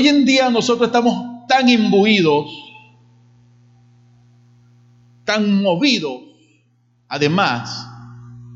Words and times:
Hoy 0.00 0.08
en 0.08 0.24
día 0.24 0.48
nosotros 0.48 0.86
estamos 0.86 1.46
tan 1.46 1.68
imbuidos, 1.68 2.46
tan 5.26 5.60
movidos, 5.60 6.22
además, 7.06 7.86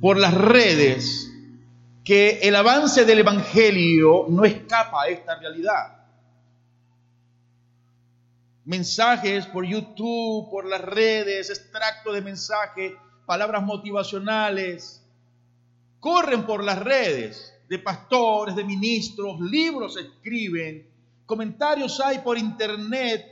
por 0.00 0.16
las 0.16 0.32
redes, 0.32 1.30
que 2.02 2.38
el 2.44 2.56
avance 2.56 3.04
del 3.04 3.18
Evangelio 3.18 4.24
no 4.30 4.46
escapa 4.46 5.02
a 5.02 5.08
esta 5.08 5.38
realidad. 5.38 6.06
Mensajes 8.64 9.46
por 9.46 9.66
YouTube, 9.66 10.48
por 10.50 10.64
las 10.64 10.80
redes, 10.80 11.50
extractos 11.50 12.14
de 12.14 12.22
mensajes, 12.22 12.94
palabras 13.26 13.62
motivacionales, 13.62 15.06
corren 16.00 16.46
por 16.46 16.64
las 16.64 16.78
redes 16.78 17.52
de 17.68 17.78
pastores, 17.80 18.56
de 18.56 18.64
ministros, 18.64 19.38
libros 19.40 19.98
escriben, 19.98 20.93
comentarios 21.26 22.00
hay 22.00 22.18
por 22.18 22.38
internet, 22.38 23.24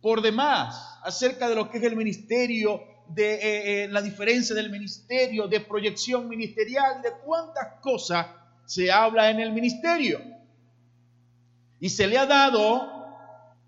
por 0.00 0.20
demás, 0.20 0.98
acerca 1.02 1.48
de 1.48 1.54
lo 1.54 1.70
que 1.70 1.78
es 1.78 1.84
el 1.84 1.96
ministerio, 1.96 2.82
de 3.08 3.34
eh, 3.34 3.84
eh, 3.84 3.88
la 3.88 4.00
diferencia 4.00 4.54
del 4.54 4.70
ministerio, 4.70 5.46
de 5.46 5.60
proyección 5.60 6.28
ministerial, 6.28 7.02
de 7.02 7.10
cuántas 7.24 7.80
cosas 7.80 8.26
se 8.64 8.90
habla 8.90 9.30
en 9.30 9.40
el 9.40 9.52
ministerio. 9.52 10.20
Y 11.80 11.90
se 11.90 12.06
le 12.06 12.16
ha 12.16 12.24
dado, 12.24 13.06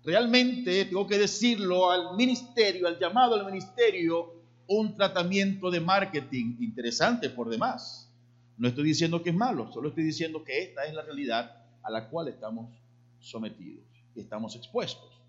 realmente, 0.03 0.85
tengo 0.85 1.05
que 1.05 1.19
decirlo, 1.19 1.91
al 1.91 2.15
ministerio, 2.15 2.87
al 2.87 2.97
llamado 2.97 3.35
al 3.35 3.45
ministerio, 3.45 4.33
un 4.67 4.95
tratamiento 4.95 5.69
de 5.69 5.79
marketing 5.79 6.57
interesante 6.59 7.29
por 7.29 7.49
demás. 7.49 8.11
No 8.57 8.67
estoy 8.67 8.85
diciendo 8.85 9.21
que 9.21 9.29
es 9.29 9.35
malo, 9.35 9.71
solo 9.71 9.89
estoy 9.89 10.03
diciendo 10.03 10.43
que 10.43 10.63
esta 10.63 10.85
es 10.85 10.93
la 10.93 11.03
realidad 11.03 11.63
a 11.83 11.91
la 11.91 12.09
cual 12.09 12.27
estamos 12.27 12.69
sometidos 13.19 13.87
estamos 14.19 14.55
expuestos. 14.55 15.21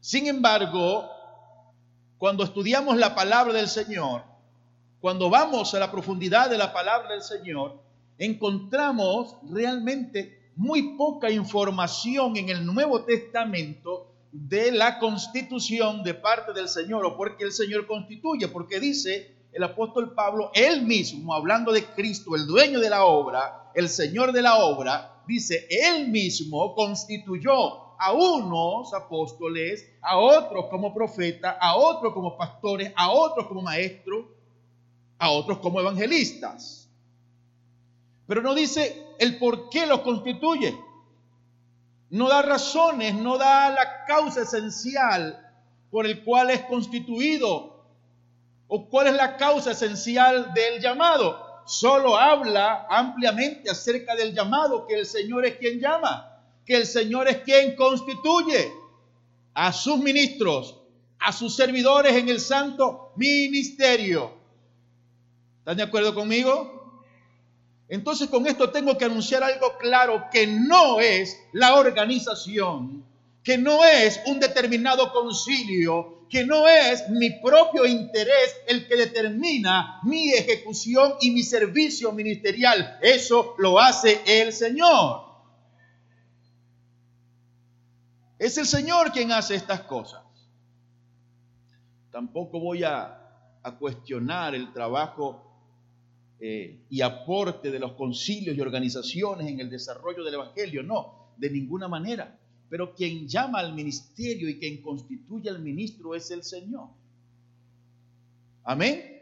Sin 0.00 0.26
embargo, 0.26 1.08
cuando 2.18 2.44
estudiamos 2.44 2.96
la 2.96 3.14
palabra 3.14 3.54
del 3.54 3.68
Señor, 3.68 4.22
cuando 5.00 5.28
vamos 5.28 5.74
a 5.74 5.78
la 5.78 5.90
profundidad 5.90 6.50
de 6.50 6.58
la 6.58 6.72
palabra 6.72 7.10
del 7.10 7.22
Señor, 7.22 7.80
encontramos 8.18 9.36
realmente 9.50 10.50
muy 10.56 10.96
poca 10.96 11.30
información 11.30 12.36
en 12.36 12.48
el 12.48 12.64
Nuevo 12.64 13.04
Testamento 13.04 14.12
de 14.32 14.72
la 14.72 14.98
constitución 14.98 16.02
de 16.02 16.14
parte 16.14 16.52
del 16.52 16.68
Señor 16.68 17.04
o 17.04 17.16
porque 17.16 17.44
el 17.44 17.52
Señor 17.52 17.86
constituye, 17.86 18.48
porque 18.48 18.80
dice 18.80 19.35
el 19.56 19.62
apóstol 19.64 20.12
Pablo, 20.12 20.50
él 20.52 20.82
mismo, 20.82 21.32
hablando 21.32 21.72
de 21.72 21.82
Cristo, 21.82 22.36
el 22.36 22.46
dueño 22.46 22.78
de 22.78 22.90
la 22.90 23.06
obra, 23.06 23.70
el 23.74 23.88
Señor 23.88 24.32
de 24.32 24.42
la 24.42 24.58
obra, 24.58 25.22
dice, 25.26 25.66
él 25.70 26.08
mismo 26.08 26.74
constituyó 26.74 27.96
a 27.98 28.12
unos 28.12 28.92
apóstoles, 28.92 29.90
a 30.02 30.18
otros 30.18 30.66
como 30.66 30.92
profetas, 30.92 31.56
a 31.58 31.74
otros 31.74 32.12
como 32.12 32.36
pastores, 32.36 32.92
a 32.96 33.10
otros 33.10 33.46
como 33.46 33.62
maestros, 33.62 34.26
a 35.18 35.30
otros 35.30 35.56
como 35.60 35.80
evangelistas. 35.80 36.90
Pero 38.26 38.42
no 38.42 38.54
dice 38.54 39.06
el 39.18 39.38
por 39.38 39.70
qué 39.70 39.86
los 39.86 40.00
constituye. 40.00 40.78
No 42.10 42.28
da 42.28 42.42
razones, 42.42 43.14
no 43.14 43.38
da 43.38 43.70
la 43.70 44.04
causa 44.06 44.42
esencial 44.42 45.42
por 45.90 46.04
el 46.04 46.22
cual 46.24 46.50
es 46.50 46.60
constituido 46.64 47.75
¿O 48.68 48.88
cuál 48.88 49.08
es 49.08 49.14
la 49.14 49.36
causa 49.36 49.72
esencial 49.72 50.52
del 50.54 50.80
llamado? 50.80 51.44
Solo 51.66 52.16
habla 52.16 52.86
ampliamente 52.88 53.70
acerca 53.70 54.14
del 54.14 54.34
llamado, 54.34 54.86
que 54.86 54.94
el 54.94 55.06
Señor 55.06 55.44
es 55.46 55.56
quien 55.56 55.80
llama, 55.80 56.42
que 56.64 56.76
el 56.76 56.86
Señor 56.86 57.28
es 57.28 57.38
quien 57.38 57.76
constituye 57.76 58.72
a 59.54 59.72
sus 59.72 59.98
ministros, 59.98 60.80
a 61.18 61.32
sus 61.32 61.54
servidores 61.54 62.14
en 62.14 62.28
el 62.28 62.40
santo 62.40 63.12
ministerio. 63.16 64.32
¿Están 65.58 65.76
de 65.76 65.82
acuerdo 65.82 66.14
conmigo? 66.14 67.02
Entonces 67.88 68.28
con 68.28 68.46
esto 68.46 68.70
tengo 68.70 68.98
que 68.98 69.04
anunciar 69.04 69.42
algo 69.42 69.78
claro, 69.78 70.26
que 70.32 70.46
no 70.46 71.00
es 71.00 71.38
la 71.52 71.76
organización, 71.76 73.04
que 73.42 73.56
no 73.56 73.84
es 73.84 74.20
un 74.26 74.40
determinado 74.40 75.12
concilio, 75.12 76.15
que 76.28 76.44
no 76.44 76.66
es 76.66 77.08
mi 77.10 77.30
propio 77.40 77.86
interés 77.86 78.56
el 78.66 78.86
que 78.86 78.96
determina 78.96 80.00
mi 80.02 80.30
ejecución 80.32 81.14
y 81.20 81.30
mi 81.30 81.42
servicio 81.42 82.12
ministerial. 82.12 82.98
Eso 83.00 83.54
lo 83.58 83.78
hace 83.78 84.20
el 84.26 84.52
Señor. 84.52 85.24
Es 88.38 88.58
el 88.58 88.66
Señor 88.66 89.12
quien 89.12 89.32
hace 89.32 89.54
estas 89.54 89.82
cosas. 89.82 90.22
Tampoco 92.10 92.60
voy 92.60 92.82
a, 92.82 93.22
cuestionar 93.80 94.54
el 94.54 94.72
trabajo 94.72 95.42
eh, 96.38 96.84
y 96.88 97.00
aporte 97.00 97.72
de 97.72 97.80
los 97.80 97.94
concilios 97.94 98.56
y 98.56 98.60
organizaciones 98.60 99.48
en 99.48 99.58
el 99.58 99.68
desarrollo 99.68 100.22
del 100.22 100.34
Evangelio. 100.34 100.84
No, 100.84 101.32
de 101.36 101.50
ninguna 101.50 101.88
manera. 101.88 102.38
Pero 102.68 102.94
quien 102.94 103.28
llama 103.28 103.60
al 103.60 103.74
ministerio 103.74 104.48
y 104.48 104.58
quien 104.58 104.82
constituye 104.82 105.48
al 105.48 105.60
ministro 105.60 106.14
es 106.14 106.30
el 106.30 106.42
Señor. 106.42 106.88
Amén. 108.64 109.16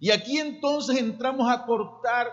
Y 0.00 0.10
aquí 0.10 0.38
entonces 0.38 0.98
entramos 0.98 1.48
a 1.48 1.64
cortar 1.64 2.26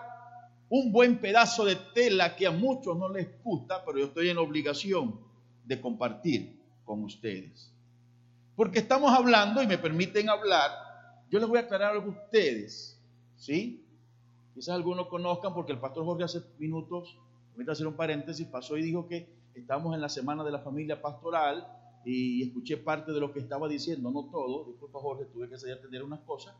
un 0.70 0.92
buen 0.92 1.20
pedazo 1.20 1.66
de 1.66 1.76
tela 1.94 2.36
que 2.36 2.48
a 2.48 2.52
muchos 2.52 2.98
no 2.98 3.10
les 3.10 3.28
gusta, 3.44 3.84
pero 3.86 4.00
yo 4.00 4.06
estoy 4.06 4.30
en 4.30 4.38
obligación 4.38 5.20
de 5.66 5.80
compartir 5.80 6.60
con 6.84 7.04
ustedes. 7.04 7.72
Porque 8.56 8.80
estamos 8.80 9.12
hablando, 9.12 9.62
y 9.62 9.68
me 9.68 9.78
permiten 9.78 10.30
hablar, 10.30 10.72
yo 11.30 11.40
les 11.40 11.48
voy 11.48 11.60
a 11.60 11.62
aclarar 11.62 11.92
algo 11.92 12.12
a 12.12 12.24
ustedes, 12.24 13.00
¿sí? 13.38 13.86
Quizás 14.56 14.76
algunos 14.76 15.08
conozcan, 15.08 15.54
porque 15.54 15.72
el 15.72 15.80
pastor 15.80 16.06
Jorge 16.06 16.24
hace 16.24 16.42
minutos, 16.58 17.18
a 17.68 17.72
hacer 17.72 17.88
un 17.88 17.96
paréntesis, 17.96 18.48
pasó 18.48 18.78
y 18.78 18.84
dijo 18.84 19.08
que 19.08 19.28
estamos 19.54 19.94
en 19.94 20.02
la 20.02 20.10
semana 20.10 20.44
de 20.44 20.52
la 20.52 20.60
familia 20.60 21.02
pastoral 21.02 21.68
y 22.06 22.44
escuché 22.44 22.78
parte 22.78 23.12
de 23.12 23.20
lo 23.20 23.32
que 23.32 23.40
estaba 23.40 23.68
diciendo, 23.68 24.12
no 24.12 24.30
todo, 24.32 24.66
disculpa 24.66 25.00
Jorge, 25.00 25.26
tuve 25.26 25.50
que 25.50 25.58
salir 25.58 25.76
a 25.76 25.78
atender 25.78 26.04
unas 26.04 26.20
cosas, 26.22 26.56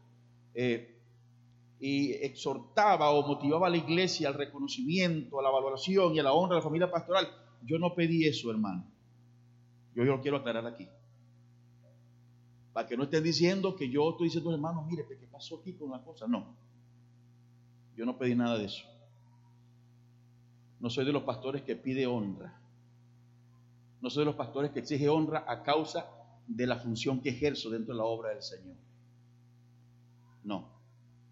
eh, 0.54 1.00
y 1.80 2.12
exhortaba 2.12 3.12
o 3.12 3.26
motivaba 3.26 3.68
a 3.68 3.70
la 3.70 3.78
iglesia 3.78 4.28
al 4.28 4.34
reconocimiento, 4.34 5.40
a 5.40 5.44
la 5.44 5.50
valoración 5.50 6.14
y 6.14 6.20
a 6.20 6.24
la 6.24 6.34
honra 6.34 6.56
de 6.56 6.60
la 6.60 6.64
familia 6.64 6.92
pastoral. 6.92 7.28
Yo 7.64 7.80
no 7.80 7.96
pedí 7.96 8.26
eso, 8.26 8.52
hermano. 8.52 8.86
Yo, 9.96 10.04
lo 10.04 10.22
quiero 10.22 10.38
aclarar 10.38 10.66
aquí. 10.66 10.88
Para 12.74 12.88
que 12.88 12.98
no 12.98 13.04
estén 13.04 13.24
diciendo 13.24 13.76
que 13.76 13.90
yo 13.90 14.12
estoy 14.12 14.28
diciendo, 14.28 14.54
hermano, 14.54 14.84
mire, 14.84 15.06
¿qué 15.08 15.28
pasó 15.28 15.60
aquí 15.60 15.74
con 15.74 15.90
la 15.90 16.04
cosa? 16.04 16.28
No. 16.28 16.56
Yo 17.96 18.06
no 18.06 18.18
pedí 18.18 18.36
nada 18.36 18.58
de 18.58 18.66
eso. 18.66 18.86
No 20.80 20.90
soy 20.90 21.06
de 21.06 21.12
los 21.12 21.24
pastores 21.24 21.64
que 21.64 21.76
pide 21.76 22.08
honra. 22.08 22.59
No 24.02 24.10
soy 24.10 24.22
de 24.22 24.26
los 24.26 24.36
pastores 24.36 24.72
que 24.72 24.80
exige 24.80 25.10
honra 25.10 25.44
a 25.48 25.64
causa 25.64 26.06
de 26.48 26.66
la 26.66 26.78
función 26.78 27.22
que 27.22 27.30
ejerzo 27.30 27.70
dentro 27.70 27.94
de 27.94 28.00
la 28.00 28.06
obra 28.06 28.30
del 28.30 28.42
Señor. 28.42 28.76
No. 30.44 30.70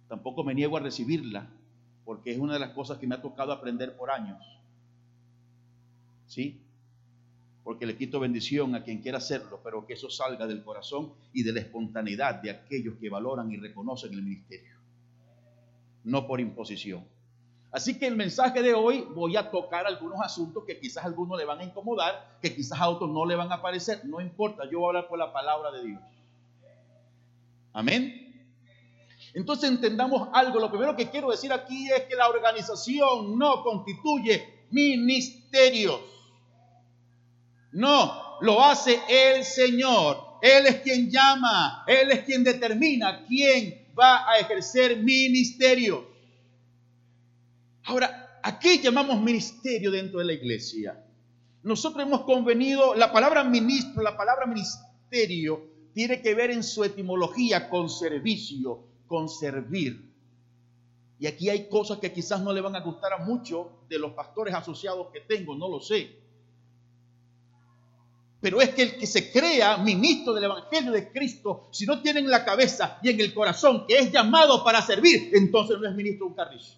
Tampoco 0.07 0.43
me 0.43 0.53
niego 0.53 0.77
a 0.77 0.81
recibirla, 0.81 1.49
porque 2.05 2.31
es 2.31 2.39
una 2.39 2.53
de 2.53 2.59
las 2.59 2.71
cosas 2.71 2.97
que 2.99 3.07
me 3.07 3.15
ha 3.15 3.21
tocado 3.21 3.51
aprender 3.51 3.97
por 3.97 4.11
años. 4.11 4.41
¿Sí? 6.27 6.61
Porque 7.63 7.85
le 7.85 7.97
quito 7.97 8.19
bendición 8.19 8.75
a 8.75 8.83
quien 8.83 9.01
quiera 9.01 9.17
hacerlo, 9.17 9.59
pero 9.63 9.85
que 9.85 9.93
eso 9.93 10.09
salga 10.09 10.47
del 10.47 10.63
corazón 10.63 11.13
y 11.33 11.43
de 11.43 11.53
la 11.53 11.61
espontaneidad 11.61 12.41
de 12.41 12.51
aquellos 12.51 12.95
que 12.95 13.09
valoran 13.09 13.51
y 13.51 13.57
reconocen 13.57 14.13
el 14.13 14.21
ministerio. 14.21 14.77
No 16.03 16.27
por 16.27 16.39
imposición. 16.39 17.03
Así 17.71 17.99
que 17.99 18.07
el 18.07 18.15
mensaje 18.15 18.61
de 18.61 18.73
hoy 18.73 19.05
voy 19.13 19.35
a 19.35 19.51
tocar 19.51 19.85
algunos 19.85 20.19
asuntos 20.21 20.63
que 20.65 20.79
quizás 20.79 21.03
a 21.03 21.07
algunos 21.07 21.37
le 21.37 21.45
van 21.45 21.59
a 21.59 21.63
incomodar, 21.63 22.37
que 22.41 22.55
quizás 22.55 22.79
a 22.79 22.89
otros 22.89 23.09
no 23.09 23.25
le 23.25 23.35
van 23.35 23.51
a 23.51 23.61
parecer. 23.61 24.01
No 24.05 24.21
importa, 24.21 24.63
yo 24.69 24.79
voy 24.79 24.87
a 24.87 24.89
hablar 24.89 25.07
por 25.09 25.19
la 25.19 25.33
palabra 25.33 25.71
de 25.71 25.83
Dios. 25.83 26.01
Amén. 27.73 28.23
Entonces 29.33 29.69
entendamos 29.69 30.29
algo. 30.33 30.59
Lo 30.59 30.69
primero 30.69 30.95
que 30.95 31.09
quiero 31.09 31.29
decir 31.29 31.51
aquí 31.51 31.91
es 31.91 32.03
que 32.03 32.15
la 32.15 32.29
organización 32.29 33.37
no 33.37 33.63
constituye 33.63 34.65
ministerios. 34.71 35.99
No, 37.73 38.39
lo 38.41 38.63
hace 38.63 38.99
el 39.07 39.43
Señor. 39.43 40.39
Él 40.41 40.67
es 40.67 40.77
quien 40.77 41.09
llama, 41.09 41.83
Él 41.87 42.11
es 42.11 42.21
quien 42.21 42.43
determina 42.43 43.25
quién 43.27 43.87
va 43.99 44.29
a 44.29 44.39
ejercer 44.39 44.97
ministerios. 44.97 45.99
Ahora, 47.87 48.41
aquí 48.43 48.81
llamamos 48.81 49.21
ministerio 49.21 49.89
dentro 49.91 50.19
de 50.19 50.25
la 50.25 50.33
iglesia? 50.33 51.01
Nosotros 51.63 52.05
hemos 52.05 52.21
convenido, 52.23 52.95
la 52.95 53.13
palabra 53.13 53.45
ministro, 53.45 54.03
la 54.03 54.17
palabra 54.17 54.45
ministerio, 54.45 55.63
tiene 55.93 56.21
que 56.21 56.35
ver 56.35 56.51
en 56.51 56.63
su 56.63 56.83
etimología 56.83 57.69
con 57.69 57.89
servicio, 57.89 58.83
con 59.07 59.29
servir. 59.29 60.05
Y 61.17 61.27
aquí 61.27 61.49
hay 61.49 61.69
cosas 61.69 61.99
que 61.99 62.11
quizás 62.11 62.41
no 62.41 62.51
le 62.51 62.59
van 62.59 62.75
a 62.75 62.81
gustar 62.81 63.13
a 63.13 63.19
muchos 63.19 63.67
de 63.87 63.97
los 63.99 64.11
pastores 64.11 64.53
asociados 64.53 65.07
que 65.13 65.21
tengo, 65.21 65.55
no 65.55 65.69
lo 65.69 65.79
sé. 65.79 66.19
Pero 68.41 68.59
es 68.59 68.69
que 68.71 68.83
el 68.83 68.97
que 68.97 69.07
se 69.07 69.31
crea 69.31 69.77
ministro 69.77 70.33
del 70.33 70.43
Evangelio 70.43 70.91
de 70.91 71.09
Cristo, 71.09 71.69
si 71.71 71.85
no 71.85 72.01
tiene 72.01 72.19
en 72.19 72.29
la 72.29 72.43
cabeza 72.43 72.99
y 73.01 73.09
en 73.11 73.19
el 73.21 73.33
corazón 73.33 73.87
que 73.87 73.97
es 73.97 74.11
llamado 74.11 74.61
para 74.65 74.81
servir, 74.81 75.31
entonces 75.33 75.79
no 75.79 75.87
es 75.87 75.95
ministro 75.95 76.25
de 76.25 76.31
un 76.31 76.35
carrizo. 76.35 76.77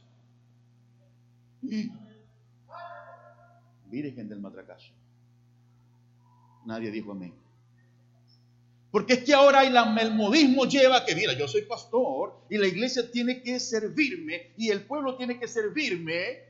Virgen 3.85 4.29
del 4.29 4.39
matracazo. 4.39 4.93
Nadie 6.65 6.91
dijo 6.91 7.11
amén. 7.11 7.33
Porque 8.91 9.13
es 9.13 9.23
que 9.23 9.33
ahora 9.33 9.63
el 9.63 10.13
modismo 10.13 10.65
lleva 10.65 11.05
que, 11.05 11.15
mira, 11.15 11.33
yo 11.33 11.47
soy 11.47 11.61
pastor 11.63 12.41
y 12.49 12.57
la 12.57 12.67
iglesia 12.67 13.11
tiene 13.11 13.43
que 13.43 13.59
servirme 13.59 14.53
y 14.57 14.69
el 14.69 14.85
pueblo 14.85 15.15
tiene 15.15 15.39
que 15.39 15.47
servirme 15.47 16.48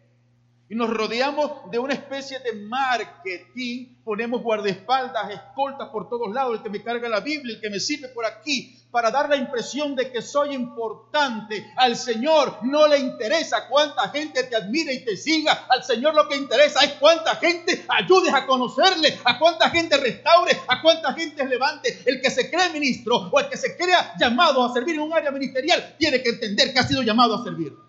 y 0.69 0.75
nos 0.75 0.91
rodeamos 0.91 1.71
de 1.71 1.79
una 1.79 1.95
especie 1.95 2.37
de 2.39 2.53
marketing, 2.53 3.95
ponemos 4.03 4.43
guardaespaldas, 4.43 5.31
escoltas 5.31 5.89
por 5.89 6.07
todos 6.07 6.31
lados, 6.31 6.57
el 6.57 6.63
que 6.63 6.69
me 6.69 6.83
carga 6.83 7.09
la 7.09 7.21
Biblia, 7.21 7.55
el 7.55 7.61
que 7.61 7.71
me 7.71 7.79
sirve 7.79 8.09
por 8.09 8.23
aquí, 8.23 8.75
para 8.91 9.09
dar 9.09 9.29
la 9.29 9.35
impresión 9.35 9.95
de 9.95 10.11
que 10.11 10.21
soy 10.21 10.53
importante. 10.53 11.73
Al 11.75 11.95
Señor 11.95 12.59
no 12.61 12.87
le 12.87 12.99
interesa 12.99 13.67
cuánta 13.67 14.09
gente 14.09 14.43
te 14.43 14.55
admire 14.55 14.93
y 14.93 15.05
te 15.05 15.17
siga. 15.17 15.65
Al 15.69 15.83
Señor 15.83 16.13
lo 16.13 16.27
que 16.27 16.37
interesa 16.37 16.83
es 16.83 16.93
cuánta 16.93 17.35
gente 17.35 17.85
ayudes 17.87 18.33
a 18.33 18.45
conocerle, 18.45 19.17
a 19.25 19.39
cuánta 19.39 19.71
gente 19.71 19.97
restaure, 19.97 20.55
a 20.67 20.81
cuánta 20.83 21.13
gente 21.13 21.45
levante. 21.45 21.99
El 22.05 22.21
que 22.21 22.29
se 22.29 22.49
cree 22.51 22.69
ministro 22.69 23.29
o 23.31 23.39
el 23.39 23.49
que 23.49 23.57
se 23.57 23.75
crea 23.75 24.13
llamado 24.19 24.63
a 24.63 24.71
servir 24.71 24.95
en 24.95 25.01
un 25.01 25.13
área 25.13 25.31
ministerial 25.31 25.95
tiene 25.97 26.21
que 26.21 26.29
entender 26.29 26.73
que 26.73 26.79
ha 26.79 26.87
sido 26.87 27.01
llamado 27.01 27.35
a 27.35 27.43
servir. 27.43 27.88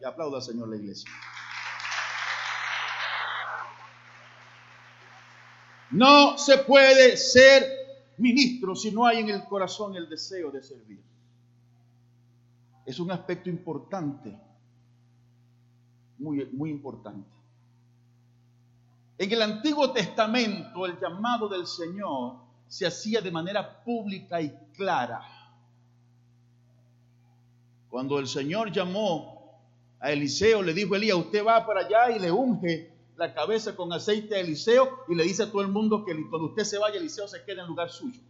Y 0.00 0.04
aplauda 0.04 0.36
al 0.38 0.42
Señor 0.42 0.68
la 0.68 0.76
iglesia. 0.76 1.10
No 5.90 6.36
se 6.36 6.58
puede 6.58 7.16
ser 7.16 7.64
ministro 8.18 8.74
si 8.76 8.90
no 8.90 9.06
hay 9.06 9.20
en 9.20 9.30
el 9.30 9.44
corazón 9.44 9.96
el 9.96 10.08
deseo 10.08 10.50
de 10.50 10.62
servir. 10.62 11.02
Es 12.84 12.98
un 13.00 13.10
aspecto 13.10 13.48
importante, 13.48 14.38
muy, 16.18 16.46
muy 16.52 16.70
importante. 16.70 17.30
En 19.18 19.32
el 19.32 19.42
Antiguo 19.42 19.92
Testamento 19.92 20.86
el 20.86 20.98
llamado 20.98 21.48
del 21.48 21.66
Señor 21.66 22.36
se 22.66 22.86
hacía 22.86 23.20
de 23.20 23.30
manera 23.30 23.82
pública 23.82 24.40
y 24.40 24.50
clara. 24.74 25.22
Cuando 27.88 28.18
el 28.18 28.28
Señor 28.28 28.70
llamó 28.70 29.37
a 30.00 30.12
Eliseo, 30.12 30.62
le 30.62 30.74
dijo 30.74 30.94
Elías, 30.94 31.16
usted 31.16 31.44
va 31.44 31.66
para 31.66 31.80
allá 31.80 32.10
y 32.16 32.18
le 32.18 32.30
unge 32.30 32.90
la 33.16 33.34
cabeza 33.34 33.74
con 33.74 33.92
aceite 33.92 34.36
de 34.36 34.42
Eliseo 34.42 35.04
y 35.08 35.14
le 35.14 35.24
dice 35.24 35.42
a 35.42 35.50
todo 35.50 35.62
el 35.62 35.68
mundo 35.68 36.04
que 36.04 36.12
cuando 36.30 36.48
usted 36.48 36.64
se 36.64 36.78
vaya, 36.78 36.98
Eliseo 36.98 37.26
se 37.26 37.42
quede 37.44 37.60
en 37.60 37.66
lugar 37.66 37.90
suyo. 37.90 38.20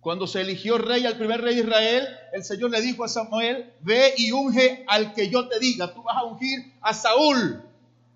Cuando 0.00 0.26
se 0.26 0.40
eligió 0.40 0.78
rey 0.78 1.06
al 1.06 1.16
primer 1.16 1.40
rey 1.40 1.54
de 1.54 1.62
Israel, 1.62 2.08
el 2.32 2.42
Señor 2.42 2.70
le 2.70 2.80
dijo 2.80 3.04
a 3.04 3.08
Samuel, 3.08 3.72
ve 3.82 4.14
y 4.16 4.32
unge 4.32 4.84
al 4.88 5.14
que 5.14 5.28
yo 5.28 5.48
te 5.48 5.60
diga. 5.60 5.94
Tú 5.94 6.02
vas 6.02 6.16
a 6.16 6.24
ungir 6.24 6.72
a 6.80 6.92
Saúl. 6.92 7.62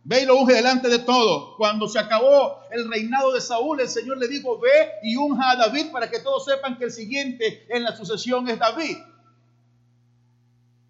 Ve 0.02 0.22
y 0.22 0.26
lo 0.26 0.36
unge 0.36 0.54
delante 0.54 0.88
de 0.88 0.98
todos. 0.98 1.56
Cuando 1.56 1.86
se 1.86 2.00
acabó 2.00 2.60
el 2.72 2.90
reinado 2.90 3.32
de 3.32 3.40
Saúl, 3.40 3.80
el 3.80 3.88
Señor 3.88 4.18
le 4.18 4.26
dijo, 4.26 4.58
ve 4.58 4.94
y 5.04 5.14
unja 5.14 5.52
a 5.52 5.56
David 5.56 5.92
para 5.92 6.10
que 6.10 6.18
todos 6.18 6.44
sepan 6.44 6.76
que 6.76 6.84
el 6.86 6.92
siguiente 6.92 7.66
en 7.68 7.84
la 7.84 7.96
sucesión 7.96 8.48
es 8.48 8.58
David. 8.58 8.96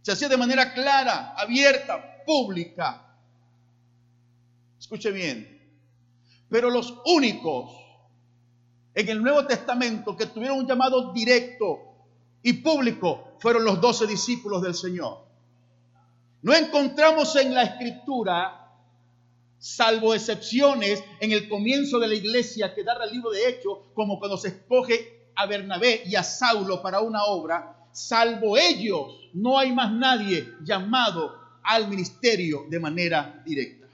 Se 0.06 0.12
hacía 0.12 0.28
de 0.28 0.36
manera 0.36 0.72
clara, 0.72 1.34
abierta, 1.36 2.22
pública. 2.24 3.18
Escuche 4.78 5.10
bien. 5.10 5.60
Pero 6.48 6.70
los 6.70 6.94
únicos 7.06 7.72
en 8.94 9.08
el 9.08 9.20
Nuevo 9.20 9.44
Testamento 9.48 10.16
que 10.16 10.26
tuvieron 10.26 10.58
un 10.58 10.66
llamado 10.68 11.12
directo 11.12 11.80
y 12.40 12.52
público 12.52 13.36
fueron 13.40 13.64
los 13.64 13.80
doce 13.80 14.06
discípulos 14.06 14.62
del 14.62 14.76
Señor. 14.76 15.24
No 16.42 16.54
encontramos 16.54 17.34
en 17.34 17.52
la 17.52 17.64
escritura, 17.64 18.76
salvo 19.58 20.14
excepciones 20.14 21.02
en 21.18 21.32
el 21.32 21.48
comienzo 21.48 21.98
de 21.98 22.06
la 22.06 22.14
iglesia 22.14 22.76
que 22.76 22.84
da 22.84 22.96
el 23.02 23.10
libro 23.10 23.32
de 23.32 23.48
Hechos, 23.48 23.78
como 23.92 24.20
cuando 24.20 24.36
se 24.36 24.48
escoge 24.50 25.30
a 25.34 25.46
Bernabé 25.46 26.04
y 26.06 26.14
a 26.14 26.22
Saulo 26.22 26.80
para 26.80 27.00
una 27.00 27.24
obra, 27.24 27.75
salvo 27.96 28.58
ellos, 28.58 29.31
no 29.32 29.58
hay 29.58 29.72
más 29.72 29.90
nadie 29.90 30.52
llamado 30.62 31.34
al 31.62 31.88
ministerio 31.88 32.66
de 32.69 32.78
manera 32.78 33.43
directa. 33.44 33.87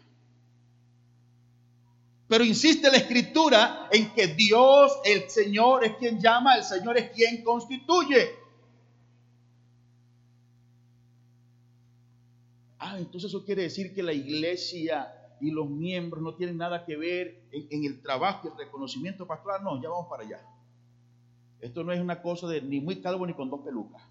Pero 2.26 2.44
insiste 2.44 2.90
la 2.90 2.96
escritura 2.96 3.88
en 3.93 4.12
que 4.12 4.28
Dios, 4.28 4.99
el 5.04 5.28
Señor, 5.31 5.84
es 5.84 5.96
quien 5.96 6.20
llama, 6.20 6.56
el 6.56 6.64
Señor 6.64 6.96
es 6.96 7.10
quien 7.10 7.44
constituye. 7.44 8.31
Ah, 12.78 12.98
entonces 12.98 13.28
eso 13.28 13.44
quiere 13.44 13.62
decir 13.62 13.94
que 13.94 14.02
la 14.02 14.12
iglesia 14.12 15.14
y 15.40 15.50
los 15.50 15.69
miembros 15.69 16.22
no 16.22 16.34
tienen 16.34 16.56
nada 16.56 16.84
que 16.84 16.96
ver 16.96 17.44
en, 17.52 17.84
el 17.84 18.02
trabajo 18.02 18.48
y 18.48 18.50
el 18.50 18.58
reconocimiento 18.58 19.26
pastoral. 19.26 19.62
No, 19.62 19.81
ya 19.81 19.90
vamos 19.90 20.08
para 20.08 20.25
allá. 20.25 20.40
Esto 21.62 21.84
no 21.84 21.92
es 21.92 22.00
una 22.00 22.20
cosa 22.20 22.48
de 22.48 22.60
ni 22.60 22.80
muy 22.80 23.00
calvo 23.00 23.24
ni 23.24 23.34
con 23.34 23.48
dos 23.48 23.60
pelucas. 23.60 24.02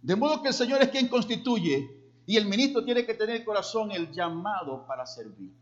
De 0.00 0.16
modo 0.16 0.40
que 0.40 0.48
el 0.48 0.54
Señor 0.54 0.80
es 0.82 0.88
quien 0.88 1.06
constituye 1.08 1.90
y 2.24 2.36
el 2.38 2.46
ministro 2.46 2.82
tiene 2.82 3.04
que 3.04 3.12
tener 3.12 3.36
el 3.36 3.44
corazón 3.44 3.92
el 3.92 4.10
llamado 4.10 4.86
para 4.86 5.04
servir. 5.04 5.52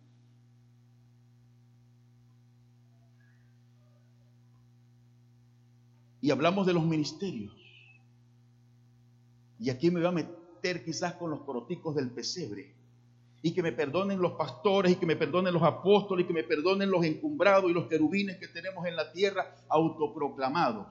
Y 6.20 6.30
hablamos 6.30 6.64
de 6.64 6.72
los 6.72 6.84
ministerios. 6.84 7.52
Y 9.58 9.68
aquí 9.68 9.90
me 9.90 9.98
voy 9.98 10.08
a 10.08 10.12
meter 10.12 10.84
quizás 10.84 11.14
con 11.14 11.30
los 11.30 11.40
coroticos 11.40 11.96
del 11.96 12.12
pesebre 12.12 12.73
y 13.44 13.52
que 13.52 13.62
me 13.62 13.72
perdonen 13.72 14.22
los 14.22 14.32
pastores 14.32 14.92
y 14.92 14.96
que 14.96 15.04
me 15.04 15.16
perdonen 15.16 15.52
los 15.52 15.62
apóstoles 15.62 16.24
y 16.24 16.26
que 16.26 16.32
me 16.32 16.44
perdonen 16.44 16.90
los 16.90 17.04
encumbrados 17.04 17.70
y 17.70 17.74
los 17.74 17.88
querubines 17.88 18.38
que 18.38 18.48
tenemos 18.48 18.86
en 18.86 18.96
la 18.96 19.12
tierra 19.12 19.54
autoproclamados 19.68 20.86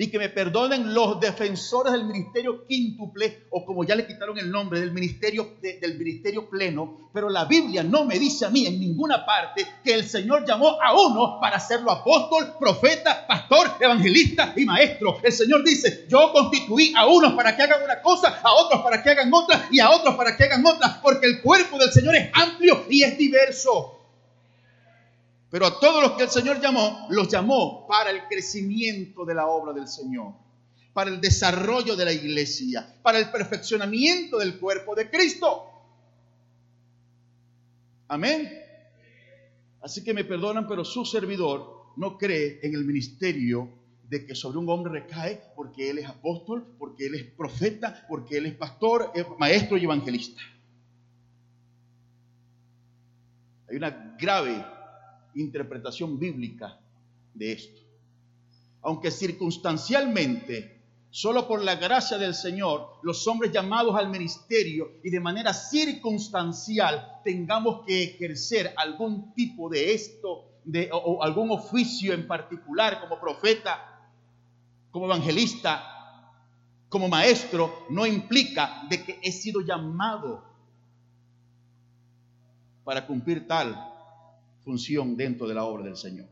y 0.00 0.10
que 0.10 0.18
me 0.18 0.28
perdonen 0.28 0.94
los 0.94 1.18
defensores 1.18 1.92
del 1.92 2.04
ministerio 2.04 2.64
quíntuple 2.66 3.48
o 3.50 3.66
como 3.66 3.82
ya 3.82 3.96
le 3.96 4.06
quitaron 4.06 4.38
el 4.38 4.48
nombre 4.48 4.78
del 4.78 4.92
ministerio 4.92 5.56
del 5.60 5.98
ministerio 5.98 6.48
pleno, 6.48 7.10
pero 7.12 7.28
la 7.28 7.44
Biblia 7.46 7.82
no 7.82 8.04
me 8.04 8.16
dice 8.16 8.46
a 8.46 8.50
mí 8.50 8.64
en 8.64 8.78
ninguna 8.78 9.26
parte 9.26 9.66
que 9.82 9.92
el 9.92 10.04
Señor 10.04 10.46
llamó 10.46 10.80
a 10.80 10.94
uno 10.94 11.38
para 11.40 11.56
hacerlo 11.56 11.90
apóstol, 11.90 12.54
profeta, 12.60 13.26
pastor, 13.26 13.72
evangelista 13.80 14.54
y 14.56 14.64
maestro. 14.64 15.18
El 15.20 15.32
Señor 15.32 15.64
dice, 15.64 16.06
"Yo 16.08 16.32
constituí 16.32 16.94
a 16.96 17.06
unos 17.06 17.32
para 17.32 17.56
que 17.56 17.62
hagan 17.64 17.82
una 17.82 18.00
cosa, 18.00 18.40
a 18.40 18.52
otros 18.52 18.82
para 18.82 19.02
que 19.02 19.10
hagan 19.10 19.34
otra 19.34 19.68
y 19.72 19.80
a 19.80 19.90
otros 19.90 20.14
para 20.14 20.36
que 20.36 20.44
hagan 20.44 20.64
otra, 20.64 21.00
porque 21.02 21.26
el 21.26 21.42
cuerpo 21.42 21.76
del 21.76 21.90
Señor 21.90 22.14
es 22.14 22.30
amplio 22.34 22.84
y 22.88 23.02
es 23.02 23.18
diverso." 23.18 23.97
Pero 25.50 25.66
a 25.66 25.80
todos 25.80 26.02
los 26.02 26.12
que 26.12 26.24
el 26.24 26.30
Señor 26.30 26.60
llamó, 26.60 27.06
los 27.10 27.28
llamó 27.28 27.86
para 27.86 28.10
el 28.10 28.26
crecimiento 28.28 29.24
de 29.24 29.34
la 29.34 29.46
obra 29.46 29.72
del 29.72 29.88
Señor, 29.88 30.34
para 30.92 31.10
el 31.10 31.20
desarrollo 31.20 31.96
de 31.96 32.04
la 32.04 32.12
iglesia, 32.12 32.98
para 33.02 33.18
el 33.18 33.30
perfeccionamiento 33.30 34.38
del 34.38 34.58
cuerpo 34.58 34.94
de 34.94 35.08
Cristo. 35.08 35.64
Amén. 38.08 38.62
Así 39.80 40.04
que 40.04 40.12
me 40.12 40.24
perdonan, 40.24 40.66
pero 40.68 40.84
su 40.84 41.04
servidor 41.04 41.92
no 41.96 42.18
cree 42.18 42.60
en 42.62 42.74
el 42.74 42.84
ministerio 42.84 43.70
de 44.08 44.26
que 44.26 44.34
sobre 44.34 44.58
un 44.58 44.68
hombre 44.68 44.92
recae 44.92 45.40
porque 45.54 45.90
él 45.90 45.98
es 45.98 46.06
apóstol, 46.06 46.66
porque 46.78 47.06
él 47.06 47.14
es 47.14 47.24
profeta, 47.24 48.04
porque 48.08 48.38
él 48.38 48.46
es 48.46 48.54
pastor, 48.54 49.12
maestro 49.38 49.76
y 49.76 49.84
evangelista. 49.84 50.42
Hay 53.68 53.76
una 53.76 54.16
grave 54.18 54.64
interpretación 55.40 56.18
bíblica 56.18 56.78
de 57.34 57.52
esto. 57.52 57.80
Aunque 58.82 59.10
circunstancialmente, 59.10 60.82
solo 61.10 61.46
por 61.48 61.62
la 61.62 61.76
gracia 61.76 62.18
del 62.18 62.34
Señor, 62.34 63.00
los 63.02 63.26
hombres 63.26 63.52
llamados 63.52 63.96
al 63.96 64.08
ministerio 64.08 65.00
y 65.02 65.10
de 65.10 65.20
manera 65.20 65.52
circunstancial 65.52 67.20
tengamos 67.24 67.84
que 67.86 68.04
ejercer 68.04 68.72
algún 68.76 69.34
tipo 69.34 69.68
de 69.68 69.94
esto, 69.94 70.44
de, 70.64 70.90
o, 70.92 71.22
algún 71.22 71.50
oficio 71.50 72.12
en 72.12 72.26
particular 72.26 73.00
como 73.00 73.20
profeta, 73.20 74.10
como 74.90 75.06
evangelista, 75.06 75.94
como 76.88 77.08
maestro, 77.08 77.86
no 77.90 78.06
implica 78.06 78.86
de 78.88 79.04
que 79.04 79.18
he 79.22 79.32
sido 79.32 79.60
llamado 79.60 80.44
para 82.84 83.06
cumplir 83.06 83.46
tal 83.46 83.97
función 84.68 85.16
dentro 85.16 85.48
de 85.48 85.54
la 85.54 85.64
obra 85.64 85.82
del 85.84 85.96
Señor. 85.96 86.28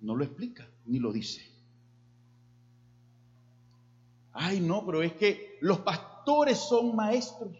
No 0.00 0.16
lo 0.16 0.24
explica, 0.24 0.66
ni 0.86 0.98
lo 0.98 1.12
dice. 1.12 1.42
Ay, 4.32 4.60
no, 4.60 4.86
pero 4.86 5.02
es 5.02 5.12
que 5.12 5.58
los 5.60 5.80
pastores 5.80 6.56
son 6.56 6.96
maestros. 6.96 7.54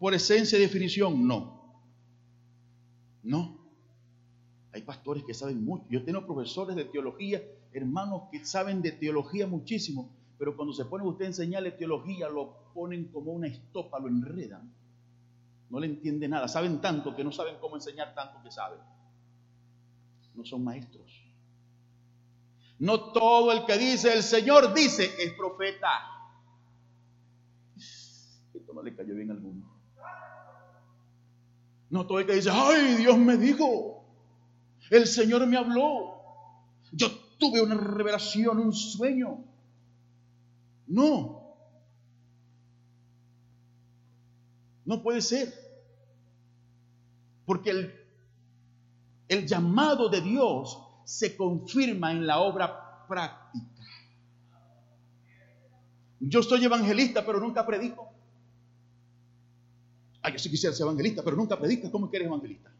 Por 0.00 0.12
esencia 0.12 0.58
y 0.58 0.62
definición, 0.62 1.24
no. 1.24 1.84
No. 3.22 3.56
Hay 4.72 4.82
pastores 4.82 5.22
que 5.22 5.32
saben 5.32 5.64
mucho. 5.64 5.84
Yo 5.88 6.04
tengo 6.04 6.26
profesores 6.26 6.74
de 6.74 6.86
teología, 6.86 7.40
hermanos 7.72 8.22
que 8.32 8.44
saben 8.44 8.82
de 8.82 8.90
teología 8.90 9.46
muchísimo, 9.46 10.10
pero 10.36 10.56
cuando 10.56 10.74
se 10.74 10.84
pone 10.86 11.06
usted 11.06 11.26
a 11.26 11.28
enseñarle 11.28 11.70
teología, 11.70 12.28
lo 12.28 12.72
ponen 12.74 13.04
como 13.12 13.30
una 13.30 13.46
estopa, 13.46 14.00
lo 14.00 14.08
enredan. 14.08 14.81
No 15.72 15.80
le 15.80 15.86
entiende 15.86 16.28
nada. 16.28 16.48
Saben 16.48 16.82
tanto 16.82 17.16
que 17.16 17.24
no 17.24 17.32
saben 17.32 17.56
cómo 17.58 17.76
enseñar 17.76 18.14
tanto 18.14 18.42
que 18.42 18.50
saben. 18.50 18.78
No 20.34 20.44
son 20.44 20.62
maestros. 20.62 21.10
No 22.78 23.12
todo 23.12 23.52
el 23.52 23.64
que 23.64 23.78
dice 23.78 24.12
el 24.12 24.22
Señor 24.22 24.74
dice 24.74 25.10
es 25.18 25.32
profeta. 25.32 25.88
Esto 28.52 28.74
no 28.74 28.82
le 28.82 28.94
cayó 28.94 29.14
bien 29.14 29.30
a 29.30 29.32
alguno. 29.32 29.66
No 31.88 32.06
todo 32.06 32.18
el 32.18 32.26
que 32.26 32.34
dice, 32.34 32.50
ay, 32.52 32.96
Dios 32.96 33.16
me 33.16 33.38
dijo, 33.38 34.04
el 34.90 35.06
Señor 35.06 35.46
me 35.46 35.56
habló, 35.56 36.20
yo 36.90 37.08
tuve 37.38 37.62
una 37.62 37.76
revelación, 37.76 38.58
un 38.58 38.72
sueño. 38.74 39.42
No, 40.86 41.56
no 44.84 45.02
puede 45.02 45.22
ser. 45.22 45.61
Porque 47.44 47.70
el, 49.28 49.46
llamado 49.46 50.08
de 50.08 50.20
Dios 50.20 50.78
se 51.04 51.36
confirma 51.36 52.12
en 52.12 52.26
la 52.26 52.40
obra 52.40 53.06
práctica. 53.08 53.66
Yo 56.20 56.42
soy 56.42 56.64
evangelista, 56.64 57.24
pero 57.26 57.40
nunca 57.40 57.66
predico. 57.66 58.08
Ah, 60.22 60.30
yo 60.30 60.38
sí 60.38 60.48
quisiera 60.48 60.74
ser 60.74 60.84
evangelista, 60.84 61.22
pero 61.24 61.36
nunca 61.36 61.58
predica. 61.58 61.90
¿Cómo 61.90 62.08
que 62.08 62.16
eres 62.16 62.28
evangelista? 62.28 62.70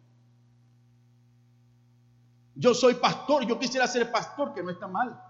Yo 2.55 2.75
soy 2.75 2.95
pastor, 2.95 3.47
yo 3.47 3.59
quisiera 3.59 3.87
ser 3.89 4.13
pastor, 4.13 4.55
que 4.55 4.63
no 4.63 4.71
está 4.71 4.87
mal. 4.87 5.21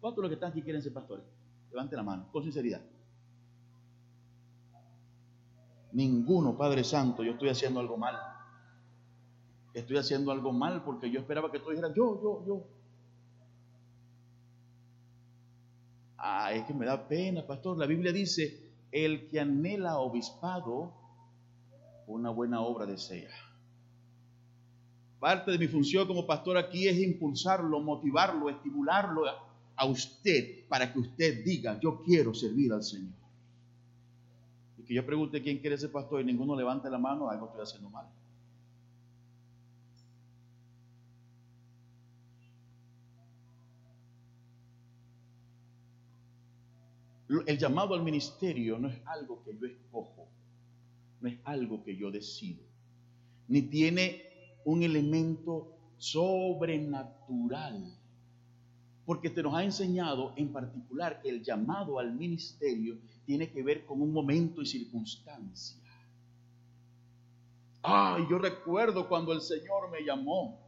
¿Cuántos 0.00 0.16
de 0.16 0.22
los 0.22 0.30
que 0.30 0.34
están 0.34 0.50
aquí 0.50 0.62
quieren 0.62 0.82
ser 0.82 0.92
pastores? 0.92 1.24
Levante 1.70 1.94
la 1.94 2.02
mano, 2.02 2.28
con 2.32 2.42
sinceridad. 2.42 2.80
Ninguno, 5.92 6.56
Padre 6.56 6.82
Santo, 6.82 7.22
yo 7.22 7.32
estoy 7.32 7.50
haciendo 7.50 7.78
algo 7.78 7.96
mal. 7.96 8.31
Estoy 9.74 9.96
haciendo 9.96 10.32
algo 10.32 10.52
mal 10.52 10.82
porque 10.84 11.10
yo 11.10 11.20
esperaba 11.20 11.50
que 11.50 11.58
todos 11.58 11.72
dijeran, 11.72 11.94
yo, 11.94 12.20
yo, 12.22 12.44
yo. 12.46 12.66
Ah, 16.18 16.52
es 16.52 16.64
que 16.64 16.74
me 16.74 16.86
da 16.86 17.08
pena, 17.08 17.46
pastor. 17.46 17.78
La 17.78 17.86
Biblia 17.86 18.12
dice, 18.12 18.70
el 18.92 19.28
que 19.28 19.40
anhela 19.40 19.98
obispado, 19.98 20.92
una 22.06 22.30
buena 22.30 22.60
obra 22.60 22.84
desea. 22.84 23.30
Parte 25.18 25.52
de 25.52 25.58
mi 25.58 25.68
función 25.68 26.06
como 26.06 26.26
pastor 26.26 26.58
aquí 26.58 26.86
es 26.86 26.98
impulsarlo, 26.98 27.80
motivarlo, 27.80 28.50
estimularlo 28.50 29.24
a 29.76 29.86
usted 29.86 30.66
para 30.68 30.92
que 30.92 30.98
usted 30.98 31.44
diga, 31.44 31.78
yo 31.80 32.02
quiero 32.02 32.34
servir 32.34 32.72
al 32.72 32.82
Señor. 32.82 33.14
Y 34.78 34.82
que 34.82 34.94
yo 34.94 35.06
pregunte 35.06 35.42
quién 35.42 35.58
quiere 35.58 35.78
ser 35.78 35.90
pastor 35.90 36.20
y 36.20 36.24
ninguno 36.24 36.54
levante 36.54 36.90
la 36.90 36.98
mano, 36.98 37.30
algo 37.30 37.46
estoy 37.46 37.62
haciendo 37.62 37.88
mal. 37.88 38.06
El 47.46 47.58
llamado 47.58 47.94
al 47.94 48.02
ministerio 48.02 48.78
no 48.78 48.88
es 48.88 48.98
algo 49.06 49.42
que 49.42 49.56
yo 49.56 49.66
escojo, 49.66 50.28
no 51.20 51.28
es 51.28 51.38
algo 51.44 51.82
que 51.82 51.96
yo 51.96 52.10
decido, 52.10 52.62
ni 53.48 53.62
tiene 53.62 54.22
un 54.64 54.82
elemento 54.82 55.76
sobrenatural. 55.98 57.98
Porque 59.04 59.30
te 59.30 59.42
nos 59.42 59.54
ha 59.54 59.64
enseñado 59.64 60.32
en 60.36 60.52
particular 60.52 61.20
que 61.20 61.28
el 61.28 61.42
llamado 61.42 61.98
al 61.98 62.14
ministerio 62.14 62.98
tiene 63.24 63.50
que 63.50 63.62
ver 63.62 63.84
con 63.84 64.00
un 64.00 64.12
momento 64.12 64.62
y 64.62 64.66
circunstancia. 64.66 65.82
Ay, 67.82 68.24
yo 68.30 68.38
recuerdo 68.38 69.08
cuando 69.08 69.32
el 69.32 69.40
Señor 69.40 69.90
me 69.90 70.04
llamó, 70.04 70.60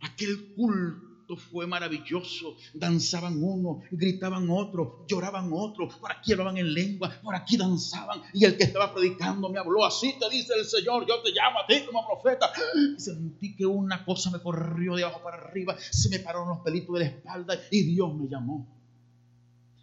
aquel 0.00 0.54
culto 0.54 1.07
fue 1.36 1.66
maravilloso. 1.66 2.56
Danzaban 2.74 3.42
uno, 3.42 3.82
gritaban 3.90 4.48
otro, 4.50 5.04
lloraban 5.06 5.50
otro, 5.52 5.88
por 6.00 6.12
aquí 6.12 6.32
hablaban 6.32 6.56
en 6.58 6.72
lengua, 6.72 7.12
por 7.22 7.34
aquí 7.34 7.56
danzaban. 7.56 8.22
Y 8.32 8.44
el 8.44 8.56
que 8.56 8.64
estaba 8.64 8.94
predicando 8.94 9.48
me 9.48 9.58
habló 9.58 9.84
así, 9.84 10.14
te 10.18 10.28
dice 10.30 10.54
el 10.58 10.64
Señor, 10.64 11.06
yo 11.06 11.20
te 11.22 11.30
llamo 11.30 11.60
a 11.60 11.66
ti 11.66 11.84
como 11.86 12.06
profeta. 12.06 12.50
Y 12.96 13.00
sentí 13.00 13.54
que 13.56 13.66
una 13.66 14.04
cosa 14.04 14.30
me 14.30 14.40
corrió 14.40 14.94
de 14.96 15.04
abajo 15.04 15.22
para 15.22 15.38
arriba, 15.38 15.76
se 15.78 16.08
me 16.08 16.18
pararon 16.20 16.48
los 16.48 16.58
pelitos 16.60 16.98
de 16.98 17.04
la 17.04 17.10
espalda 17.10 17.54
y 17.70 17.82
Dios 17.82 18.14
me 18.14 18.28
llamó. 18.28 18.66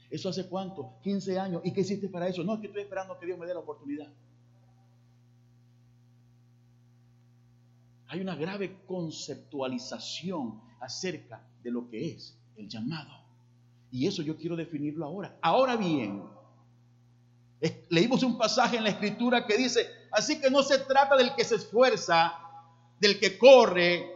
¿Eso 0.10 0.30
hace 0.30 0.48
cuánto? 0.48 0.94
15 1.04 1.40
años. 1.40 1.62
¿Y 1.64 1.74
qué 1.74 1.82
hiciste 1.82 2.08
para 2.10 2.28
eso? 2.28 2.44
No, 2.44 2.56
es 2.56 2.62
que 2.62 2.68
estoy 2.68 2.84
esperando 2.84 3.18
que 3.20 3.26
Dios 3.26 3.38
me 3.38 3.46
dé 3.46 3.54
la 3.54 3.60
oportunidad. 3.60 4.08
Hay 8.08 8.22
una 8.22 8.36
grave 8.36 8.78
conceptualización 8.86 10.62
acerca 10.80 11.42
de 11.64 11.72
lo 11.72 11.90
que 11.90 12.12
es 12.12 12.38
el 12.58 12.68
llamado. 12.68 13.12
Y 13.92 14.08
eso 14.08 14.22
yo 14.22 14.36
quiero 14.38 14.56
definirlo 14.56 15.06
ahora. 15.06 15.38
Ahora 15.42 15.76
bien, 15.76 16.24
leímos 17.90 18.24
un 18.24 18.38
pasaje 18.38 18.78
en 18.78 18.84
la 18.84 18.90
escritura 18.90 19.46
que 19.46 19.58
dice, 19.58 19.88
así 20.12 20.40
que 20.40 20.50
no 20.50 20.64
se 20.64 20.80
trata 20.80 21.16
del 21.16 21.34
que 21.36 21.44
se 21.44 21.56
esfuerza, 21.56 22.34
del 23.00 23.20
que 23.20 23.38
corre, 23.38 24.16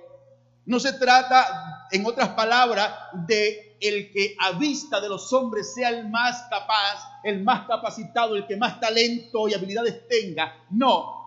no 0.65 0.79
se 0.79 0.93
trata, 0.93 1.87
en 1.91 2.05
otras 2.05 2.29
palabras, 2.29 2.93
de 3.27 3.77
el 3.81 4.11
que 4.11 4.35
a 4.39 4.51
vista 4.51 4.99
de 4.99 5.09
los 5.09 5.31
hombres 5.33 5.73
sea 5.73 5.89
el 5.89 6.09
más 6.09 6.43
capaz, 6.49 7.21
el 7.23 7.43
más 7.43 7.65
capacitado, 7.65 8.35
el 8.35 8.45
que 8.45 8.57
más 8.57 8.79
talento 8.79 9.47
y 9.47 9.53
habilidades 9.53 10.07
tenga. 10.07 10.65
No, 10.69 11.19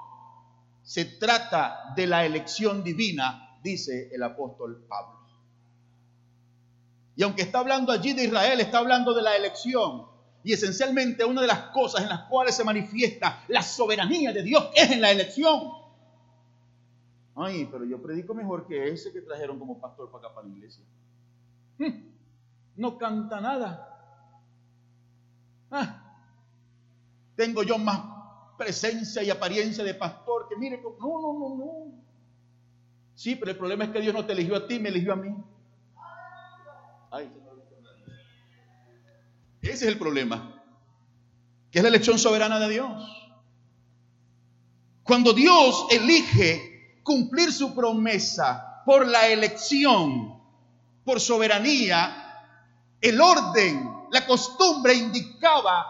se 0.82 1.04
trata 1.04 1.92
de 1.96 2.06
la 2.06 2.24
elección 2.24 2.84
divina, 2.84 3.58
dice 3.62 4.10
el 4.12 4.22
apóstol 4.22 4.84
Pablo. 4.88 5.21
Aunque 7.22 7.42
está 7.42 7.60
hablando 7.60 7.92
allí 7.92 8.12
de 8.12 8.24
Israel, 8.24 8.60
está 8.60 8.78
hablando 8.78 9.14
de 9.14 9.22
la 9.22 9.36
elección. 9.36 10.06
Y 10.44 10.52
esencialmente 10.52 11.24
una 11.24 11.40
de 11.40 11.46
las 11.46 11.70
cosas 11.70 12.02
en 12.02 12.08
las 12.08 12.22
cuales 12.22 12.54
se 12.54 12.64
manifiesta 12.64 13.44
la 13.48 13.62
soberanía 13.62 14.32
de 14.32 14.42
Dios 14.42 14.70
es 14.74 14.90
en 14.90 15.00
la 15.00 15.10
elección. 15.10 15.72
Ay, 17.34 17.68
pero 17.70 17.84
yo 17.84 18.02
predico 18.02 18.34
mejor 18.34 18.66
que 18.66 18.88
ese 18.88 19.12
que 19.12 19.20
trajeron 19.20 19.58
como 19.58 19.80
pastor 19.80 20.10
para 20.10 20.26
acá 20.26 20.34
para 20.34 20.48
la 20.48 20.54
iglesia. 20.54 20.84
Hmm, 21.78 22.10
no 22.76 22.98
canta 22.98 23.40
nada. 23.40 23.88
Ah, 25.70 26.02
tengo 27.36 27.62
yo 27.62 27.78
más 27.78 28.00
presencia 28.58 29.22
y 29.22 29.30
apariencia 29.30 29.82
de 29.82 29.94
pastor 29.94 30.48
que 30.48 30.56
mire, 30.56 30.82
no, 30.82 31.20
no, 31.20 31.38
no, 31.38 31.56
no. 31.56 32.02
Sí, 33.14 33.36
pero 33.36 33.52
el 33.52 33.56
problema 33.56 33.84
es 33.84 33.90
que 33.90 34.00
Dios 34.00 34.14
no 34.14 34.26
te 34.26 34.32
eligió 34.32 34.56
a 34.56 34.66
ti, 34.66 34.78
me 34.78 34.90
eligió 34.90 35.12
a 35.12 35.16
mí. 35.16 35.34
Ese 39.62 39.72
es 39.72 39.82
el 39.82 39.98
problema. 39.98 40.62
Que 41.70 41.78
es 41.78 41.82
la 41.82 41.88
elección 41.88 42.18
soberana 42.18 42.58
de 42.58 42.68
Dios. 42.68 43.22
Cuando 45.02 45.32
Dios 45.32 45.86
elige 45.90 47.00
cumplir 47.02 47.52
su 47.52 47.74
promesa 47.74 48.82
por 48.84 49.06
la 49.06 49.28
elección, 49.28 50.40
por 51.04 51.20
soberanía, 51.20 52.22
el 53.00 53.20
orden, 53.20 54.06
la 54.10 54.26
costumbre 54.26 54.94
indicaba 54.94 55.86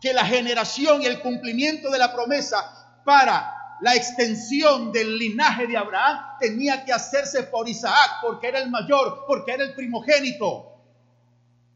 que 0.00 0.12
la 0.12 0.24
generación 0.24 1.02
y 1.02 1.06
el 1.06 1.20
cumplimiento 1.20 1.90
de 1.90 1.98
la 1.98 2.12
promesa 2.12 3.02
para 3.04 3.57
la 3.80 3.94
extensión 3.94 4.92
del 4.92 5.18
linaje 5.18 5.66
de 5.66 5.76
Abraham 5.76 6.36
tenía 6.40 6.84
que 6.84 6.92
hacerse 6.92 7.44
por 7.44 7.68
Isaac, 7.68 8.18
porque 8.22 8.48
era 8.48 8.58
el 8.58 8.70
mayor, 8.70 9.24
porque 9.26 9.52
era 9.52 9.64
el 9.64 9.74
primogénito. 9.74 10.72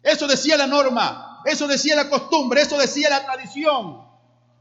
Eso 0.03 0.27
decía 0.27 0.57
la 0.57 0.67
norma, 0.67 1.43
eso 1.45 1.69
decía 1.69 1.95
la 1.95 2.09
costumbre, 2.09 2.63
eso 2.63 2.77
decía 2.77 3.09
la 3.09 3.25
tradición. 3.25 4.05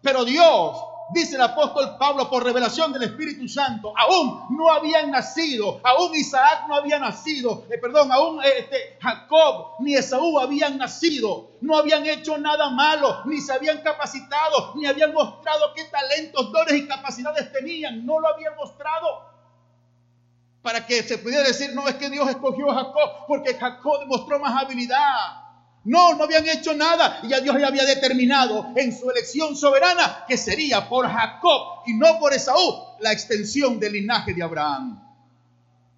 Pero 0.01 0.23
Dios 0.25 0.77
dice 1.13 1.35
el 1.35 1.41
apóstol 1.41 1.97
Pablo 1.97 2.29
por 2.29 2.43
revelación 2.43 2.93
del 2.93 3.03
Espíritu 3.03 3.47
Santo, 3.47 3.93
aún 3.97 4.45
no 4.49 4.71
habían 4.71 5.11
nacido, 5.11 5.79
aún 5.83 6.15
Isaac 6.15 6.65
no 6.67 6.75
había 6.75 6.99
nacido, 6.99 7.65
eh, 7.69 7.77
perdón, 7.77 8.11
aún 8.11 8.43
eh, 8.43 8.59
este, 8.59 8.97
Jacob 9.01 9.75
ni 9.79 9.95
Esaú 9.95 10.39
habían 10.39 10.77
nacido, 10.77 11.51
no 11.61 11.77
habían 11.77 12.05
hecho 12.05 12.37
nada 12.37 12.69
malo, 12.69 13.21
ni 13.25 13.39
se 13.41 13.53
habían 13.53 13.81
capacitado, 13.81 14.73
ni 14.75 14.85
habían 14.85 15.13
mostrado 15.13 15.73
qué 15.75 15.85
talentos, 15.85 16.51
dones 16.51 16.75
y 16.75 16.87
capacidades 16.87 17.51
tenían, 17.51 18.05
no 18.05 18.19
lo 18.19 18.27
habían 18.27 18.55
mostrado. 18.55 19.29
para 20.61 20.85
que 20.85 21.01
se 21.01 21.17
pudiera 21.17 21.43
decir, 21.43 21.73
no, 21.73 21.87
es 21.87 21.95
que 21.95 22.09
Dios 22.09 22.29
escogió 22.29 22.69
a 22.69 22.75
Jacob 22.75 23.25
porque 23.27 23.55
Jacob 23.55 23.99
demostró 24.01 24.39
más 24.39 24.63
habilidad. 24.63 25.40
No, 25.83 26.15
no 26.15 26.25
habían 26.25 26.47
hecho 26.47 26.75
nada 26.75 27.21
y 27.23 27.29
ya 27.29 27.39
Dios 27.39 27.55
ya 27.59 27.67
había 27.67 27.85
determinado 27.85 28.71
en 28.75 28.95
su 28.95 29.09
elección 29.09 29.55
soberana 29.55 30.25
que 30.27 30.37
sería 30.37 30.87
por 30.87 31.07
Jacob 31.07 31.83
y 31.87 31.93
no 31.93 32.19
por 32.19 32.33
Esaú 32.33 32.97
la 32.99 33.11
extensión 33.11 33.79
del 33.79 33.93
linaje 33.93 34.33
de 34.33 34.43
Abraham. 34.43 35.01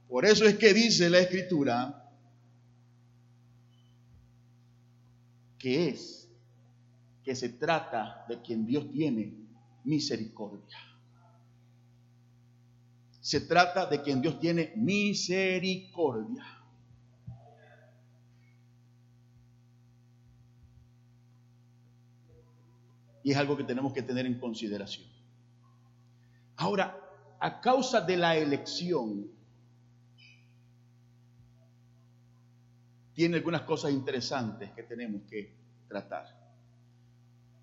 Por 0.08 0.26
eso 0.26 0.46
es 0.46 0.58
que 0.58 0.74
dice 0.74 1.10
la 1.10 1.20
escritura 1.20 2.12
que 5.58 5.90
es 5.90 6.30
que 7.24 7.36
se 7.36 7.50
trata 7.50 8.26
de 8.28 8.42
quien 8.42 8.66
Dios 8.66 8.92
tiene 8.92 9.34
misericordia. 9.86 10.78
Se 13.22 13.42
trata 13.42 13.86
de 13.86 14.02
quien 14.02 14.22
Dios 14.22 14.40
tiene 14.40 14.74
misericordia. 14.76 16.44
Y 23.24 23.32
es 23.32 23.38
algo 23.38 23.56
que 23.56 23.64
tenemos 23.64 23.94
que 23.94 24.02
tener 24.02 24.26
en 24.26 24.40
consideración. 24.40 25.08
Ahora, 26.58 27.00
a 27.40 27.62
causa 27.62 28.02
de 28.02 28.18
la 28.18 28.38
elección, 28.38 29.32
tiene 33.14 33.38
algunas 33.38 33.62
cosas 33.62 33.92
interesantes 33.92 34.72
que 34.72 34.84
tenemos 34.84 35.22
que 35.30 35.54
tratar. 35.88 36.26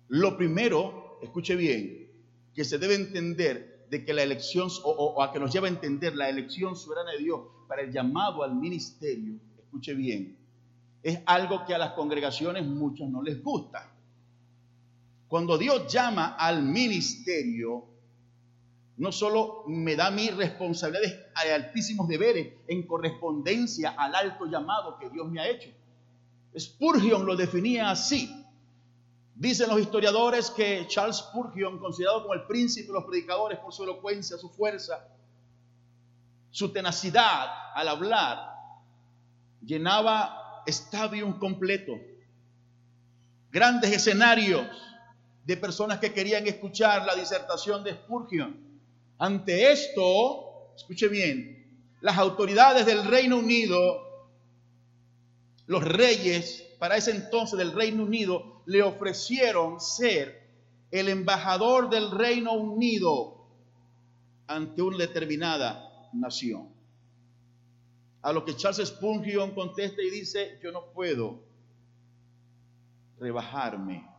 Lo 0.07 0.37
primero, 0.37 1.19
escuche 1.21 1.55
bien, 1.55 2.11
que 2.53 2.65
se 2.65 2.77
debe 2.77 2.95
entender 2.95 3.87
de 3.89 4.05
que 4.05 4.13
la 4.13 4.23
elección, 4.23 4.69
o, 4.83 5.21
a 5.21 5.31
que 5.31 5.39
nos 5.39 5.51
lleva 5.51 5.67
a 5.67 5.69
entender 5.69 6.15
la 6.15 6.29
elección 6.29 6.75
soberana 6.75 7.11
de 7.11 7.19
Dios 7.19 7.41
para 7.67 7.81
el 7.81 7.91
llamado 7.91 8.43
al 8.43 8.55
ministerio, 8.55 9.35
escuche 9.57 9.93
bien, 9.93 10.37
es 11.03 11.19
algo 11.25 11.65
que 11.65 11.73
a 11.73 11.77
las 11.77 11.93
congregaciones 11.93 12.65
muchos 12.65 13.09
no 13.09 13.21
les 13.21 13.41
gusta. 13.41 13.91
Cuando 15.31 15.57
Dios 15.57 15.87
llama 15.87 16.35
al 16.37 16.61
ministerio, 16.61 17.85
no 18.97 19.13
solo 19.13 19.63
me 19.65 19.95
da 19.95 20.11
mis 20.11 20.35
responsabilidades 20.35 21.19
de 21.41 21.53
altísimos 21.53 22.05
deberes 22.09 22.55
en 22.67 22.85
correspondencia 22.85 23.91
al 23.91 24.13
alto 24.13 24.45
llamado 24.45 24.99
que 24.99 25.09
Dios 25.09 25.31
me 25.31 25.39
ha 25.39 25.47
hecho. 25.47 25.69
Spurgeon 26.59 27.25
lo 27.25 27.37
definía 27.37 27.91
así. 27.91 28.45
Dicen 29.33 29.69
los 29.69 29.79
historiadores 29.79 30.49
que 30.49 30.85
Charles 30.89 31.19
Spurgeon, 31.19 31.79
considerado 31.79 32.23
como 32.23 32.33
el 32.33 32.45
príncipe 32.45 32.87
de 32.87 32.93
los 32.95 33.05
predicadores 33.05 33.57
por 33.59 33.71
su 33.71 33.83
elocuencia, 33.85 34.37
su 34.37 34.49
fuerza, 34.49 35.07
su 36.49 36.73
tenacidad 36.73 37.47
al 37.73 37.87
hablar, 37.87 38.49
llenaba 39.61 40.61
estadios 40.65 41.33
completos, 41.35 42.01
grandes 43.49 43.93
escenarios 43.93 44.90
de 45.45 45.57
personas 45.57 45.99
que 45.99 46.13
querían 46.13 46.47
escuchar 46.47 47.05
la 47.05 47.15
disertación 47.15 47.83
de 47.83 47.93
Spurgeon. 47.93 48.55
Ante 49.17 49.71
esto, 49.71 50.73
escuche 50.75 51.07
bien, 51.07 51.61
las 52.01 52.17
autoridades 52.17 52.85
del 52.85 53.05
Reino 53.05 53.37
Unido, 53.37 54.29
los 55.67 55.83
reyes 55.83 56.67
para 56.79 56.97
ese 56.97 57.11
entonces 57.11 57.57
del 57.57 57.73
Reino 57.73 58.03
Unido, 58.03 58.63
le 58.65 58.81
ofrecieron 58.81 59.79
ser 59.79 60.41
el 60.89 61.09
embajador 61.09 61.89
del 61.89 62.11
Reino 62.11 62.53
Unido 62.53 63.47
ante 64.47 64.81
una 64.81 64.97
determinada 64.97 66.09
nación. 66.13 66.69
A 68.21 68.33
lo 68.33 68.43
que 68.43 68.55
Charles 68.55 68.87
Spurgeon 68.87 69.51
contesta 69.51 70.01
y 70.01 70.09
dice, 70.09 70.59
yo 70.61 70.71
no 70.71 70.85
puedo 70.93 71.39
rebajarme, 73.19 74.10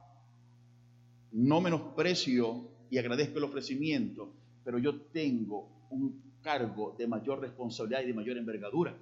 no 1.32 1.60
menosprecio 1.60 2.68
y 2.90 2.98
agradezco 2.98 3.38
el 3.38 3.44
ofrecimiento, 3.44 4.32
pero 4.64 4.78
yo 4.78 5.00
tengo 5.12 5.68
un 5.90 6.22
cargo 6.42 6.94
de 6.98 7.06
mayor 7.06 7.40
responsabilidad 7.40 8.02
y 8.02 8.06
de 8.06 8.14
mayor 8.14 8.36
envergadura. 8.36 8.94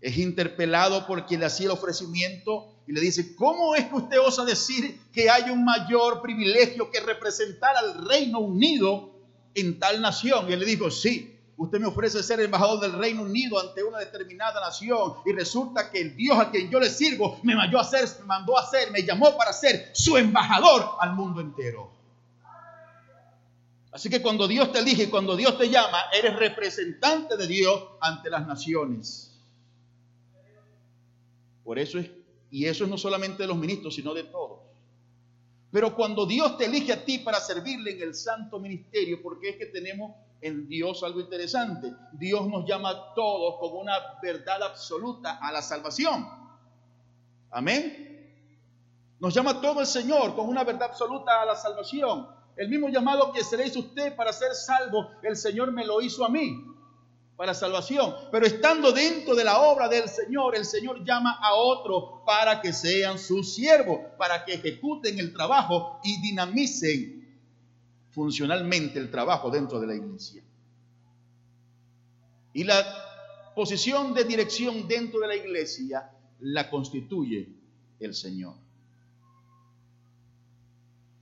Es 0.00 0.16
interpelado 0.16 1.06
por 1.06 1.26
quien 1.26 1.40
le 1.40 1.46
hacía 1.46 1.66
el 1.66 1.72
ofrecimiento 1.72 2.82
y 2.86 2.92
le 2.92 3.00
dice, 3.00 3.36
¿cómo 3.36 3.74
es 3.74 3.84
que 3.84 3.94
usted 3.94 4.18
osa 4.18 4.44
decir 4.44 4.98
que 5.12 5.28
hay 5.28 5.50
un 5.50 5.64
mayor 5.64 6.22
privilegio 6.22 6.90
que 6.90 7.00
representar 7.00 7.76
al 7.76 8.06
Reino 8.08 8.40
Unido 8.40 9.12
en 9.54 9.78
tal 9.78 10.00
nación? 10.00 10.48
Y 10.48 10.54
él 10.54 10.60
le 10.60 10.66
dijo, 10.66 10.90
sí, 10.90 11.29
usted 11.60 11.78
me 11.78 11.86
ofrece 11.86 12.22
ser 12.22 12.40
embajador 12.40 12.80
del 12.80 12.94
Reino 12.94 13.22
Unido 13.22 13.60
ante 13.60 13.84
una 13.84 13.98
determinada 13.98 14.62
nación 14.62 15.16
y 15.26 15.32
resulta 15.32 15.90
que 15.90 16.00
el 16.00 16.16
Dios 16.16 16.38
a 16.38 16.50
quien 16.50 16.70
yo 16.70 16.80
le 16.80 16.88
sirvo 16.88 17.38
me 17.42 17.54
mandó 17.54 17.78
a 17.78 17.84
ser, 17.84 18.08
me 18.20 18.24
mandó 18.24 18.54
me 18.90 19.02
llamó 19.02 19.36
para 19.36 19.52
ser 19.52 19.90
su 19.92 20.16
embajador 20.16 20.96
al 20.98 21.14
mundo 21.14 21.42
entero. 21.42 21.90
Así 23.92 24.08
que 24.08 24.22
cuando 24.22 24.48
Dios 24.48 24.72
te 24.72 24.78
elige, 24.78 25.10
cuando 25.10 25.36
Dios 25.36 25.58
te 25.58 25.68
llama, 25.68 25.98
eres 26.18 26.34
representante 26.36 27.36
de 27.36 27.46
Dios 27.46 27.88
ante 28.00 28.30
las 28.30 28.46
naciones. 28.46 29.38
Por 31.62 31.78
eso 31.78 31.98
es, 31.98 32.10
y 32.50 32.64
eso 32.64 32.84
es 32.84 32.90
no 32.90 32.96
solamente 32.96 33.42
de 33.42 33.48
los 33.48 33.58
ministros, 33.58 33.94
sino 33.94 34.14
de 34.14 34.24
todos. 34.24 34.60
Pero 35.70 35.94
cuando 35.94 36.24
Dios 36.24 36.56
te 36.56 36.64
elige 36.64 36.94
a 36.94 37.04
ti 37.04 37.18
para 37.18 37.38
servirle 37.38 37.90
en 37.92 38.00
el 38.00 38.14
santo 38.14 38.58
ministerio, 38.58 39.20
porque 39.22 39.50
es 39.50 39.56
que 39.56 39.66
tenemos 39.66 40.12
en 40.40 40.68
Dios 40.68 41.02
algo 41.02 41.20
interesante. 41.20 41.92
Dios 42.12 42.46
nos 42.48 42.66
llama 42.66 42.90
a 42.90 43.14
todos 43.14 43.56
como 43.58 43.80
una 43.80 43.94
verdad 44.22 44.62
absoluta 44.62 45.38
a 45.40 45.52
la 45.52 45.62
salvación. 45.62 46.28
Amén. 47.50 48.06
Nos 49.18 49.34
llama 49.34 49.60
todo 49.60 49.80
el 49.80 49.86
Señor 49.86 50.34
con 50.34 50.48
una 50.48 50.64
verdad 50.64 50.90
absoluta 50.90 51.42
a 51.42 51.44
la 51.44 51.56
salvación. 51.56 52.28
El 52.56 52.68
mismo 52.68 52.88
llamado 52.88 53.32
que 53.32 53.44
se 53.44 53.56
le 53.56 53.66
hizo 53.66 53.80
usted 53.80 54.16
para 54.16 54.32
ser 54.32 54.54
salvo, 54.54 55.10
el 55.22 55.36
Señor 55.36 55.72
me 55.72 55.84
lo 55.84 56.00
hizo 56.00 56.24
a 56.24 56.28
mí 56.28 56.64
para 57.36 57.54
salvación. 57.54 58.14
Pero 58.30 58.46
estando 58.46 58.92
dentro 58.92 59.34
de 59.34 59.44
la 59.44 59.60
obra 59.60 59.88
del 59.88 60.08
Señor, 60.08 60.56
el 60.56 60.64
Señor 60.64 61.04
llama 61.04 61.38
a 61.40 61.54
otro 61.54 62.22
para 62.24 62.60
que 62.60 62.72
sean 62.72 63.18
sus 63.18 63.54
siervos, 63.54 64.00
para 64.18 64.44
que 64.44 64.54
ejecuten 64.54 65.18
el 65.18 65.32
trabajo 65.32 66.00
y 66.02 66.20
dinamicen 66.20 67.19
funcionalmente 68.10 68.98
el 68.98 69.10
trabajo 69.10 69.50
dentro 69.50 69.80
de 69.80 69.86
la 69.86 69.94
iglesia. 69.94 70.42
Y 72.52 72.64
la 72.64 72.84
posición 73.54 74.14
de 74.14 74.24
dirección 74.24 74.88
dentro 74.88 75.20
de 75.20 75.28
la 75.28 75.36
iglesia 75.36 76.10
la 76.40 76.68
constituye 76.68 77.48
el 78.00 78.14
Señor. 78.14 78.54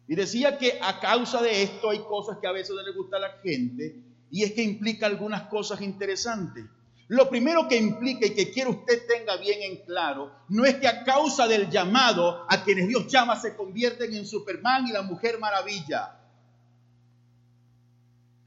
Y 0.07 0.15
decía 0.15 0.57
que 0.57 0.79
a 0.81 1.01
causa 1.01 1.43
de 1.43 1.63
esto 1.63 1.91
hay 1.91 1.99
cosas 1.99 2.39
que 2.39 2.47
a 2.47 2.53
veces 2.53 2.75
no 2.75 2.83
le 2.83 2.93
gusta 2.93 3.19
a 3.19 3.21
la 3.21 3.33
gente 3.43 4.03
y 4.31 4.43
es 4.43 4.53
que 4.53 4.63
implica 4.63 5.07
algunas 5.07 5.43
cosas 5.49 5.83
interesantes. 5.83 6.65
Lo 7.09 7.29
primero 7.29 7.69
que 7.69 7.77
implica 7.77 8.27
y 8.27 8.35
que 8.35 8.51
quiero 8.51 8.71
usted 8.71 9.07
tenga 9.07 9.37
bien 9.37 9.63
en 9.63 9.85
claro, 9.85 10.31
no 10.49 10.65
es 10.65 10.77
que 10.77 10.87
a 10.87 11.05
causa 11.05 11.47
del 11.47 11.71
llamado 11.71 12.47
a 12.49 12.65
quienes 12.65 12.89
Dios 12.89 13.07
llama 13.09 13.37
se 13.37 13.57
convierten 13.57 14.15
en 14.15 14.27
Superman 14.27 14.87
y 14.87 14.93
la 14.93 15.03
Mujer 15.03 15.39
Maravilla. 15.39 16.18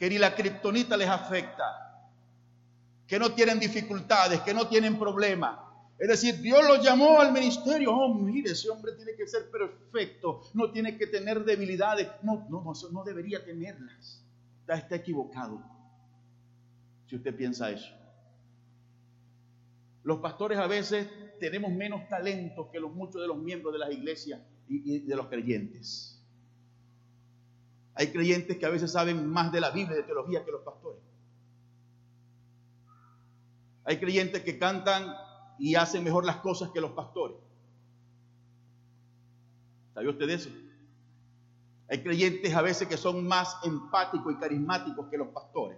Que 0.02 0.10
ni 0.10 0.18
la 0.18 0.34
kriptonita 0.34 0.98
les 0.98 1.08
afecta. 1.08 2.10
Que 3.06 3.20
no 3.20 3.36
tienen 3.36 3.60
dificultades, 3.60 4.42
que 4.42 4.52
no 4.52 4.68
tienen 4.68 4.98
problemas. 4.98 5.60
Es 6.00 6.08
decir, 6.08 6.42
Dios 6.42 6.60
lo 6.68 6.82
llamó 6.82 7.22
al 7.22 7.32
ministerio. 7.32 7.94
Oh, 7.94 8.12
mire, 8.12 8.54
ese 8.54 8.68
hombre 8.72 8.94
tiene 8.94 9.14
que 9.14 9.28
ser 9.28 9.52
perfecto, 9.52 10.42
no 10.56 10.72
tiene 10.72 10.98
que 10.98 11.06
tener 11.06 11.46
debilidades. 11.46 12.08
No, 12.24 12.48
no, 12.50 12.64
no, 12.64 12.74
no 12.92 13.04
debería 13.04 13.46
tenerlas. 13.46 14.26
Está, 14.68 14.96
equivocado. 14.96 15.62
Si 17.06 17.18
usted 17.18 17.36
piensa 17.36 17.70
eso. 17.70 17.94
Los 20.02 20.18
pastores 20.18 20.58
a 20.58 20.66
veces 20.66 21.08
tenemos 21.40 21.72
menos 21.72 22.10
talento 22.10 22.72
que 22.72 22.80
los, 22.80 22.92
muchos 22.92 23.22
de 23.22 23.28
los 23.28 23.38
miembros 23.38 23.72
de 23.72 23.78
las 23.78 23.92
iglesias 23.92 24.42
y 24.68 24.98
de 24.98 25.16
los 25.16 25.28
creyentes. 25.28 26.11
Hay 27.96 28.12
creyentes 28.12 28.58
que 28.58 28.66
a 28.66 28.70
veces 28.70 28.92
saben 28.92 29.28
más 29.28 29.52
de 29.52 29.62
la 29.62 29.72
Biblia 29.72 29.96
y 29.96 30.02
de 30.02 30.04
teología 30.04 30.46
que 30.46 30.52
los 30.52 30.62
pastores. 30.62 31.02
Hay 33.84 34.00
creyentes 34.00 34.44
que 34.44 34.58
cantan 34.58 35.14
y 35.60 35.76
hacen 35.76 36.04
mejor 36.04 36.26
las 36.26 36.38
cosas 36.38 36.70
que 36.70 36.82
los 36.82 36.92
pastores. 36.92 37.38
¿Sabía 39.94 40.10
usted 40.10 40.30
eso? 40.30 40.50
Hay 41.90 42.02
creyentes 42.02 42.54
a 42.56 42.62
veces 42.62 42.88
que 42.88 42.96
son 42.96 43.28
más 43.28 43.58
empáticos 43.64 44.34
y 44.34 44.38
carismáticos 44.38 45.08
que 45.10 45.18
los 45.18 45.28
pastores. 45.28 45.78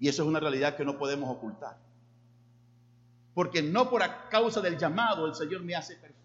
Y 0.00 0.08
eso 0.08 0.22
es 0.22 0.28
una 0.28 0.40
realidad 0.40 0.76
que 0.76 0.84
no 0.84 0.98
podemos 0.98 1.30
ocultar. 1.30 1.78
Porque 3.34 3.62
no 3.62 3.88
por 3.88 4.02
causa 4.28 4.60
del 4.60 4.76
llamado 4.76 5.26
el 5.26 5.34
Señor 5.34 5.62
me 5.62 5.74
hace 5.74 5.94
perfecto. 5.94 6.19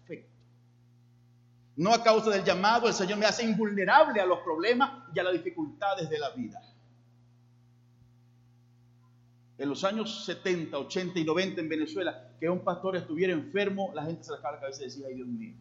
No 1.76 1.92
a 1.92 2.02
causa 2.02 2.30
del 2.30 2.42
llamado 2.42 2.88
el 2.88 2.94
Señor 2.94 3.18
me 3.18 3.26
hace 3.26 3.44
invulnerable 3.44 4.20
a 4.20 4.26
los 4.26 4.40
problemas 4.40 5.04
y 5.14 5.18
a 5.18 5.22
las 5.22 5.34
dificultades 5.34 6.08
de 6.08 6.18
la 6.18 6.30
vida. 6.30 6.60
en 9.58 9.68
los 9.68 9.84
años 9.84 10.24
70, 10.26 10.78
80 10.78 11.18
y 11.18 11.24
90 11.24 11.60
en 11.60 11.68
Venezuela, 11.68 12.30
que 12.38 12.48
un 12.48 12.62
pastor 12.62 12.96
estuviera 12.96 13.32
enfermo, 13.32 13.90
la 13.94 14.04
gente 14.04 14.22
se 14.22 14.30
sacaba 14.30 14.56
la 14.56 14.60
cabeza 14.60 14.82
y 14.82 14.86
decía, 14.86 15.06
ay 15.08 15.14
Dios 15.14 15.28
mío, 15.28 15.54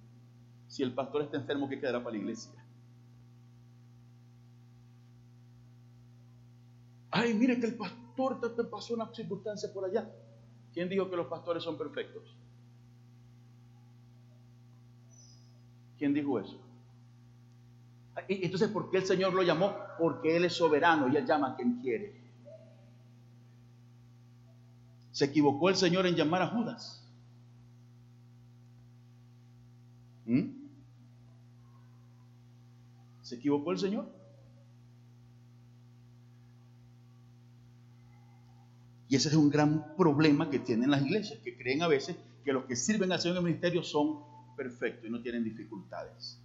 si 0.68 0.84
el 0.84 0.94
pastor 0.94 1.24
está 1.24 1.38
enfermo, 1.38 1.70
¿qué 1.70 1.80
quedará 1.80 2.00
para 2.04 2.12
la 2.12 2.18
iglesia? 2.18 2.52
Ay, 7.12 7.34
mire 7.34 7.60
que 7.60 7.68
el 7.68 7.76
pastor 7.76 8.42
te 8.56 8.64
pasó 8.66 8.94
una 8.94 9.14
circunstancia 9.14 9.72
por 9.74 9.86
allá. 9.86 10.12
¿Quién 10.74 10.90
dijo 10.90 11.10
que 11.10 11.16
los 11.16 11.28
pastores 11.28 11.64
son 11.64 11.78
perfectos? 11.78 12.36
¿Quién 15.98 16.14
dijo 16.14 16.40
eso? 16.40 16.60
Entonces, 18.28 18.70
¿por 18.70 18.90
qué 18.90 18.98
el 18.98 19.06
Señor 19.06 19.34
lo 19.34 19.44
llamó? 19.44 19.76
Porque 20.00 20.36
Él 20.36 20.46
es 20.46 20.54
soberano 20.54 21.08
y 21.08 21.18
Él 21.18 21.26
llama 21.26 21.52
a 21.52 21.56
quien 21.56 21.80
quiere. 21.82 22.22
Se 25.12 25.26
equivocó 25.26 25.70
el 25.70 25.76
Señor 25.76 26.06
en 26.08 26.16
llamar 26.16 26.42
a 26.42 26.48
Judas. 26.48 27.06
¿Mm? 30.26 30.66
¿Se 33.22 33.36
equivocó 33.36 33.72
el 33.72 33.80
Señor? 33.80 34.08
Y 39.08 39.16
ese 39.16 39.30
es 39.30 39.36
un 39.36 39.50
gran 39.50 39.96
problema 39.96 40.50
que 40.50 40.60
tienen 40.60 40.90
las 40.90 41.02
iglesias, 41.04 41.40
que 41.44 41.56
creen 41.58 41.84
a 41.84 41.88
veces 41.88 42.18
que 42.44 42.54
los 42.54 42.66
que 42.66 42.76
sirven 42.76 43.12
al 43.12 43.20
Señor 43.20 43.38
en 43.38 43.44
el 43.44 43.46
ministerio 43.46 43.84
son 43.84 44.35
perfectos 44.56 45.08
y 45.08 45.12
no 45.12 45.22
tienen 45.22 45.44
dificultades. 45.44 46.40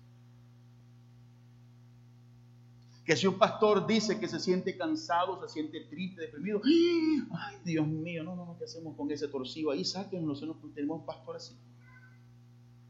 Que 3.05 3.17
si 3.17 3.27
un 3.27 3.39
pastor 3.39 3.87
dice 3.87 4.21
que 4.21 4.29
se 4.29 4.39
siente 4.39 4.77
cansado, 4.77 5.41
se 5.41 5.53
siente 5.53 5.81
triste, 5.81 6.23
deprimido, 6.23 6.61
ay 6.65 7.57
Dios 7.65 7.87
mío, 7.87 8.23
no, 8.23 8.37
no, 8.37 8.57
¿qué 8.59 8.65
hacemos 8.65 8.97
con 8.97 9.11
ese 9.11 9.27
torcido 9.29 9.71
ahí? 9.71 9.85
Sáquenlo, 9.85 10.35
tenemos 10.75 11.01
un 11.01 11.07
pastor 11.07 11.37
así. 11.37 11.57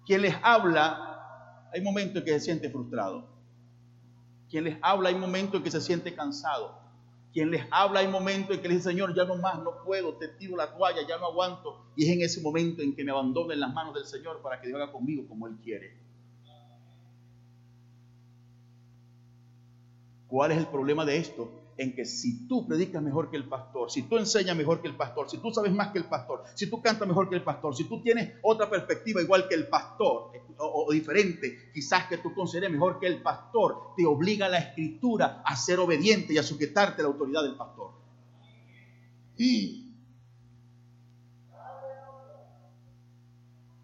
Quien 0.05 0.23
les 0.23 0.35
habla, 0.43 1.69
hay 1.73 1.81
momentos 1.81 2.17
en 2.17 2.25
que 2.25 2.33
se 2.33 2.41
siente 2.41 2.69
frustrado. 2.69 3.29
Quien 4.51 4.65
les 4.65 4.77
habla, 4.83 5.11
hay 5.11 5.15
momentos 5.15 5.55
en 5.55 5.63
que 5.63 5.71
se 5.71 5.81
siente 5.81 6.15
cansado. 6.15 6.90
Quien 7.33 7.51
les 7.51 7.63
habla, 7.71 8.01
hay 8.01 8.09
momentos 8.09 8.57
en 8.57 8.63
que 8.63 8.69
le 8.69 8.75
dice, 8.75 8.91
Señor, 8.91 9.15
ya 9.15 9.25
no 9.25 9.37
más, 9.37 9.63
no 9.63 9.85
puedo, 9.85 10.15
te 10.15 10.29
tiro 10.29 10.57
la 10.57 10.75
toalla, 10.75 11.07
ya 11.07 11.17
no 11.19 11.27
aguanto. 11.27 11.87
Y 11.95 12.05
es 12.05 12.11
en 12.11 12.23
ese 12.23 12.41
momento 12.41 12.83
en 12.83 12.95
que 12.95 13.05
me 13.05 13.13
abandono 13.13 13.53
en 13.53 13.61
las 13.61 13.73
manos 13.73 13.95
del 13.95 14.05
Señor 14.05 14.43
para 14.43 14.61
que 14.61 14.67
Dios 14.67 14.81
haga 14.81 14.91
conmigo 14.91 15.27
como 15.29 15.47
Él 15.47 15.57
quiere. 15.63 15.97
¿Cuál 20.31 20.53
es 20.53 20.59
el 20.59 20.69
problema 20.69 21.05
de 21.05 21.17
esto? 21.17 21.51
En 21.77 21.93
que 21.95 22.05
si 22.05 22.47
tú 22.47 22.67
predicas 22.67 23.03
mejor 23.03 23.31
que 23.31 23.37
el 23.37 23.49
pastor, 23.49 23.91
si 23.91 24.03
tú 24.03 24.17
enseñas 24.17 24.57
mejor 24.57 24.81
que 24.81 24.87
el 24.87 24.97
pastor, 24.97 25.29
si 25.29 25.39
tú 25.39 25.51
sabes 25.51 25.73
más 25.73 25.89
que 25.89 25.99
el 25.99 26.05
pastor, 26.05 26.45
si 26.55 26.71
tú 26.71 26.81
cantas 26.81 27.09
mejor 27.09 27.29
que 27.29 27.35
el 27.35 27.43
pastor, 27.43 27.75
si 27.75 27.85
tú 27.85 28.01
tienes 28.01 28.35
otra 28.43 28.71
perspectiva 28.71 29.21
igual 29.21 29.49
que 29.49 29.57
el 29.57 29.67
pastor 29.67 30.31
o, 30.59 30.93
diferente, 30.93 31.71
quizás 31.75 32.07
que 32.07 32.19
tú 32.19 32.33
consideres 32.33 32.71
mejor 32.71 33.01
que 33.01 33.09
el 33.09 33.23
pastor, 33.23 33.95
te 33.97 34.07
obliga 34.07 34.49
la 34.49 34.59
escritura 34.59 35.43
a 35.45 35.57
ser 35.57 35.81
obediente 35.81 36.33
y 36.33 36.39
a 36.39 36.45
sujetarte 36.45 37.03
a 37.03 37.05
la 37.05 37.11
autoridad 37.11 37.43
del 37.43 37.57
pastor. 37.57 37.91
Y 39.37 39.91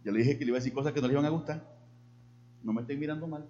yo 0.05 0.13
le 0.13 0.19
dije 0.21 0.39
que 0.39 0.45
le 0.45 0.51
iba 0.51 0.59
a 0.59 0.61
decir 0.61 0.73
cosas 0.73 0.93
que 0.93 1.01
no 1.01 1.09
le 1.09 1.15
iban 1.15 1.25
a 1.25 1.31
gustar. 1.31 1.77
No 2.63 2.73
me 2.73 2.83
estén 2.83 3.01
mirando 3.01 3.27
mal. 3.27 3.49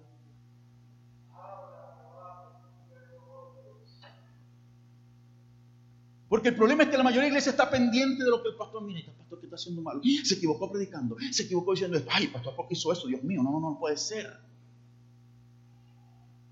Porque 6.29 6.49
el 6.49 6.55
problema 6.55 6.83
es 6.83 6.89
que 6.89 6.97
la 6.97 7.03
mayoría 7.03 7.23
de 7.23 7.29
la 7.29 7.33
iglesia 7.35 7.51
está 7.51 7.69
pendiente 7.69 8.23
de 8.23 8.29
lo 8.29 8.43
que 8.43 8.49
el 8.49 8.55
pastor 8.55 8.83
mira, 8.83 8.99
el 8.99 9.15
pastor 9.15 9.39
que 9.39 9.45
está 9.45 9.55
haciendo 9.55 9.81
mal, 9.81 10.01
se 10.23 10.35
equivocó 10.35 10.69
predicando, 10.69 11.15
se 11.31 11.43
equivocó 11.43 11.71
diciendo 11.71 11.97
esto, 11.97 12.09
ay, 12.11 12.27
pastor, 12.27 12.53
¿por 12.55 12.67
qué 12.67 12.73
hizo 12.73 12.91
eso? 12.91 13.07
Dios 13.07 13.23
mío, 13.23 13.41
no, 13.41 13.51
no, 13.51 13.59
no 13.61 13.79
puede 13.79 13.95
ser. 13.95 14.37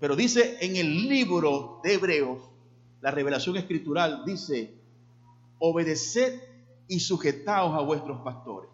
Pero 0.00 0.16
dice 0.16 0.56
en 0.60 0.76
el 0.76 1.08
libro 1.08 1.80
de 1.84 1.94
Hebreos, 1.94 2.38
la 3.02 3.10
revelación 3.10 3.56
escritural, 3.58 4.24
dice, 4.24 4.74
obedeced 5.58 6.40
y 6.88 7.00
sujetaos 7.00 7.74
a 7.74 7.80
vuestros 7.80 8.22
pastores. 8.22 8.70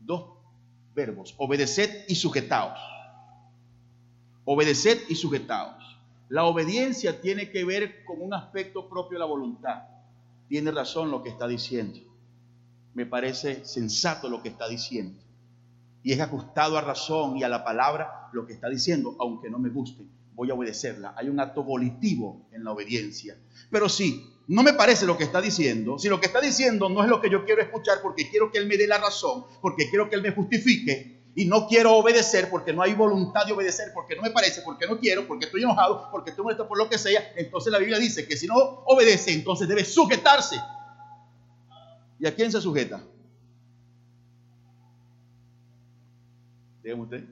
Dos 0.00 0.30
verbos, 0.94 1.34
obedeced 1.38 2.04
y 2.08 2.14
sujetaos. 2.14 2.91
Obedeced 4.44 5.02
y 5.08 5.14
sujetaos. 5.14 5.98
La 6.28 6.44
obediencia 6.44 7.20
tiene 7.20 7.50
que 7.50 7.64
ver 7.64 8.04
con 8.04 8.20
un 8.20 8.34
aspecto 8.34 8.88
propio 8.88 9.16
de 9.16 9.20
la 9.20 9.26
voluntad. 9.26 9.82
Tiene 10.48 10.70
razón 10.70 11.10
lo 11.10 11.22
que 11.22 11.28
está 11.28 11.46
diciendo. 11.46 12.00
Me 12.94 13.06
parece 13.06 13.64
sensato 13.64 14.28
lo 14.28 14.42
que 14.42 14.48
está 14.48 14.68
diciendo. 14.68 15.22
Y 16.02 16.12
es 16.12 16.20
ajustado 16.20 16.76
a 16.76 16.80
razón 16.80 17.36
y 17.36 17.44
a 17.44 17.48
la 17.48 17.64
palabra 17.64 18.28
lo 18.32 18.46
que 18.46 18.52
está 18.52 18.68
diciendo, 18.68 19.14
aunque 19.20 19.48
no 19.48 19.58
me 19.58 19.68
guste. 19.68 20.04
Voy 20.34 20.50
a 20.50 20.54
obedecerla. 20.54 21.14
Hay 21.16 21.28
un 21.28 21.38
acto 21.38 21.62
volitivo 21.62 22.48
en 22.50 22.64
la 22.64 22.72
obediencia. 22.72 23.36
Pero 23.70 23.88
si 23.88 24.26
no 24.48 24.62
me 24.62 24.72
parece 24.72 25.06
lo 25.06 25.16
que 25.16 25.24
está 25.24 25.40
diciendo, 25.40 25.98
si 25.98 26.08
lo 26.08 26.18
que 26.18 26.26
está 26.26 26.40
diciendo 26.40 26.88
no 26.88 27.02
es 27.02 27.08
lo 27.08 27.20
que 27.20 27.30
yo 27.30 27.44
quiero 27.44 27.62
escuchar 27.62 27.98
porque 28.02 28.28
quiero 28.28 28.50
que 28.50 28.58
Él 28.58 28.66
me 28.66 28.76
dé 28.76 28.86
la 28.86 28.98
razón, 28.98 29.44
porque 29.60 29.88
quiero 29.88 30.10
que 30.10 30.16
Él 30.16 30.22
me 30.22 30.32
justifique, 30.32 31.11
y 31.34 31.46
no 31.46 31.66
quiero 31.66 31.96
obedecer 31.96 32.50
porque 32.50 32.72
no 32.72 32.82
hay 32.82 32.94
voluntad 32.94 33.46
de 33.46 33.52
obedecer, 33.52 33.92
porque 33.94 34.14
no 34.16 34.22
me 34.22 34.30
parece, 34.30 34.60
porque 34.62 34.86
no 34.86 34.98
quiero, 34.98 35.26
porque 35.26 35.46
estoy 35.46 35.62
enojado, 35.62 36.08
porque 36.10 36.30
estoy 36.30 36.42
molesto 36.42 36.68
por 36.68 36.76
lo 36.76 36.88
que 36.88 36.98
sea, 36.98 37.32
entonces 37.36 37.72
la 37.72 37.78
Biblia 37.78 37.98
dice 37.98 38.26
que 38.26 38.36
si 38.36 38.46
no 38.46 38.54
obedece, 38.54 39.32
entonces 39.32 39.66
debe 39.66 39.84
sujetarse. 39.84 40.56
¿Y 42.18 42.26
a 42.26 42.34
quién 42.34 42.52
se 42.52 42.60
sujeta? 42.60 43.02
Dígame 46.82 47.02
usted. 47.02 47.24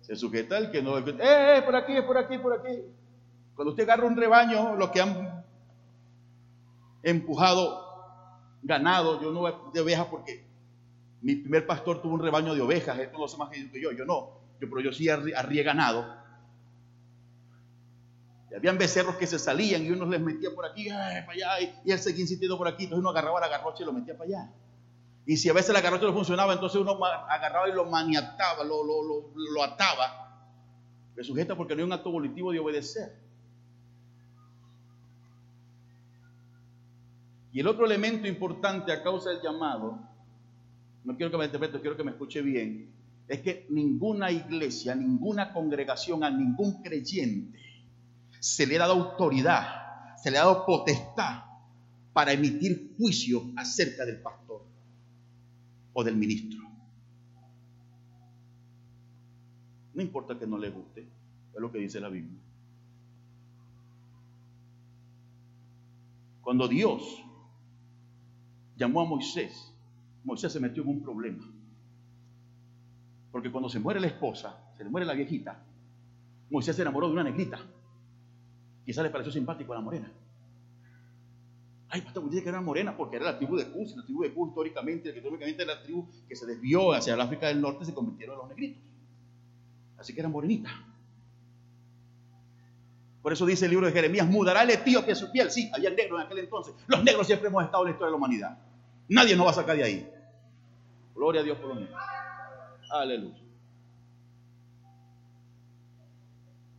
Se 0.00 0.16
sujeta 0.16 0.56
al 0.56 0.70
que 0.70 0.82
no. 0.82 0.98
¡Eh, 0.98 1.04
eh! 1.20 1.62
Por 1.64 1.76
aquí, 1.76 2.00
por 2.02 2.18
aquí, 2.18 2.38
por 2.38 2.52
aquí. 2.54 2.82
Cuando 3.54 3.70
usted 3.70 3.84
agarra 3.84 4.06
un 4.06 4.16
rebaño, 4.16 4.76
los 4.76 4.90
que 4.90 5.00
han 5.00 5.44
empujado 7.02 7.82
ganado, 8.62 9.20
yo 9.20 9.30
no 9.30 9.70
de 9.72 9.80
ovejas 9.80 10.06
porque 10.06 10.51
mi 11.22 11.36
primer 11.36 11.66
pastor 11.66 12.02
tuvo 12.02 12.14
un 12.14 12.20
rebaño 12.20 12.54
de 12.54 12.60
ovejas, 12.60 12.98
él 12.98 13.10
no 13.12 13.20
lo 13.20 13.36
más 13.38 13.48
que 13.48 13.80
yo, 13.80 13.92
yo 13.92 14.04
no, 14.04 14.40
yo, 14.60 14.68
pero 14.68 14.80
yo 14.80 14.92
sí 14.92 15.08
arrié 15.08 15.62
ganado. 15.62 16.20
Y 18.50 18.54
habían 18.54 18.76
becerros 18.76 19.16
que 19.16 19.28
se 19.28 19.38
salían 19.38 19.86
y 19.86 19.90
uno 19.90 20.04
les 20.06 20.20
metía 20.20 20.50
por 20.52 20.66
aquí, 20.66 20.88
para 20.88 21.30
allá, 21.30 21.60
y, 21.84 21.90
él 21.90 21.98
seguía 21.98 22.22
insistiendo 22.22 22.58
por 22.58 22.66
aquí, 22.66 22.84
entonces 22.84 23.00
uno 23.00 23.10
agarraba 23.10 23.40
la 23.40 23.48
garrocha 23.48 23.84
y 23.84 23.86
lo 23.86 23.92
metía 23.92 24.18
para 24.18 24.28
allá. 24.28 24.52
Y 25.24 25.36
si 25.36 25.48
a 25.48 25.52
veces 25.52 25.72
la 25.72 25.80
garrocha 25.80 26.06
no 26.06 26.12
funcionaba, 26.12 26.52
entonces 26.54 26.80
uno 26.80 26.98
agarraba 27.04 27.68
y 27.68 27.72
lo 27.72 27.84
maniataba, 27.84 28.64
lo, 28.64 28.82
lo, 28.82 29.04
lo, 29.04 29.32
lo 29.54 29.62
ataba. 29.62 30.50
Le 31.14 31.22
sujeta 31.22 31.54
porque 31.54 31.76
no 31.76 31.82
hay 31.82 31.86
un 31.86 31.92
acto 31.92 32.10
volitivo 32.10 32.50
de 32.50 32.58
obedecer. 32.58 33.16
Y 37.52 37.60
el 37.60 37.68
otro 37.68 37.86
elemento 37.86 38.26
importante 38.26 38.90
a 38.90 39.04
causa 39.04 39.30
del 39.30 39.40
llamado 39.40 40.11
no 41.04 41.16
quiero 41.16 41.30
que 41.30 41.38
me 41.38 41.44
interprete, 41.46 41.80
quiero 41.80 41.96
que 41.96 42.04
me 42.04 42.12
escuche 42.12 42.42
bien, 42.42 42.90
es 43.28 43.40
que 43.40 43.66
ninguna 43.70 44.30
iglesia, 44.30 44.94
ninguna 44.94 45.52
congregación, 45.52 46.22
a 46.24 46.30
ningún 46.30 46.82
creyente 46.82 47.58
se 48.38 48.66
le 48.66 48.76
ha 48.76 48.80
dado 48.80 48.94
autoridad, 48.94 50.16
se 50.16 50.30
le 50.30 50.38
ha 50.38 50.44
dado 50.44 50.66
potestad 50.66 51.44
para 52.12 52.32
emitir 52.32 52.94
juicio 52.98 53.42
acerca 53.56 54.04
del 54.04 54.20
pastor 54.20 54.62
o 55.92 56.04
del 56.04 56.16
ministro. 56.16 56.60
No 59.94 60.02
importa 60.02 60.38
que 60.38 60.46
no 60.46 60.58
le 60.58 60.70
guste, 60.70 61.06
es 61.54 61.60
lo 61.60 61.70
que 61.70 61.78
dice 61.78 62.00
la 62.00 62.08
Biblia. 62.08 62.38
Cuando 66.42 66.66
Dios 66.66 67.02
llamó 68.76 69.02
a 69.02 69.04
Moisés 69.04 69.71
Moisés 70.24 70.52
se 70.52 70.60
metió 70.60 70.82
en 70.82 70.88
un 70.88 71.02
problema. 71.02 71.44
Porque 73.30 73.50
cuando 73.50 73.68
se 73.68 73.80
muere 73.80 74.00
la 74.00 74.06
esposa, 74.08 74.72
se 74.76 74.84
le 74.84 74.90
muere 74.90 75.06
la 75.06 75.14
viejita, 75.14 75.62
Moisés 76.50 76.76
se 76.76 76.82
enamoró 76.82 77.08
de 77.08 77.14
una 77.14 77.24
negrita. 77.24 77.58
Quizás 78.84 79.04
le 79.04 79.10
pareció 79.10 79.32
simpático 79.32 79.72
a 79.72 79.76
la 79.76 79.82
morena. 79.82 80.12
Ay, 81.88 82.00
pastor, 82.00 82.24
usted 82.24 82.42
que 82.42 82.48
era 82.48 82.60
morena 82.60 82.96
porque 82.96 83.16
era 83.16 83.26
la 83.26 83.36
tribu 83.36 83.56
de 83.56 83.70
Cus, 83.70 83.96
la 83.96 84.04
tribu 84.04 84.22
de 84.22 84.32
Cus 84.32 84.48
históricamente, 84.48 85.14
históricamente 85.14 85.62
era 85.62 85.74
la 85.74 85.82
tribu 85.82 86.08
que 86.26 86.34
se 86.34 86.46
desvió 86.46 86.92
hacia 86.92 87.14
el 87.14 87.20
África 87.20 87.48
del 87.48 87.60
Norte, 87.60 87.84
se 87.84 87.92
convirtieron 87.94 88.34
en 88.34 88.38
los 88.40 88.48
negritos. 88.48 88.82
Así 89.98 90.14
que 90.14 90.20
era 90.20 90.28
morenita. 90.28 90.70
Por 93.22 93.32
eso 93.32 93.46
dice 93.46 93.66
el 93.66 93.70
libro 93.70 93.86
de 93.86 93.92
Jeremías, 93.92 94.26
mudará 94.26 94.62
el 94.62 94.70
etíope 94.70 95.14
su 95.14 95.30
piel. 95.30 95.50
Sí, 95.50 95.70
había 95.72 95.90
negros 95.90 96.20
en 96.20 96.26
aquel 96.26 96.38
entonces. 96.38 96.74
Los 96.86 97.04
negros 97.04 97.26
siempre 97.26 97.48
hemos 97.48 97.64
estado 97.64 97.84
en 97.84 97.90
la 97.90 97.92
historia 97.92 98.06
de 98.06 98.10
la 98.10 98.16
humanidad. 98.16 98.58
Nadie 99.08 99.36
nos 99.36 99.46
va 99.46 99.50
a 99.50 99.54
sacar 99.54 99.76
de 99.76 99.84
ahí. 99.84 100.10
Gloria 101.14 101.40
a 101.40 101.44
Dios 101.44 101.58
por 101.58 101.74
lo. 101.74 101.86
Aleluya. 102.90 103.42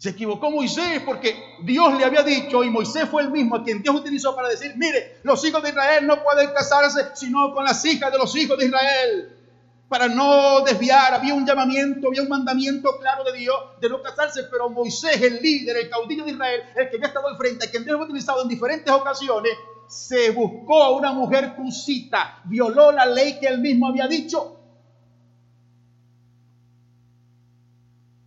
Se 0.04 0.10
equivocó 0.10 0.52
Moisés 0.52 1.02
porque 1.06 1.34
Dios 1.64 1.98
le 1.98 2.04
había 2.04 2.24
dicho 2.24 2.62
y 2.62 2.70
Moisés 2.70 3.08
fue 3.10 3.22
el 3.22 3.32
mismo 3.32 3.56
a 3.56 3.64
quien 3.64 3.82
Dios 3.82 3.96
utilizó 3.96 4.36
para 4.36 4.50
decir, 4.50 4.74
mire, 4.76 5.20
los 5.24 5.42
hijos 5.46 5.64
de 5.64 5.70
Israel 5.70 6.06
no 6.06 6.22
pueden 6.22 6.52
casarse 6.54 7.12
sino 7.14 7.54
con 7.54 7.64
las 7.64 7.86
hijas 7.86 8.12
de 8.12 8.18
los 8.18 8.36
hijos 8.36 8.58
de 8.58 8.66
Israel. 8.66 9.38
Para 9.88 10.10
no 10.10 10.60
desviar, 10.62 11.14
había 11.14 11.34
un 11.34 11.46
llamamiento, 11.46 12.10
había 12.10 12.24
un 12.24 12.28
mandamiento 12.28 12.98
claro 13.00 13.24
de 13.24 13.32
Dios 13.38 13.56
de 13.80 13.88
no 13.88 14.02
casarse, 14.02 14.44
pero 14.52 14.70
Moisés, 14.70 15.22
el 15.22 15.42
líder, 15.42 15.78
el 15.78 15.90
caudillo 15.90 16.26
de 16.26 16.32
Israel, 16.32 16.64
el 16.76 16.90
que 16.90 16.98
había 16.98 17.08
estado 17.08 17.30
al 17.30 17.38
frente, 17.38 17.66
a 17.66 17.72
quien 17.72 17.86
Dios 17.86 17.94
había 17.94 18.06
utilizado 18.06 18.42
en 18.42 18.50
diferentes 18.50 18.92
ocasiones, 18.92 19.54
se 19.88 20.32
buscó 20.32 20.84
a 20.84 20.92
una 20.92 21.14
mujer 21.14 21.56
cusita, 21.56 22.42
violó 22.46 22.92
la 22.92 23.06
ley 23.06 23.40
que 23.40 23.48
él 23.48 23.60
mismo 23.60 23.88
había 23.88 24.08
dicho 24.08 24.64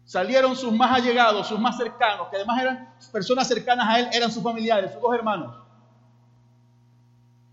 salieron 0.06 0.56
sus 0.56 0.72
más 0.72 0.92
allegados, 0.92 1.48
sus 1.48 1.58
más 1.60 1.76
cercanos, 1.76 2.28
que 2.28 2.36
además 2.36 2.62
eran 2.62 2.88
personas 3.12 3.46
cercanas 3.46 3.86
a 3.86 4.00
él, 4.00 4.08
eran 4.12 4.30
sus 4.30 4.42
familiares, 4.42 4.92
sus 4.92 5.02
dos 5.02 5.14
hermanos. 5.14 5.54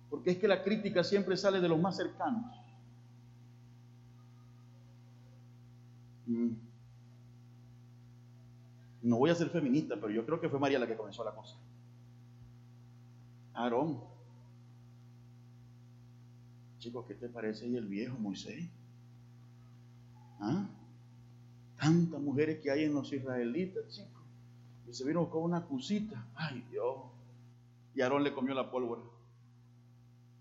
Porque 0.09 0.31
es 0.31 0.37
que 0.37 0.47
la 0.47 0.63
crítica 0.63 1.03
siempre 1.03 1.35
sale 1.35 1.59
de 1.59 1.67
los 1.67 1.79
más 1.79 1.97
cercanos. 1.97 2.45
Mm. 6.27 6.51
No 9.01 9.17
voy 9.17 9.31
a 9.31 9.35
ser 9.35 9.49
feminista, 9.49 9.95
pero 9.95 10.11
yo 10.11 10.25
creo 10.25 10.39
que 10.39 10.47
fue 10.47 10.59
María 10.59 10.79
la 10.79 10.87
que 10.87 10.95
comenzó 10.95 11.23
la 11.25 11.31
cosa. 11.31 11.57
Aarón. 13.53 14.01
Chicos, 16.79 17.05
¿qué 17.07 17.15
te 17.15 17.29
parece 17.29 17.65
ahí 17.65 17.75
el 17.75 17.87
viejo 17.87 18.17
Moisés? 18.17 18.69
¿Ah? 20.39 20.67
tantas 21.83 22.21
mujeres 22.21 22.59
que 22.61 22.71
hay 22.71 22.85
en 22.85 22.93
los 22.93 23.11
israelitas, 23.11 23.85
chicos. 23.89 24.23
Y 24.87 24.93
se 24.93 25.03
vino 25.05 25.29
con 25.29 25.43
una 25.43 25.65
cosita. 25.65 26.25
Ay, 26.33 26.65
Dios. 26.71 26.95
Y 27.93 28.01
Aarón 28.01 28.23
le 28.23 28.33
comió 28.33 28.53
la 28.53 28.71
pólvora. 28.71 29.01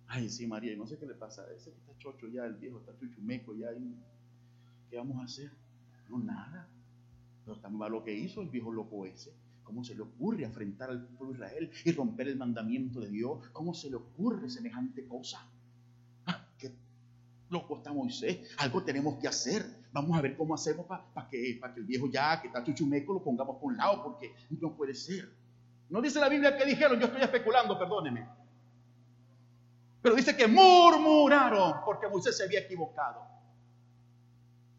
Ay, 0.06 0.28
sí, 0.28 0.46
María, 0.46 0.72
y 0.72 0.76
no 0.76 0.86
sé 0.86 0.98
qué 0.98 1.06
le 1.06 1.14
pasa. 1.14 1.44
Ese 1.52 1.72
que 1.72 1.78
está 1.78 1.98
chocho 1.98 2.28
ya, 2.28 2.44
el 2.44 2.54
viejo 2.54 2.78
está 2.78 2.96
chuchumeco 2.96 3.54
ya. 3.54 3.70
¿Qué 4.88 4.96
vamos 4.96 5.20
a 5.20 5.24
hacer? 5.24 5.50
No, 6.08 6.20
nada. 6.20 6.68
Pero 7.44 7.58
tan 7.58 7.76
malo 7.76 8.04
que 8.04 8.14
hizo 8.14 8.40
el 8.40 8.48
viejo 8.48 8.70
loco 8.70 9.04
ese. 9.04 9.32
¿Cómo 9.64 9.84
se 9.84 9.94
le 9.94 10.02
ocurre 10.02 10.44
afrentar 10.44 10.90
al 10.90 11.06
pueblo 11.06 11.34
de 11.34 11.44
Israel 11.44 11.70
y 11.84 11.92
romper 11.92 12.28
el 12.28 12.36
mandamiento 12.36 13.00
de 13.00 13.08
Dios? 13.08 13.48
¿Cómo 13.52 13.74
se 13.74 13.90
le 13.90 13.96
ocurre 13.96 14.50
semejante 14.50 15.06
cosa? 15.06 15.46
Ah, 16.26 16.46
qué 16.58 16.72
loco 17.48 17.76
está 17.76 17.92
Moisés. 17.92 18.50
Algo 18.58 18.82
tenemos 18.82 19.18
que 19.18 19.28
hacer. 19.28 19.64
Vamos 19.92 20.16
a 20.18 20.22
ver 20.22 20.36
cómo 20.36 20.54
hacemos 20.54 20.86
para 20.86 21.28
que, 21.28 21.60
que 21.60 21.80
el 21.80 21.84
viejo 21.84 22.08
ya, 22.10 22.40
que 22.40 22.48
está 22.48 22.64
chuchumeco, 22.64 23.14
lo 23.14 23.22
pongamos 23.22 23.56
por 23.56 23.72
un 23.72 23.76
lado, 23.76 24.02
porque 24.02 24.32
no 24.60 24.74
puede 24.74 24.94
ser. 24.94 25.28
No 25.90 26.00
dice 26.00 26.18
la 26.18 26.28
Biblia 26.28 26.56
que 26.56 26.64
dijeron, 26.64 26.98
yo 26.98 27.06
estoy 27.06 27.22
especulando, 27.22 27.78
perdóneme. 27.78 28.26
Pero 30.00 30.16
dice 30.16 30.36
que 30.36 30.48
murmuraron 30.48 31.74
porque 31.84 32.08
Moisés 32.08 32.36
se 32.36 32.44
había 32.44 32.60
equivocado. 32.60 33.20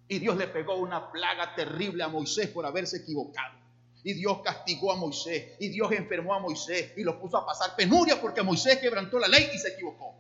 Y 0.07 0.19
Dios 0.19 0.35
le 0.37 0.47
pegó 0.47 0.75
una 0.75 1.11
plaga 1.11 1.55
terrible 1.55 2.03
a 2.03 2.09
Moisés 2.09 2.49
por 2.49 2.65
haberse 2.65 2.97
equivocado. 2.97 3.62
Y 4.03 4.13
Dios 4.13 4.41
castigó 4.43 4.91
a 4.91 4.95
Moisés. 4.95 5.55
Y 5.59 5.69
Dios 5.69 5.91
enfermó 5.91 6.33
a 6.33 6.39
Moisés. 6.39 6.93
Y 6.97 7.03
lo 7.03 7.19
puso 7.19 7.37
a 7.37 7.45
pasar 7.45 7.75
penuria 7.75 8.19
porque 8.19 8.43
Moisés 8.43 8.77
quebrantó 8.79 9.17
la 9.19 9.27
ley 9.27 9.49
y 9.53 9.57
se 9.57 9.69
equivocó. 9.69 10.15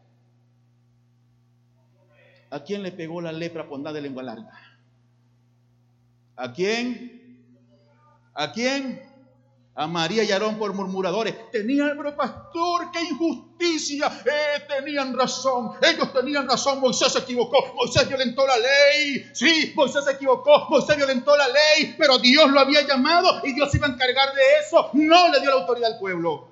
¿A 2.49 2.63
quién 2.63 2.83
le 2.83 2.91
pegó 2.91 3.19
la 3.19 3.31
lepra 3.31 3.67
por 3.67 3.77
andar 3.77 3.93
de 3.93 4.01
lengua 4.01 4.23
larga? 4.23 4.51
¿A 6.35 6.53
quién? 6.53 7.39
¿A 8.33 8.51
quién? 8.51 9.12
A 9.75 9.87
María 9.87 10.23
y 10.23 10.31
Aarón 10.31 10.59
por 10.59 10.71
murmuradores. 10.73 11.49
Tenían, 11.51 11.97
pero 11.97 12.15
pastor, 12.15 12.91
qué 12.91 13.01
injusticia. 13.01 14.07
Eh, 14.23 14.61
tenían 14.67 15.17
razón. 15.17 15.71
Ellos 15.81 16.13
tenían 16.13 16.47
razón. 16.47 16.79
Moisés 16.79 17.11
se 17.11 17.19
equivocó. 17.19 17.73
Moisés 17.73 18.07
violentó 18.07 18.45
la 18.45 18.57
ley. 18.57 19.25
Sí, 19.33 19.73
Moisés 19.75 20.05
se 20.05 20.11
equivocó. 20.11 20.67
Moisés 20.69 20.95
violentó 20.95 21.35
la 21.35 21.47
ley. 21.47 21.95
Pero 21.97 22.19
Dios 22.19 22.51
lo 22.51 22.59
había 22.59 22.85
llamado 22.85 23.41
y 23.43 23.53
Dios 23.53 23.73
iba 23.73 23.87
a 23.87 23.89
encargar 23.89 24.35
de 24.35 24.41
eso. 24.63 24.91
No 24.93 25.29
le 25.29 25.39
dio 25.39 25.49
la 25.49 25.61
autoridad 25.61 25.93
al 25.93 25.99
pueblo. 25.99 26.49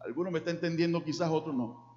Algunos 0.00 0.32
me 0.32 0.40
está 0.40 0.50
entendiendo, 0.50 1.04
quizás 1.04 1.30
otros 1.30 1.54
no. 1.54 1.89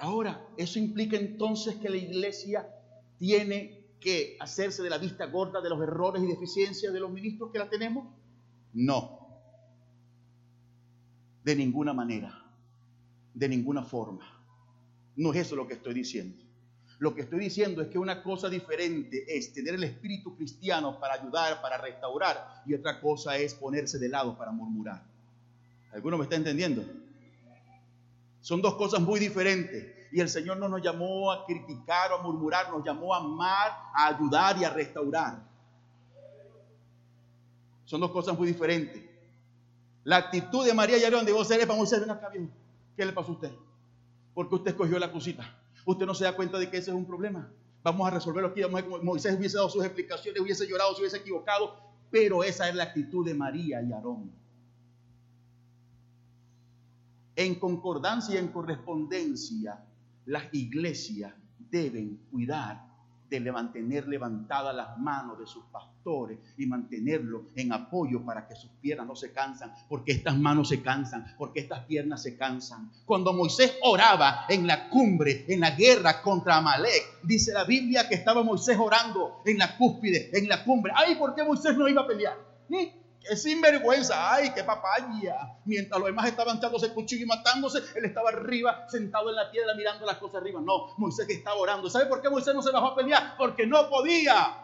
Ahora, 0.00 0.48
¿eso 0.56 0.78
implica 0.78 1.16
entonces 1.16 1.76
que 1.76 1.90
la 1.90 1.98
iglesia 1.98 2.66
tiene 3.18 3.84
que 4.00 4.38
hacerse 4.40 4.82
de 4.82 4.88
la 4.88 4.96
vista 4.96 5.26
gorda 5.26 5.60
de 5.60 5.68
los 5.68 5.80
errores 5.82 6.22
y 6.22 6.26
deficiencias 6.26 6.90
de 6.90 7.00
los 7.00 7.10
ministros 7.10 7.50
que 7.52 7.58
la 7.58 7.68
tenemos? 7.68 8.08
No. 8.72 9.28
De 11.44 11.54
ninguna 11.54 11.92
manera. 11.92 12.42
De 13.34 13.46
ninguna 13.46 13.82
forma. 13.82 14.24
No 15.16 15.34
es 15.34 15.40
eso 15.40 15.54
lo 15.54 15.68
que 15.68 15.74
estoy 15.74 15.92
diciendo. 15.92 16.42
Lo 16.98 17.14
que 17.14 17.20
estoy 17.20 17.40
diciendo 17.40 17.82
es 17.82 17.88
que 17.88 17.98
una 17.98 18.22
cosa 18.22 18.48
diferente 18.48 19.24
es 19.28 19.52
tener 19.52 19.74
el 19.74 19.84
espíritu 19.84 20.34
cristiano 20.34 20.98
para 20.98 21.14
ayudar, 21.14 21.60
para 21.60 21.76
restaurar, 21.76 22.62
y 22.64 22.72
otra 22.72 23.00
cosa 23.00 23.36
es 23.36 23.52
ponerse 23.52 23.98
de 23.98 24.08
lado 24.08 24.36
para 24.36 24.50
murmurar. 24.50 25.02
¿Alguno 25.92 26.16
me 26.16 26.24
está 26.24 26.36
entendiendo? 26.36 26.84
Son 28.40 28.62
dos 28.62 28.74
cosas 28.74 29.00
muy 29.00 29.20
diferentes. 29.20 30.00
Y 30.12 30.20
el 30.20 30.28
Señor 30.28 30.56
no 30.56 30.68
nos 30.68 30.82
llamó 30.82 31.30
a 31.30 31.46
criticar 31.46 32.12
o 32.12 32.16
a 32.16 32.22
murmurar, 32.22 32.70
nos 32.70 32.84
llamó 32.84 33.14
a 33.14 33.18
amar, 33.18 33.72
a 33.94 34.08
ayudar 34.08 34.58
y 34.58 34.64
a 34.64 34.70
restaurar. 34.70 35.42
Son 37.84 38.00
dos 38.00 38.10
cosas 38.10 38.36
muy 38.36 38.48
diferentes. 38.48 39.02
La 40.04 40.16
actitud 40.16 40.64
de 40.64 40.74
María 40.74 40.98
y 40.98 41.04
Aarón 41.04 41.24
de 41.24 41.32
vos 41.32 41.46
ser 41.46 41.60
para 41.60 41.76
Moisés, 41.76 42.00
ven 42.00 42.10
acá. 42.10 42.30
¿Qué 42.96 43.04
le 43.04 43.12
pasó 43.12 43.28
a 43.30 43.34
usted? 43.34 43.52
Porque 44.34 44.54
usted 44.54 44.70
escogió 44.70 44.98
la 44.98 45.12
cosita. 45.12 45.56
Usted 45.84 46.06
no 46.06 46.14
se 46.14 46.24
da 46.24 46.34
cuenta 46.34 46.58
de 46.58 46.70
que 46.70 46.78
ese 46.78 46.90
es 46.90 46.96
un 46.96 47.06
problema. 47.06 47.48
Vamos 47.82 48.06
a 48.06 48.10
resolverlo 48.10 48.48
aquí. 48.48 48.62
Moisés 49.02 49.36
hubiese 49.36 49.56
dado 49.56 49.70
sus 49.70 49.84
explicaciones, 49.84 50.40
hubiese 50.42 50.66
llorado, 50.66 50.94
se 50.94 51.02
hubiese 51.02 51.18
equivocado. 51.18 51.76
Pero 52.10 52.42
esa 52.42 52.68
es 52.68 52.74
la 52.74 52.84
actitud 52.84 53.24
de 53.24 53.34
María 53.34 53.80
y 53.82 53.92
Aarón 53.92 54.40
en 57.44 57.54
concordancia 57.54 58.34
y 58.34 58.38
en 58.38 58.48
correspondencia, 58.48 59.82
las 60.26 60.52
iglesias 60.52 61.32
deben 61.70 62.20
cuidar 62.30 62.90
de 63.30 63.52
mantener 63.52 64.08
levantadas 64.08 64.74
las 64.74 64.98
manos 64.98 65.38
de 65.38 65.46
sus 65.46 65.64
pastores 65.66 66.38
y 66.58 66.66
mantenerlo 66.66 67.44
en 67.54 67.72
apoyo 67.72 68.24
para 68.24 68.46
que 68.46 68.56
sus 68.56 68.70
piernas 68.80 69.06
no 69.06 69.14
se 69.14 69.32
cansan, 69.32 69.72
porque 69.88 70.12
estas 70.12 70.36
manos 70.36 70.68
se 70.68 70.82
cansan, 70.82 71.34
porque 71.38 71.60
estas 71.60 71.84
piernas 71.84 72.22
se 72.22 72.36
cansan. 72.36 72.90
Cuando 73.06 73.32
Moisés 73.32 73.76
oraba 73.84 74.46
en 74.48 74.66
la 74.66 74.88
cumbre, 74.88 75.44
en 75.48 75.60
la 75.60 75.70
guerra 75.70 76.20
contra 76.22 76.56
Amalek, 76.56 77.22
dice 77.22 77.52
la 77.52 77.64
Biblia 77.64 78.08
que 78.08 78.16
estaba 78.16 78.42
Moisés 78.42 78.76
orando 78.78 79.42
en 79.46 79.58
la 79.58 79.78
cúspide, 79.78 80.30
en 80.36 80.48
la 80.48 80.64
cumbre. 80.64 80.92
Ay, 80.94 81.14
¿por 81.14 81.34
qué 81.34 81.44
Moisés 81.44 81.76
no 81.76 81.88
iba 81.88 82.02
a 82.02 82.06
pelear? 82.06 82.36
Qué 83.20 83.36
sinvergüenza, 83.36 84.34
ay, 84.34 84.52
qué 84.54 84.64
papaya. 84.64 85.54
Mientras 85.66 86.00
los 86.00 86.08
demás 86.08 86.26
estaban 86.26 86.56
echándose 86.56 86.92
cuchillo 86.94 87.24
y 87.24 87.26
matándose, 87.26 87.80
él 87.94 88.06
estaba 88.06 88.30
arriba, 88.30 88.86
sentado 88.88 89.28
en 89.28 89.36
la 89.36 89.50
piedra, 89.50 89.74
mirando 89.74 90.06
las 90.06 90.16
cosas 90.16 90.40
arriba. 90.40 90.60
No, 90.64 90.94
Moisés 90.96 91.28
estaba 91.28 91.56
orando. 91.56 91.90
¿Sabe 91.90 92.06
por 92.06 92.22
qué 92.22 92.30
Moisés 92.30 92.54
no 92.54 92.62
se 92.62 92.70
bajó 92.70 92.88
a 92.88 92.96
pelear? 92.96 93.36
Porque 93.36 93.66
no 93.66 93.88
podía. 93.90 94.56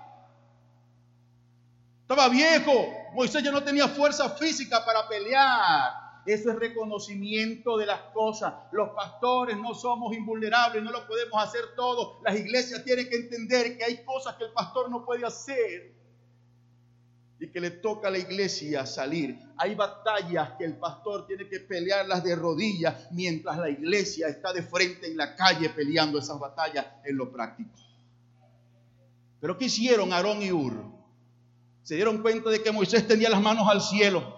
Estaba 2.00 2.28
viejo. 2.28 2.72
Moisés 3.12 3.42
ya 3.42 3.52
no 3.52 3.62
tenía 3.62 3.88
fuerza 3.88 4.30
física 4.30 4.84
para 4.84 5.06
pelear. 5.06 6.06
Eso 6.24 6.50
es 6.50 6.58
reconocimiento 6.58 7.76
de 7.76 7.86
las 7.86 8.00
cosas. 8.12 8.54
Los 8.72 8.90
pastores 8.90 9.56
no 9.58 9.74
somos 9.74 10.14
invulnerables, 10.14 10.82
no 10.82 10.90
lo 10.90 11.06
podemos 11.06 11.40
hacer 11.42 11.60
todo. 11.76 12.20
Las 12.24 12.36
iglesias 12.36 12.82
tienen 12.84 13.08
que 13.08 13.16
entender 13.16 13.76
que 13.76 13.84
hay 13.84 14.04
cosas 14.04 14.34
que 14.36 14.44
el 14.44 14.52
pastor 14.52 14.90
no 14.90 15.04
puede 15.04 15.24
hacer 15.26 15.95
y 17.38 17.48
que 17.48 17.60
le 17.60 17.70
toca 17.70 18.08
a 18.08 18.10
la 18.10 18.18
iglesia 18.18 18.86
salir. 18.86 19.38
Hay 19.58 19.74
batallas 19.74 20.52
que 20.58 20.64
el 20.64 20.76
pastor 20.76 21.26
tiene 21.26 21.48
que 21.48 21.60
pelearlas 21.60 22.24
de 22.24 22.34
rodillas 22.34 23.08
mientras 23.12 23.58
la 23.58 23.68
iglesia 23.68 24.28
está 24.28 24.52
de 24.52 24.62
frente 24.62 25.06
en 25.06 25.16
la 25.16 25.36
calle 25.36 25.68
peleando 25.70 26.18
esas 26.18 26.38
batallas 26.38 26.86
en 27.04 27.16
lo 27.16 27.30
práctico. 27.30 27.70
Pero 29.40 29.58
¿qué 29.58 29.66
hicieron 29.66 30.12
Aarón 30.12 30.42
y 30.42 30.50
Ur? 30.50 30.74
Se 31.82 31.94
dieron 31.94 32.22
cuenta 32.22 32.50
de 32.50 32.62
que 32.62 32.72
Moisés 32.72 33.06
tenía 33.06 33.28
las 33.28 33.40
manos 33.40 33.68
al 33.68 33.80
cielo 33.80 34.35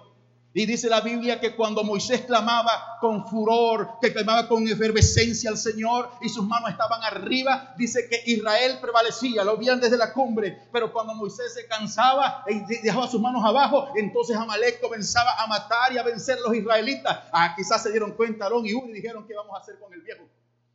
Y 0.58 0.66
dice 0.66 0.88
la 0.88 1.02
Biblia 1.02 1.38
que 1.38 1.54
cuando 1.54 1.84
Moisés 1.84 2.22
clamaba 2.22 2.98
con 3.00 3.24
furor, 3.28 3.90
que 4.00 4.12
clamaba 4.12 4.48
con 4.48 4.66
efervescencia 4.66 5.50
al 5.50 5.56
Señor 5.56 6.10
y 6.20 6.28
sus 6.28 6.44
manos 6.44 6.70
estaban 6.70 7.00
arriba, 7.04 7.76
dice 7.78 8.08
que 8.08 8.24
Israel 8.26 8.78
prevalecía, 8.80 9.44
lo 9.44 9.56
veían 9.56 9.78
desde 9.78 9.96
la 9.96 10.12
cumbre. 10.12 10.58
Pero 10.72 10.92
cuando 10.92 11.14
Moisés 11.14 11.54
se 11.54 11.68
cansaba 11.68 12.42
y 12.48 12.58
dejaba 12.82 13.06
sus 13.06 13.20
manos 13.20 13.44
abajo, 13.44 13.86
entonces 13.94 14.36
Amalek 14.36 14.80
comenzaba 14.80 15.40
a 15.40 15.46
matar 15.46 15.92
y 15.92 15.98
a 15.98 16.02
vencer 16.02 16.38
a 16.38 16.48
los 16.48 16.56
israelitas. 16.56 17.20
Ah, 17.32 17.54
quizás 17.56 17.80
se 17.80 17.92
dieron 17.92 18.10
cuenta 18.16 18.46
Aarón 18.46 18.66
y 18.66 18.74
Uri 18.74 18.90
y 18.90 18.94
dijeron, 18.94 19.28
¿qué 19.28 19.34
vamos 19.34 19.56
a 19.56 19.60
hacer 19.60 19.78
con 19.78 19.94
el 19.94 20.00
viejo? 20.00 20.24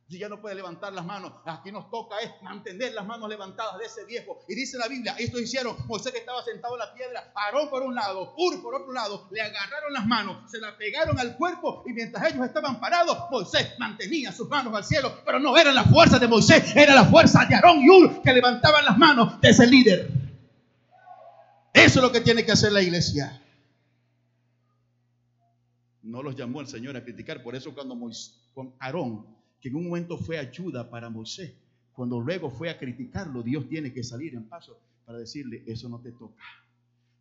Si 0.08 0.18
ya 0.18 0.28
no 0.28 0.38
puede 0.38 0.54
levantar 0.54 0.92
las 0.92 1.04
manos, 1.06 1.32
aquí 1.46 1.72
nos 1.72 1.90
toca 1.90 2.20
es 2.20 2.30
mantener 2.42 2.92
las 2.92 3.06
manos 3.06 3.26
levantadas 3.26 3.78
de 3.78 3.86
ese 3.86 4.04
viejo. 4.04 4.38
Y 4.46 4.54
dice 4.54 4.76
la 4.76 4.86
Biblia, 4.86 5.16
esto 5.18 5.40
hicieron 5.40 5.76
Moisés 5.86 6.12
que 6.12 6.18
estaba 6.18 6.44
sentado 6.44 6.74
en 6.74 6.80
la 6.80 6.92
piedra, 6.92 7.32
Aarón 7.34 7.70
por 7.70 7.82
un 7.82 7.94
lado, 7.94 8.34
Ur 8.36 8.62
por 8.62 8.74
otro 8.74 8.92
lado, 8.92 9.26
le 9.30 9.40
agarraron 9.40 9.94
las 9.94 10.06
manos, 10.06 10.50
se 10.50 10.58
la 10.58 10.76
pegaron 10.76 11.18
al 11.18 11.38
cuerpo 11.38 11.84
y 11.86 11.94
mientras 11.94 12.30
ellos 12.30 12.44
estaban 12.44 12.80
parados, 12.80 13.16
Moisés 13.30 13.72
mantenía 13.78 14.30
sus 14.30 14.46
manos 14.46 14.74
al 14.74 14.84
cielo, 14.84 15.10
pero 15.24 15.40
no 15.40 15.56
era 15.56 15.72
la 15.72 15.84
fuerza 15.84 16.18
de 16.18 16.28
Moisés, 16.28 16.76
era 16.76 16.94
la 16.94 17.06
fuerza 17.06 17.46
de 17.46 17.54
Aarón 17.54 17.80
y 17.80 17.88
Ur 17.88 18.20
que 18.20 18.32
levantaban 18.34 18.84
las 18.84 18.98
manos 18.98 19.40
de 19.40 19.48
ese 19.48 19.66
líder. 19.66 20.10
Eso 21.72 21.98
es 21.98 22.02
lo 22.02 22.12
que 22.12 22.20
tiene 22.20 22.44
que 22.44 22.52
hacer 22.52 22.72
la 22.72 22.82
iglesia. 22.82 23.40
No 26.02 26.22
los 26.22 26.36
llamó 26.36 26.60
el 26.60 26.68
Señor 26.68 26.94
a 26.94 27.02
criticar, 27.02 27.42
por 27.42 27.56
eso 27.56 27.72
cuando 27.72 27.94
Moisés, 27.94 28.38
con 28.52 28.74
Aarón 28.78 29.34
que 29.64 29.70
en 29.70 29.76
un 29.76 29.84
momento 29.84 30.18
fue 30.18 30.36
ayuda 30.36 30.90
para 30.90 31.08
Moisés, 31.08 31.54
cuando 31.94 32.20
luego 32.20 32.50
fue 32.50 32.68
a 32.68 32.76
criticarlo, 32.78 33.42
Dios 33.42 33.66
tiene 33.66 33.94
que 33.94 34.04
salir 34.04 34.34
en 34.34 34.44
paso 34.44 34.78
para 35.06 35.16
decirle, 35.16 35.62
eso 35.66 35.88
no 35.88 36.02
te 36.02 36.12
toca. 36.12 36.44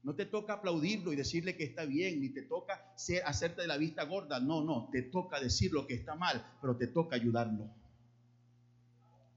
No 0.04 0.14
te 0.14 0.26
toca 0.26 0.56
aplaudirlo 0.56 1.14
y 1.14 1.16
decirle 1.16 1.56
que 1.56 1.64
está 1.64 1.86
bien, 1.86 2.20
ni 2.20 2.28
te 2.28 2.42
toca 2.42 2.92
ser, 2.98 3.24
hacerte 3.26 3.62
de 3.62 3.70
la 3.70 3.78
vista 3.78 4.04
gorda. 4.04 4.42
No, 4.42 4.62
no, 4.62 4.90
te 4.92 5.04
toca 5.04 5.40
decir 5.40 5.72
lo 5.72 5.88
que 5.88 5.94
está 5.94 6.16
mal, 6.16 6.46
pero 6.60 6.76
te 6.76 6.88
toca 6.88 7.16
ayudarlo. 7.16 7.70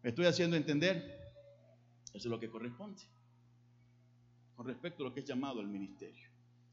¿Me 0.03 0.11
estoy 0.11 0.27
haciendo 0.27 0.57
entender? 0.57 0.97
Eso 2.09 2.17
es 2.17 2.25
lo 2.27 2.41
que 2.41 2.51
corresponde. 2.51 3.03
Con 4.57 4.67
respecto 4.67 5.05
a 5.05 5.11
lo 5.11 5.15
que 5.15 5.21
es 5.21 5.27
llamado 5.27 5.61
al 5.61 5.69
ministerio. 5.69 6.29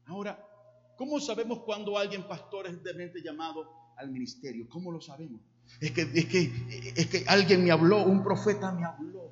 Ahora, 0.06 0.44
¿cómo 0.96 1.20
sabemos 1.20 1.60
cuando 1.60 1.96
alguien 1.96 2.26
pastor 2.26 2.66
es 2.66 2.82
realmente 2.82 3.22
llamado 3.22 3.70
al 3.96 4.10
ministerio? 4.10 4.68
¿Cómo 4.68 4.90
lo 4.90 5.00
sabemos? 5.00 5.40
Es 5.80 5.90
que, 5.90 6.02
es 6.02 6.26
que, 6.26 6.92
es 6.96 7.06
que 7.06 7.24
alguien 7.26 7.64
me 7.64 7.70
habló, 7.70 8.02
un 8.02 8.22
profeta 8.22 8.72
me 8.72 8.84
habló. 8.84 9.30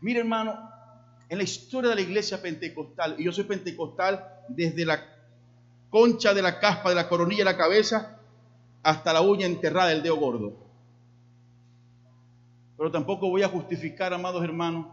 Mire 0.00 0.20
hermano, 0.20 0.58
en 1.28 1.38
la 1.38 1.44
historia 1.44 1.90
de 1.90 1.96
la 1.96 2.02
iglesia 2.02 2.40
pentecostal, 2.40 3.16
y 3.18 3.24
yo 3.24 3.32
soy 3.32 3.44
pentecostal 3.44 4.24
desde 4.48 4.84
la 4.84 5.02
concha 5.90 6.34
de 6.34 6.42
la 6.42 6.58
caspa, 6.58 6.88
de 6.88 6.96
la 6.96 7.08
coronilla 7.08 7.44
de 7.44 7.52
la 7.52 7.56
cabeza, 7.56 8.18
hasta 8.82 9.12
la 9.12 9.20
uña 9.20 9.46
enterrada 9.46 9.90
del 9.90 10.02
dedo 10.02 10.16
gordo. 10.16 10.52
Pero 12.76 12.90
tampoco 12.90 13.30
voy 13.30 13.42
a 13.42 13.48
justificar, 13.48 14.12
amados 14.12 14.42
hermanos, 14.42 14.86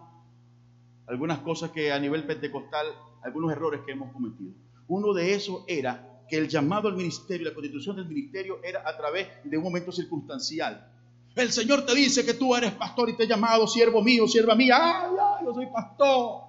algunas 1.07 1.39
cosas 1.39 1.71
que 1.71 1.91
a 1.91 1.99
nivel 1.99 2.25
pentecostal, 2.25 2.87
algunos 3.23 3.51
errores 3.51 3.81
que 3.85 3.91
hemos 3.91 4.11
cometido. 4.13 4.53
Uno 4.87 5.13
de 5.13 5.33
esos 5.33 5.63
era 5.67 6.10
que 6.31 6.37
el 6.37 6.47
llamado 6.47 6.87
al 6.87 6.95
ministerio, 6.95 7.49
la 7.49 7.53
constitución 7.53 7.97
del 7.97 8.05
ministerio 8.05 8.61
era 8.63 8.87
a 8.87 8.95
través 8.95 9.27
de 9.43 9.57
un 9.57 9.63
momento 9.65 9.91
circunstancial. 9.91 10.89
El 11.35 11.51
Señor 11.51 11.85
te 11.85 11.93
dice 11.93 12.25
que 12.25 12.33
tú 12.33 12.55
eres 12.55 12.71
pastor 12.71 13.09
y 13.09 13.17
te 13.17 13.25
he 13.25 13.27
llamado 13.27 13.67
siervo 13.67 14.01
mío, 14.01 14.25
sierva 14.29 14.55
mía. 14.55 14.77
¡Ay, 14.79 15.11
ay, 15.19 15.45
yo 15.45 15.53
soy 15.53 15.65
pastor! 15.65 16.43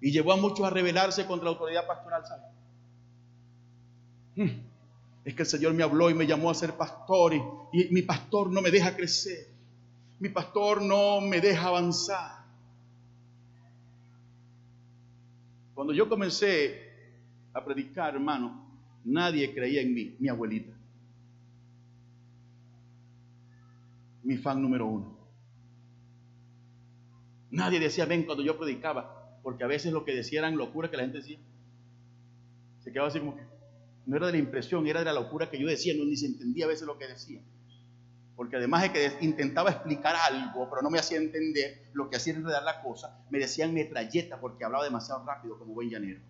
Y 0.00 0.10
llevó 0.10 0.32
a 0.32 0.36
muchos 0.36 0.66
a 0.66 0.70
rebelarse 0.70 1.24
contra 1.24 1.44
la 1.44 1.50
autoridad 1.52 1.86
pastoral, 1.86 2.26
¿sabes? 2.26 2.46
Hmm. 4.34 4.60
Es 5.24 5.34
que 5.34 5.42
el 5.42 5.48
Señor 5.48 5.72
me 5.72 5.84
habló 5.84 6.10
y 6.10 6.14
me 6.14 6.26
llamó 6.26 6.50
a 6.50 6.54
ser 6.54 6.72
pastor 6.72 7.32
y, 7.32 7.42
y 7.72 7.88
mi 7.92 8.02
pastor 8.02 8.50
no 8.50 8.60
me 8.60 8.72
deja 8.72 8.96
crecer. 8.96 9.50
Mi 10.18 10.30
pastor 10.30 10.82
no 10.82 11.20
me 11.20 11.40
deja 11.40 11.68
avanzar. 11.68 12.44
Cuando 15.76 15.92
yo 15.92 16.08
comencé 16.08 16.92
a 17.52 17.64
predicar, 17.64 18.14
hermano, 18.14 18.63
Nadie 19.04 19.52
creía 19.52 19.82
en 19.82 19.92
mí, 19.92 20.16
mi 20.18 20.28
abuelita. 20.28 20.72
Mi 24.22 24.38
fan 24.38 24.62
número 24.62 24.86
uno. 24.86 25.18
Nadie 27.50 27.78
decía, 27.78 28.06
ven 28.06 28.24
cuando 28.24 28.42
yo 28.42 28.58
predicaba, 28.58 29.38
porque 29.42 29.62
a 29.62 29.66
veces 29.66 29.92
lo 29.92 30.04
que 30.04 30.14
decía 30.14 30.40
eran 30.40 30.56
locuras 30.56 30.90
que 30.90 30.96
la 30.96 31.02
gente 31.02 31.18
decía. 31.18 31.38
Se 32.80 32.92
quedaba 32.92 33.08
así 33.08 33.20
como 33.20 33.36
que, 33.36 33.42
no 34.06 34.16
era 34.16 34.26
de 34.26 34.32
la 34.32 34.38
impresión, 34.38 34.86
era 34.86 35.00
de 35.00 35.04
la 35.04 35.12
locura 35.12 35.50
que 35.50 35.60
yo 35.60 35.68
decía, 35.68 35.94
no 35.96 36.04
ni 36.04 36.16
se 36.16 36.26
entendía 36.26 36.64
a 36.64 36.68
veces 36.68 36.86
lo 36.86 36.98
que 36.98 37.06
decía. 37.06 37.42
Porque 38.36 38.56
además 38.56 38.82
de 38.82 38.92
que 38.92 39.12
intentaba 39.20 39.70
explicar 39.70 40.16
algo, 40.16 40.68
pero 40.68 40.82
no 40.82 40.90
me 40.90 40.98
hacía 40.98 41.18
entender, 41.18 41.90
lo 41.92 42.08
que 42.08 42.16
hacía 42.16 42.34
enredar 42.34 42.62
la 42.64 42.82
cosa, 42.82 43.24
me 43.30 43.38
decían 43.38 43.74
metralleta 43.74 44.40
porque 44.40 44.64
hablaba 44.64 44.84
demasiado 44.84 45.24
rápido 45.24 45.58
como 45.58 45.74
buen 45.74 45.90
llanero 45.90 46.20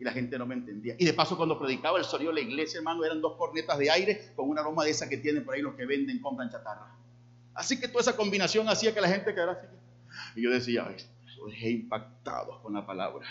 y 0.00 0.04
la 0.04 0.12
gente 0.12 0.38
no 0.38 0.46
me 0.46 0.54
entendía. 0.54 0.96
Y 0.98 1.04
de 1.04 1.12
paso, 1.12 1.36
cuando 1.36 1.58
predicaba 1.58 1.98
el 1.98 2.04
sonido 2.04 2.32
de 2.32 2.40
la 2.40 2.48
iglesia, 2.48 2.78
hermano, 2.78 3.04
eran 3.04 3.20
dos 3.20 3.36
cornetas 3.36 3.78
de 3.78 3.90
aire 3.90 4.32
con 4.34 4.48
una 4.48 4.62
aroma 4.62 4.82
de 4.82 4.90
esa 4.90 5.06
que 5.10 5.18
tienen 5.18 5.44
por 5.44 5.54
ahí 5.54 5.60
los 5.60 5.74
que 5.74 5.84
venden, 5.84 6.20
compran 6.20 6.50
chatarra. 6.50 6.96
Así 7.52 7.78
que 7.78 7.86
toda 7.86 8.00
esa 8.00 8.16
combinación 8.16 8.66
hacía 8.70 8.94
que 8.94 9.00
la 9.02 9.08
gente 9.08 9.34
quedara 9.34 9.52
así. 9.52 9.66
Y 10.36 10.42
yo 10.42 10.50
decía, 10.50 10.88
dejé 11.46 11.70
impactado 11.70 12.62
con 12.62 12.72
la 12.72 12.86
palabra. 12.86 13.26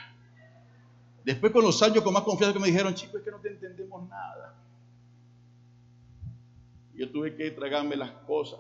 Después, 1.26 1.52
con 1.52 1.64
los 1.64 1.82
años, 1.82 2.04
con 2.04 2.14
más 2.14 2.22
confianza, 2.22 2.54
que 2.54 2.60
me 2.60 2.68
dijeron, 2.68 2.94
chicos, 2.94 3.16
es 3.16 3.24
que 3.24 3.32
no 3.32 3.40
te 3.40 3.50
entendemos 3.50 4.08
nada. 4.08 4.54
Yo 6.94 7.10
tuve 7.10 7.36
que 7.36 7.50
tragarme 7.50 7.96
las 7.96 8.12
cosas. 8.28 8.60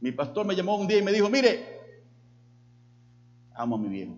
Mi 0.00 0.12
pastor 0.12 0.46
me 0.46 0.54
llamó 0.54 0.76
un 0.76 0.86
día 0.86 0.98
y 0.98 1.02
me 1.02 1.10
dijo, 1.10 1.28
mire, 1.28 1.69
Amo 3.60 3.76
a 3.76 3.78
mi 3.78 3.88
viejo. 3.88 4.16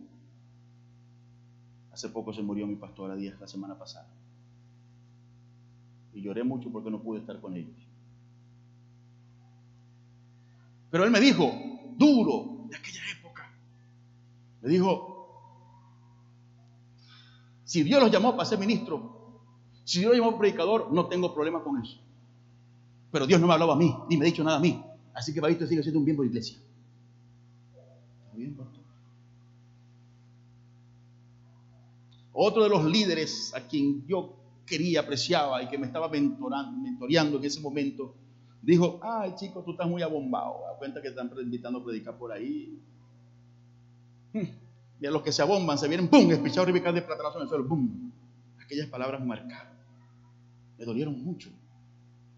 Hace 1.90 2.08
poco 2.10 2.32
se 2.32 2.42
murió 2.42 2.64
mi 2.64 2.76
pastora 2.76 3.16
Díaz 3.16 3.40
la 3.40 3.48
semana 3.48 3.76
pasada. 3.76 4.06
Y 6.14 6.22
lloré 6.22 6.44
mucho 6.44 6.70
porque 6.70 6.90
no 6.90 7.02
pude 7.02 7.18
estar 7.18 7.40
con 7.40 7.56
ellos. 7.56 7.74
Pero 10.92 11.04
él 11.04 11.10
me 11.10 11.18
dijo, 11.18 11.50
duro, 11.96 12.66
de 12.68 12.76
aquella 12.76 13.00
época. 13.18 13.50
Me 14.60 14.68
dijo, 14.68 15.10
si 17.64 17.82
Dios 17.82 18.00
los 18.00 18.12
llamó 18.12 18.36
para 18.36 18.48
ser 18.48 18.60
ministro, 18.60 19.40
si 19.82 19.98
Dios 19.98 20.12
los 20.12 20.24
llamó 20.24 20.38
predicador, 20.38 20.92
no 20.92 21.08
tengo 21.08 21.34
problema 21.34 21.64
con 21.64 21.82
eso. 21.82 21.98
Pero 23.10 23.26
Dios 23.26 23.40
no 23.40 23.48
me 23.48 23.54
hablaba 23.54 23.72
a 23.72 23.76
mí, 23.76 23.92
ni 24.08 24.16
me 24.16 24.24
ha 24.24 24.26
dicho 24.26 24.44
nada 24.44 24.58
a 24.58 24.60
mí. 24.60 24.80
Así 25.12 25.34
que 25.34 25.40
Babito 25.40 25.66
sigue 25.66 25.82
siendo 25.82 25.98
un 25.98 26.04
miembro 26.04 26.22
de 26.22 26.28
iglesia. 26.28 26.58
¿Está 28.26 28.36
bien, 28.36 28.54
pastor? 28.54 28.82
Otro 32.32 32.62
de 32.62 32.70
los 32.70 32.84
líderes 32.84 33.52
a 33.54 33.60
quien 33.60 34.06
yo 34.06 34.36
quería, 34.64 35.00
apreciaba 35.00 35.62
y 35.62 35.68
que 35.68 35.76
me 35.76 35.86
estaba 35.86 36.08
mentoreando 36.08 37.38
en 37.38 37.44
ese 37.44 37.60
momento, 37.60 38.14
dijo, 38.62 39.00
ay 39.02 39.34
chico, 39.34 39.62
tú 39.62 39.72
estás 39.72 39.88
muy 39.88 40.02
abombado, 40.02 40.60
da 40.66 40.78
cuenta 40.78 41.02
que 41.02 41.08
están 41.08 41.30
invitando 41.40 41.80
a 41.80 41.84
predicar 41.84 42.16
por 42.16 42.32
ahí. 42.32 42.80
Hmm. 44.32 44.48
Y 45.00 45.06
a 45.06 45.10
los 45.10 45.22
que 45.22 45.32
se 45.32 45.42
abomban, 45.42 45.76
se 45.76 45.88
vienen, 45.88 46.08
¡pum!, 46.08 46.30
espichados 46.30 46.70
y 46.70 46.72
de 46.72 46.80
platanazo 46.80 47.38
en 47.38 47.42
el 47.42 47.48
suelo, 47.48 47.66
¡pum! 47.66 48.12
Aquellas 48.64 48.88
palabras 48.88 49.24
marcadas. 49.24 49.72
Me 50.78 50.84
dolieron 50.84 51.22
mucho, 51.22 51.50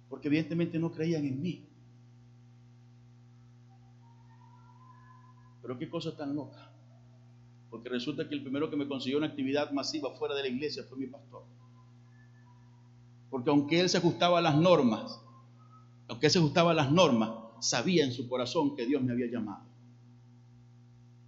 porque 0.09 0.29
evidentemente 0.29 0.79
no 0.79 0.91
creían 0.91 1.25
en 1.25 1.41
mí. 1.41 1.69
Pero 5.63 5.79
qué 5.79 5.89
cosa 5.89 6.17
tan 6.17 6.35
loca. 6.35 6.71
Porque 7.75 7.89
resulta 7.89 8.29
que 8.29 8.37
el 8.37 8.43
primero 8.43 8.71
que 8.71 8.77
me 8.77 8.87
consiguió 8.87 9.19
una 9.19 9.27
actividad 9.27 9.73
masiva 9.73 10.15
fuera 10.15 10.33
de 10.37 10.43
la 10.43 10.49
iglesia 10.49 10.85
fue 10.89 10.97
mi 10.97 11.09
pastor. 11.09 11.43
Porque 13.29 13.51
aunque 13.51 13.81
él 13.81 13.89
se 13.89 13.99
ajustaba 13.99 14.39
a 14.39 14.41
las 14.41 14.55
normas, 14.55 15.21
aunque 16.07 16.27
él 16.27 16.33
se 16.33 16.39
ajustaba 16.39 16.71
a 16.71 16.75
las 16.75 16.93
normas, 16.93 17.33
sabía 17.59 18.05
en 18.05 18.13
su 18.13 18.29
corazón 18.29 18.77
que 18.77 18.87
Dios 18.87 19.03
me 19.03 19.11
había 19.11 19.27
llamado. 19.27 19.65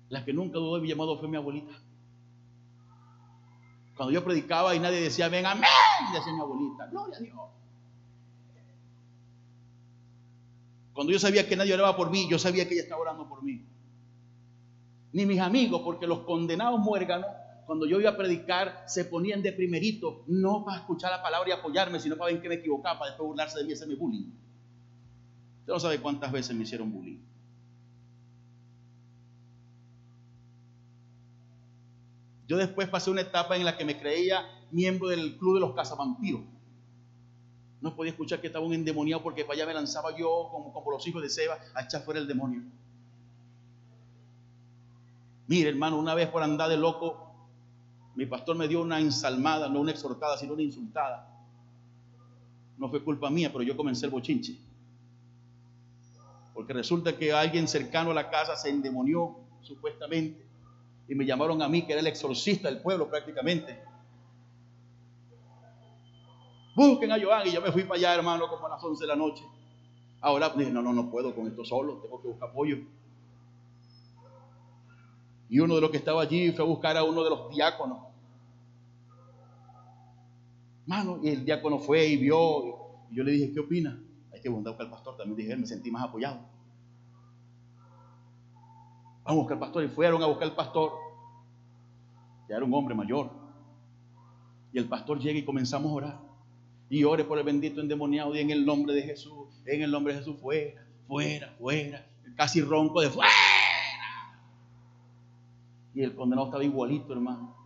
La 0.08 0.24
que 0.24 0.32
nunca 0.32 0.60
dudó 0.60 0.76
de 0.76 0.82
mi 0.82 0.88
llamado 0.88 1.18
fue 1.18 1.26
mi 1.26 1.36
abuelita. 1.36 1.74
Cuando 3.96 4.12
yo 4.12 4.22
predicaba 4.22 4.72
y 4.72 4.78
nadie 4.78 5.00
decía, 5.00 5.28
ven, 5.28 5.46
amén, 5.46 5.64
decía 6.12 6.32
mi 6.32 6.38
abuelita, 6.38 6.86
gloria 6.86 7.16
a 7.16 7.20
Dios. 7.22 7.40
Cuando 10.92 11.12
yo 11.12 11.18
sabía 11.18 11.48
que 11.48 11.56
nadie 11.56 11.74
oraba 11.74 11.96
por 11.96 12.08
mí, 12.08 12.28
yo 12.30 12.38
sabía 12.38 12.68
que 12.68 12.74
ella 12.74 12.84
estaba 12.84 13.00
orando 13.00 13.28
por 13.28 13.42
mí 13.42 13.66
ni 15.16 15.24
mis 15.24 15.40
amigos, 15.40 15.80
porque 15.82 16.06
los 16.06 16.20
condenados 16.20 16.78
muérganos, 16.78 17.30
cuando 17.64 17.86
yo 17.86 17.98
iba 17.98 18.10
a 18.10 18.16
predicar, 18.18 18.84
se 18.86 19.06
ponían 19.06 19.40
de 19.40 19.50
primerito, 19.50 20.24
no 20.26 20.62
para 20.62 20.80
escuchar 20.80 21.10
la 21.10 21.22
palabra 21.22 21.48
y 21.48 21.52
apoyarme, 21.52 21.98
sino 22.00 22.18
para 22.18 22.32
ver 22.32 22.42
que 22.42 22.50
me 22.50 22.56
equivocaba, 22.56 22.98
para 22.98 23.12
después 23.12 23.26
burlarse 23.26 23.58
de 23.58 23.64
mí 23.64 23.70
y 23.70 23.72
hacerme 23.72 23.94
bullying. 23.94 24.30
Usted 25.60 25.72
no 25.72 25.80
sabe 25.80 26.02
cuántas 26.02 26.30
veces 26.30 26.54
me 26.54 26.64
hicieron 26.64 26.92
bullying. 26.92 27.18
Yo 32.46 32.58
después 32.58 32.86
pasé 32.90 33.10
una 33.10 33.22
etapa 33.22 33.56
en 33.56 33.64
la 33.64 33.78
que 33.78 33.86
me 33.86 33.98
creía 33.98 34.44
miembro 34.70 35.08
del 35.08 35.38
club 35.38 35.54
de 35.54 35.60
los 35.60 35.74
cazavampiros. 35.74 36.42
No 37.80 37.96
podía 37.96 38.10
escuchar 38.10 38.42
que 38.42 38.48
estaba 38.48 38.66
un 38.66 38.74
endemoniado 38.74 39.22
porque 39.22 39.46
para 39.46 39.54
allá 39.54 39.66
me 39.66 39.72
lanzaba 39.72 40.14
yo 40.14 40.50
como, 40.52 40.74
como 40.74 40.90
los 40.90 41.06
hijos 41.08 41.22
de 41.22 41.30
Seba 41.30 41.58
a 41.74 41.84
echar 41.84 42.02
fuera 42.02 42.20
el 42.20 42.28
demonio. 42.28 42.64
Mire, 45.48 45.68
hermano, 45.68 45.98
una 45.98 46.14
vez 46.14 46.28
por 46.28 46.42
andar 46.42 46.68
de 46.68 46.76
loco, 46.76 47.26
mi 48.16 48.26
pastor 48.26 48.56
me 48.56 48.66
dio 48.66 48.80
una 48.80 48.98
ensalmada, 48.98 49.68
no 49.68 49.80
una 49.80 49.92
exhortada, 49.92 50.36
sino 50.38 50.54
una 50.54 50.62
insultada. 50.62 51.28
No 52.78 52.88
fue 52.88 53.02
culpa 53.02 53.30
mía, 53.30 53.50
pero 53.52 53.62
yo 53.62 53.76
comencé 53.76 54.06
el 54.06 54.12
bochinche. 54.12 54.58
Porque 56.52 56.72
resulta 56.72 57.16
que 57.16 57.32
alguien 57.32 57.68
cercano 57.68 58.10
a 58.10 58.14
la 58.14 58.30
casa 58.30 58.56
se 58.56 58.70
endemonió, 58.70 59.36
supuestamente, 59.60 60.46
y 61.08 61.14
me 61.14 61.24
llamaron 61.24 61.62
a 61.62 61.68
mí, 61.68 61.82
que 61.82 61.92
era 61.92 62.00
el 62.00 62.06
exorcista 62.06 62.68
del 62.68 62.80
pueblo 62.80 63.08
prácticamente. 63.08 63.78
Busquen 66.74 67.12
a 67.12 67.22
Joan, 67.22 67.46
y 67.46 67.52
yo 67.52 67.60
me 67.60 67.70
fui 67.70 67.84
para 67.84 67.96
allá, 67.96 68.14
hermano, 68.14 68.48
como 68.48 68.66
a 68.66 68.70
las 68.70 68.82
11 68.82 69.02
de 69.02 69.08
la 69.08 69.16
noche. 69.16 69.44
Ahora 70.20 70.48
dije, 70.50 70.70
no, 70.70 70.82
no, 70.82 70.92
no 70.92 71.10
puedo 71.10 71.34
con 71.34 71.46
esto 71.46 71.64
solo, 71.64 71.98
tengo 71.98 72.20
que 72.20 72.28
buscar 72.28 72.48
apoyo. 72.48 72.78
Y 75.48 75.60
uno 75.60 75.76
de 75.76 75.80
los 75.80 75.90
que 75.90 75.98
estaba 75.98 76.22
allí 76.22 76.50
fue 76.52 76.64
a 76.64 76.68
buscar 76.68 76.96
a 76.96 77.04
uno 77.04 77.22
de 77.22 77.30
los 77.30 77.50
diáconos. 77.50 77.98
Mano, 80.86 81.18
y 81.22 81.28
el 81.28 81.44
diácono 81.44 81.78
fue 81.78 82.06
y 82.06 82.16
vio. 82.16 82.64
Y 83.10 83.16
yo 83.16 83.24
le 83.24 83.32
dije, 83.32 83.52
¿qué 83.52 83.60
opina? 83.60 84.00
Hay 84.32 84.40
que 84.40 84.48
buscar 84.48 84.74
al 84.78 84.90
pastor. 84.90 85.16
También 85.16 85.36
dije, 85.36 85.56
me 85.56 85.66
sentí 85.66 85.90
más 85.90 86.04
apoyado. 86.04 86.40
Vamos 89.24 89.30
a 89.30 89.34
buscar 89.34 89.54
al 89.54 89.60
pastor. 89.60 89.84
Y 89.84 89.88
fueron 89.88 90.22
a 90.22 90.26
buscar 90.26 90.48
al 90.48 90.54
pastor. 90.54 90.92
Ya 92.48 92.56
era 92.56 92.64
un 92.64 92.74
hombre 92.74 92.94
mayor. 92.94 93.30
Y 94.72 94.78
el 94.78 94.88
pastor 94.88 95.18
llega 95.18 95.38
y 95.38 95.44
comenzamos 95.44 95.90
a 95.90 95.94
orar. 95.94 96.20
Y 96.88 97.02
ore 97.02 97.24
por 97.24 97.38
el 97.38 97.44
bendito 97.44 97.80
endemoniado 97.80 98.34
y 98.36 98.40
en 98.40 98.50
el 98.50 98.64
nombre 98.64 98.94
de 98.94 99.02
Jesús. 99.02 99.48
En 99.64 99.82
el 99.82 99.90
nombre 99.90 100.12
de 100.12 100.20
Jesús, 100.20 100.36
fuera, 100.40 100.86
fuera, 101.08 101.54
fuera. 101.58 102.06
Casi 102.36 102.60
ronco 102.60 103.00
de 103.00 103.10
fuera. 103.10 103.30
Y 105.96 106.02
el 106.02 106.14
condenado 106.14 106.48
estaba 106.48 106.62
igualito, 106.62 107.14
hermano. 107.14 107.56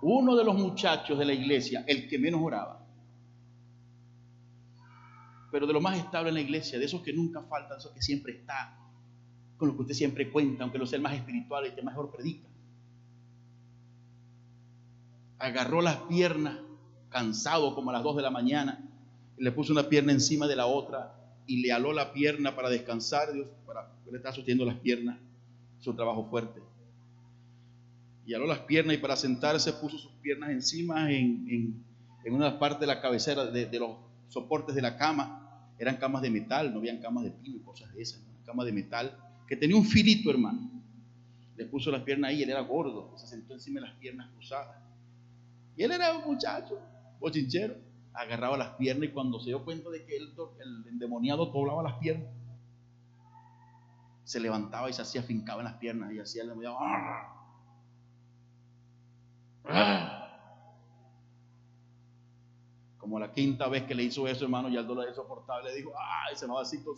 Uno 0.00 0.36
de 0.36 0.44
los 0.44 0.54
muchachos 0.54 1.18
de 1.18 1.24
la 1.24 1.32
iglesia, 1.32 1.84
el 1.88 2.08
que 2.08 2.20
menos 2.20 2.40
oraba, 2.40 2.86
pero 5.50 5.66
de 5.66 5.72
lo 5.72 5.80
más 5.80 5.98
estable 5.98 6.28
en 6.28 6.36
la 6.36 6.40
iglesia, 6.40 6.78
de 6.78 6.84
esos 6.84 7.02
que 7.02 7.12
nunca 7.12 7.42
faltan, 7.42 7.78
esos 7.78 7.90
que 7.90 8.00
siempre 8.00 8.34
está, 8.34 8.78
con 9.56 9.68
los 9.68 9.76
que 9.76 9.82
usted 9.82 9.94
siempre 9.94 10.30
cuenta, 10.30 10.62
aunque 10.62 10.78
lo 10.78 10.86
sea 10.86 11.00
más 11.00 11.14
espiritual, 11.14 11.66
el 11.66 11.74
que 11.74 11.82
mejor 11.82 12.12
predica. 12.12 12.48
Agarró 15.40 15.82
las 15.82 15.96
piernas, 16.02 16.60
cansado 17.08 17.74
como 17.74 17.90
a 17.90 17.94
las 17.94 18.04
2 18.04 18.16
de 18.16 18.22
la 18.22 18.30
mañana, 18.30 18.88
y 19.36 19.42
le 19.42 19.50
puso 19.50 19.72
una 19.72 19.88
pierna 19.88 20.12
encima 20.12 20.46
de 20.46 20.54
la 20.54 20.66
otra 20.66 21.12
y 21.44 21.60
le 21.60 21.72
aló 21.72 21.92
la 21.92 22.12
pierna 22.12 22.54
para 22.54 22.70
descansar, 22.70 23.32
Dios, 23.32 23.48
para 23.66 23.90
le 24.08 24.16
está 24.16 24.30
sosteniendo 24.30 24.64
las 24.64 24.78
piernas 24.78 25.18
su 25.82 25.94
trabajo 25.94 26.24
fuerte. 26.30 26.62
Y 28.24 28.34
aló 28.34 28.46
las 28.46 28.60
piernas 28.60 28.94
y 28.94 28.98
para 28.98 29.16
sentarse 29.16 29.72
puso 29.72 29.98
sus 29.98 30.12
piernas 30.22 30.50
encima 30.50 31.10
en, 31.12 31.84
una 32.26 32.58
parte 32.58 32.80
de 32.80 32.86
la 32.86 33.00
cabecera 33.00 33.46
de, 33.46 33.78
los 33.78 33.96
soportes 34.28 34.74
de 34.74 34.82
la 34.82 34.96
cama. 34.96 35.74
Eran 35.78 35.96
camas 35.96 36.22
de 36.22 36.30
metal, 36.30 36.72
no 36.72 36.78
habían 36.78 36.98
camas 36.98 37.24
de 37.24 37.32
pino 37.32 37.56
y 37.56 37.60
cosas 37.60 37.92
de 37.92 38.02
esas, 38.02 38.20
una 38.20 38.44
cama 38.44 38.64
de 38.64 38.72
metal 38.72 39.18
que 39.48 39.56
tenía 39.56 39.76
un 39.76 39.84
filito, 39.84 40.30
hermano. 40.30 40.70
Le 41.56 41.66
puso 41.66 41.90
las 41.90 42.02
piernas 42.02 42.30
ahí, 42.30 42.42
él 42.42 42.50
era 42.50 42.60
gordo, 42.60 43.12
se 43.18 43.26
sentó 43.26 43.54
encima 43.54 43.80
de 43.80 43.88
las 43.88 43.96
piernas 43.96 44.30
cruzadas. 44.30 44.80
Y 45.76 45.82
él 45.82 45.90
era 45.90 46.16
un 46.16 46.24
muchacho, 46.24 46.78
bochinchero, 47.18 47.74
agarraba 48.14 48.56
las 48.56 48.70
piernas 48.76 49.08
y 49.08 49.12
cuando 49.12 49.40
se 49.40 49.46
dio 49.46 49.64
cuenta 49.64 49.90
de 49.90 50.04
que 50.04 50.16
el, 50.16 50.32
el 50.60 50.88
endemoniado 50.88 51.46
doblaba 51.46 51.82
las 51.82 51.94
piernas, 51.94 52.28
se 54.32 54.40
levantaba 54.40 54.88
y 54.88 54.94
se 54.94 55.02
hacía 55.02 55.22
fincaba 55.22 55.60
en 55.60 55.66
las 55.66 55.74
piernas 55.74 56.10
y 56.10 56.18
hacía 56.18 56.44
¡ah! 56.80 57.36
¡Ah! 59.66 60.18
Como 62.96 63.18
la 63.18 63.30
quinta 63.30 63.68
vez 63.68 63.82
que 63.82 63.94
le 63.94 64.04
hizo 64.04 64.26
eso, 64.26 64.44
hermano, 64.44 64.70
ya 64.70 64.80
el 64.80 64.86
dolor 64.86 65.06
es 65.06 65.16
soportable. 65.16 65.68
Le 65.68 65.76
dijo, 65.76 65.92
ay, 65.98 66.34
se 66.34 66.46
me 66.48 66.54
va 66.54 66.64
cito, 66.64 66.94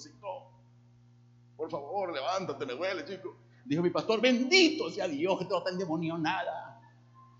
Por 1.57 1.69
favor, 1.69 2.15
levántate, 2.15 2.67
me 2.67 2.75
duele, 2.75 3.05
chico. 3.05 3.35
Dijo 3.65 3.83
mi 3.83 3.91
pastor, 3.91 4.21
bendito 4.21 4.89
sea 4.91 5.09
Dios, 5.09 5.37
que 5.37 5.47
todo 5.47 5.59
está 5.59 5.71
endemoniado, 5.71 6.21
nada. 6.21 6.81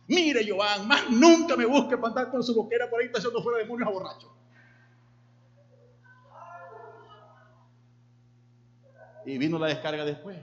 Mire, 0.09 0.45
Joan, 0.45 0.89
más 0.89 1.09
nunca 1.09 1.57
me 1.57 1.67
busque 1.67 1.97
para 1.97 2.09
andar 2.09 2.31
con 2.33 2.43
su 2.43 2.53
boquera 2.53 2.91
por 2.91 2.99
ahí, 2.99 3.07
está 3.07 3.19
haciendo 3.19 3.45
fuera 3.45 3.59
demonios 3.61 3.89
a 3.89 3.93
borracho. 3.93 4.35
Y 9.27 9.39
vino 9.39 9.59
la 9.59 9.69
descarga 9.69 10.05
después. 10.05 10.39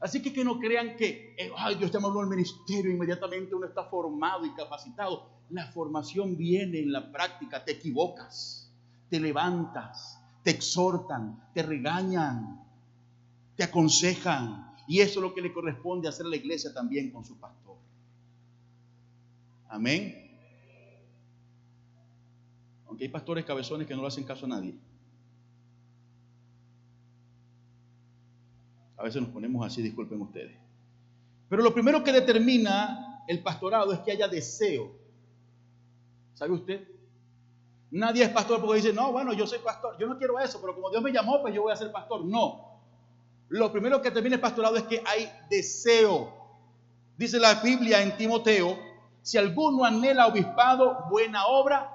Así 0.00 0.20
que 0.20 0.32
que 0.32 0.44
no 0.44 0.58
crean 0.58 0.96
que, 0.96 1.34
eh, 1.38 1.50
ay, 1.56 1.76
Dios 1.76 1.90
te 1.90 1.98
al 1.98 2.26
ministerio, 2.26 2.90
inmediatamente 2.90 3.54
uno 3.54 3.66
está 3.66 3.84
formado 3.84 4.44
y 4.44 4.54
capacitado. 4.54 5.30
La 5.50 5.66
formación 5.72 6.36
viene 6.36 6.80
en 6.80 6.92
la 6.92 7.10
práctica, 7.10 7.64
te 7.64 7.72
equivocas, 7.72 8.70
te 9.08 9.18
levantas, 9.18 10.20
te 10.42 10.50
exhortan, 10.50 11.50
te 11.54 11.62
regañan, 11.62 12.62
te 13.56 13.64
aconsejan. 13.64 14.74
Y 14.86 15.00
eso 15.00 15.20
es 15.20 15.22
lo 15.22 15.34
que 15.34 15.40
le 15.40 15.52
corresponde 15.52 16.08
hacer 16.08 16.26
a 16.26 16.28
la 16.28 16.36
iglesia 16.36 16.72
también 16.74 17.10
con 17.10 17.24
su 17.24 17.38
pastor. 17.38 17.76
Amén. 19.68 20.30
Aunque 22.86 23.04
hay 23.04 23.10
pastores 23.10 23.44
cabezones 23.44 23.86
que 23.86 23.94
no 23.94 24.02
le 24.02 24.08
hacen 24.08 24.24
caso 24.24 24.44
a 24.46 24.48
nadie. 24.48 24.74
A 28.96 29.02
veces 29.02 29.20
nos 29.20 29.30
ponemos 29.30 29.66
así, 29.66 29.82
disculpen 29.82 30.20
ustedes. 30.20 30.56
Pero 31.48 31.62
lo 31.62 31.72
primero 31.72 32.02
que 32.02 32.12
determina 32.12 33.22
el 33.28 33.42
pastorado 33.42 33.92
es 33.92 34.00
que 34.00 34.12
haya 34.12 34.28
deseo. 34.28 34.90
¿Sabe 36.34 36.52
usted? 36.52 36.88
Nadie 37.90 38.24
es 38.24 38.30
pastor 38.30 38.60
porque 38.60 38.80
dice, 38.80 38.92
no, 38.92 39.12
bueno, 39.12 39.32
yo 39.32 39.46
soy 39.46 39.58
pastor, 39.60 39.96
yo 39.98 40.06
no 40.06 40.18
quiero 40.18 40.38
eso, 40.40 40.60
pero 40.60 40.74
como 40.74 40.90
Dios 40.90 41.02
me 41.02 41.12
llamó, 41.12 41.40
pues 41.40 41.54
yo 41.54 41.62
voy 41.62 41.72
a 41.72 41.76
ser 41.76 41.92
pastor. 41.92 42.24
No. 42.24 42.80
Lo 43.48 43.70
primero 43.70 44.02
que 44.02 44.08
determina 44.08 44.36
el 44.36 44.40
pastorado 44.40 44.76
es 44.76 44.82
que 44.84 45.02
hay 45.06 45.30
deseo. 45.48 46.32
Dice 47.16 47.38
la 47.38 47.54
Biblia 47.54 48.02
en 48.02 48.16
Timoteo, 48.16 48.76
si 49.22 49.38
alguno 49.38 49.84
anhela 49.84 50.26
obispado, 50.26 51.06
buena 51.08 51.46
obra, 51.46 51.90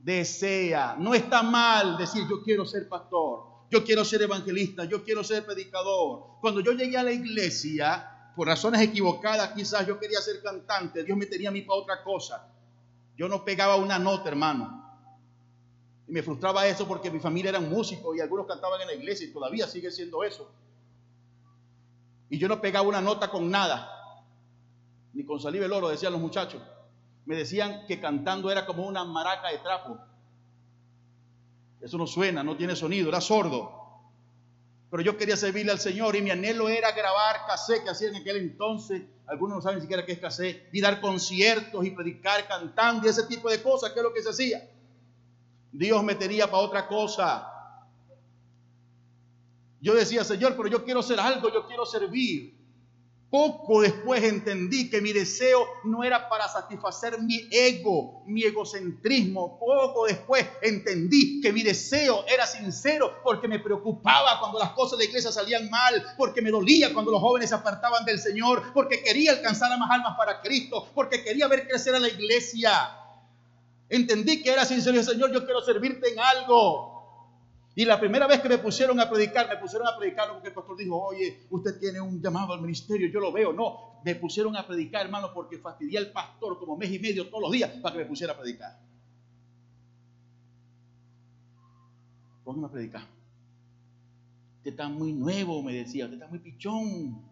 desea. 0.00 0.96
No 0.98 1.14
está 1.14 1.42
mal 1.42 1.96
decir 1.96 2.26
yo 2.28 2.42
quiero 2.42 2.64
ser 2.64 2.88
pastor 2.88 3.53
yo 3.74 3.84
quiero 3.84 4.04
ser 4.04 4.22
evangelista, 4.22 4.84
yo 4.84 5.02
quiero 5.02 5.24
ser 5.24 5.44
predicador. 5.44 6.38
Cuando 6.40 6.60
yo 6.60 6.70
llegué 6.72 6.96
a 6.96 7.02
la 7.02 7.10
iglesia, 7.10 8.32
por 8.36 8.46
razones 8.46 8.80
equivocadas, 8.80 9.50
quizás 9.52 9.84
yo 9.84 9.98
quería 9.98 10.20
ser 10.20 10.40
cantante, 10.42 11.02
Dios 11.02 11.18
me 11.18 11.26
tenía 11.26 11.48
a 11.48 11.52
mí 11.52 11.62
para 11.62 11.80
otra 11.80 12.04
cosa. 12.04 12.46
Yo 13.16 13.28
no 13.28 13.44
pegaba 13.44 13.74
una 13.74 13.98
nota, 13.98 14.28
hermano. 14.28 14.80
Y 16.06 16.12
me 16.12 16.22
frustraba 16.22 16.68
eso 16.68 16.86
porque 16.86 17.10
mi 17.10 17.18
familia 17.18 17.48
era 17.48 17.58
músicos 17.58 18.16
y 18.16 18.20
algunos 18.20 18.46
cantaban 18.46 18.80
en 18.80 18.86
la 18.86 18.94
iglesia 18.94 19.26
y 19.26 19.32
todavía 19.32 19.66
sigue 19.66 19.90
siendo 19.90 20.22
eso. 20.22 20.48
Y 22.30 22.38
yo 22.38 22.46
no 22.46 22.60
pegaba 22.60 22.86
una 22.86 23.00
nota 23.00 23.28
con 23.28 23.50
nada, 23.50 23.90
ni 25.14 25.24
con 25.24 25.40
saliva 25.40 25.66
el 25.66 25.72
oro, 25.72 25.88
decían 25.88 26.12
los 26.12 26.20
muchachos. 26.20 26.62
Me 27.26 27.34
decían 27.34 27.86
que 27.88 27.98
cantando 27.98 28.52
era 28.52 28.66
como 28.66 28.86
una 28.86 29.04
maraca 29.04 29.48
de 29.48 29.58
trapo. 29.58 29.98
Eso 31.84 31.98
no 31.98 32.06
suena, 32.06 32.42
no 32.42 32.56
tiene 32.56 32.74
sonido, 32.74 33.10
era 33.10 33.20
sordo. 33.20 33.70
Pero 34.90 35.02
yo 35.02 35.18
quería 35.18 35.36
servirle 35.36 35.70
al 35.70 35.78
Señor 35.78 36.16
y 36.16 36.22
mi 36.22 36.30
anhelo 36.30 36.70
era 36.70 36.92
grabar 36.92 37.44
cassette 37.46 37.84
que 37.84 37.90
hacía 37.90 38.08
en 38.08 38.16
aquel 38.16 38.38
entonces. 38.38 39.02
Algunos 39.26 39.56
no 39.56 39.62
saben 39.62 39.82
siquiera 39.82 40.06
qué 40.06 40.12
es 40.12 40.18
cassette. 40.18 40.70
Y 40.72 40.80
dar 40.80 41.02
conciertos 41.02 41.84
y 41.84 41.90
predicar 41.90 42.48
cantando 42.48 43.06
y 43.06 43.10
ese 43.10 43.24
tipo 43.24 43.50
de 43.50 43.62
cosas, 43.62 43.92
que 43.92 43.98
es 43.98 44.02
lo 44.02 44.14
que 44.14 44.22
se 44.22 44.30
hacía. 44.30 44.66
Dios 45.72 46.02
me 46.02 46.14
tenía 46.14 46.50
para 46.50 46.62
otra 46.62 46.88
cosa. 46.88 47.50
Yo 49.82 49.94
decía, 49.94 50.24
Señor, 50.24 50.56
pero 50.56 50.68
yo 50.68 50.84
quiero 50.84 51.00
hacer 51.00 51.20
algo, 51.20 51.52
yo 51.52 51.66
quiero 51.66 51.84
servir. 51.84 52.54
Poco 53.34 53.80
después 53.80 54.22
entendí 54.22 54.88
que 54.88 55.00
mi 55.00 55.12
deseo 55.12 55.66
no 55.82 56.04
era 56.04 56.28
para 56.28 56.46
satisfacer 56.46 57.20
mi 57.20 57.48
ego, 57.50 58.22
mi 58.26 58.44
egocentrismo. 58.44 59.58
Poco 59.58 60.06
después 60.06 60.46
entendí 60.62 61.40
que 61.40 61.52
mi 61.52 61.64
deseo 61.64 62.24
era 62.28 62.46
sincero 62.46 63.12
porque 63.24 63.48
me 63.48 63.58
preocupaba 63.58 64.38
cuando 64.38 64.60
las 64.60 64.70
cosas 64.70 65.00
de 65.00 65.06
la 65.06 65.08
iglesia 65.08 65.32
salían 65.32 65.68
mal, 65.68 66.00
porque 66.16 66.42
me 66.42 66.52
dolía 66.52 66.94
cuando 66.94 67.10
los 67.10 67.20
jóvenes 67.20 67.48
se 67.48 67.56
apartaban 67.56 68.04
del 68.04 68.20
Señor, 68.20 68.72
porque 68.72 69.02
quería 69.02 69.32
alcanzar 69.32 69.72
a 69.72 69.78
más 69.78 69.90
almas 69.90 70.16
para 70.16 70.40
Cristo, 70.40 70.86
porque 70.94 71.24
quería 71.24 71.48
ver 71.48 71.66
crecer 71.66 71.92
a 71.96 71.98
la 71.98 72.06
iglesia. 72.06 72.70
Entendí 73.88 74.44
que 74.44 74.52
era 74.52 74.64
sincero, 74.64 75.02
Señor, 75.02 75.32
yo 75.32 75.44
quiero 75.44 75.60
servirte 75.60 76.12
en 76.12 76.20
algo. 76.20 76.93
Y 77.76 77.84
la 77.84 77.98
primera 77.98 78.28
vez 78.28 78.40
que 78.40 78.48
me 78.48 78.58
pusieron 78.58 79.00
a 79.00 79.10
predicar, 79.10 79.48
me 79.48 79.56
pusieron 79.56 79.88
a 79.88 79.96
predicar 79.96 80.30
porque 80.32 80.48
el 80.48 80.54
pastor 80.54 80.76
dijo, 80.76 80.96
oye, 80.96 81.46
usted 81.50 81.78
tiene 81.80 82.00
un 82.00 82.22
llamado 82.22 82.52
al 82.52 82.60
ministerio, 82.60 83.08
yo 83.08 83.18
lo 83.18 83.32
veo. 83.32 83.52
No, 83.52 84.00
me 84.04 84.14
pusieron 84.14 84.56
a 84.56 84.64
predicar, 84.64 85.06
hermano, 85.06 85.32
porque 85.34 85.58
fastidié 85.58 85.98
al 85.98 86.12
pastor 86.12 86.56
como 86.58 86.76
mes 86.76 86.92
y 86.92 87.00
medio 87.00 87.28
todos 87.28 87.42
los 87.42 87.52
días 87.52 87.70
para 87.82 87.94
que 87.96 88.02
me 88.02 88.06
pusiera 88.08 88.32
a 88.32 88.36
predicar. 88.36 88.78
Póngame 92.44 92.66
a 92.66 92.70
predicar. 92.70 93.02
Usted 94.58 94.70
está 94.70 94.88
muy 94.88 95.12
nuevo, 95.12 95.60
me 95.60 95.74
decía, 95.74 96.04
usted 96.04 96.18
está 96.18 96.28
muy 96.28 96.38
pichón. 96.38 97.24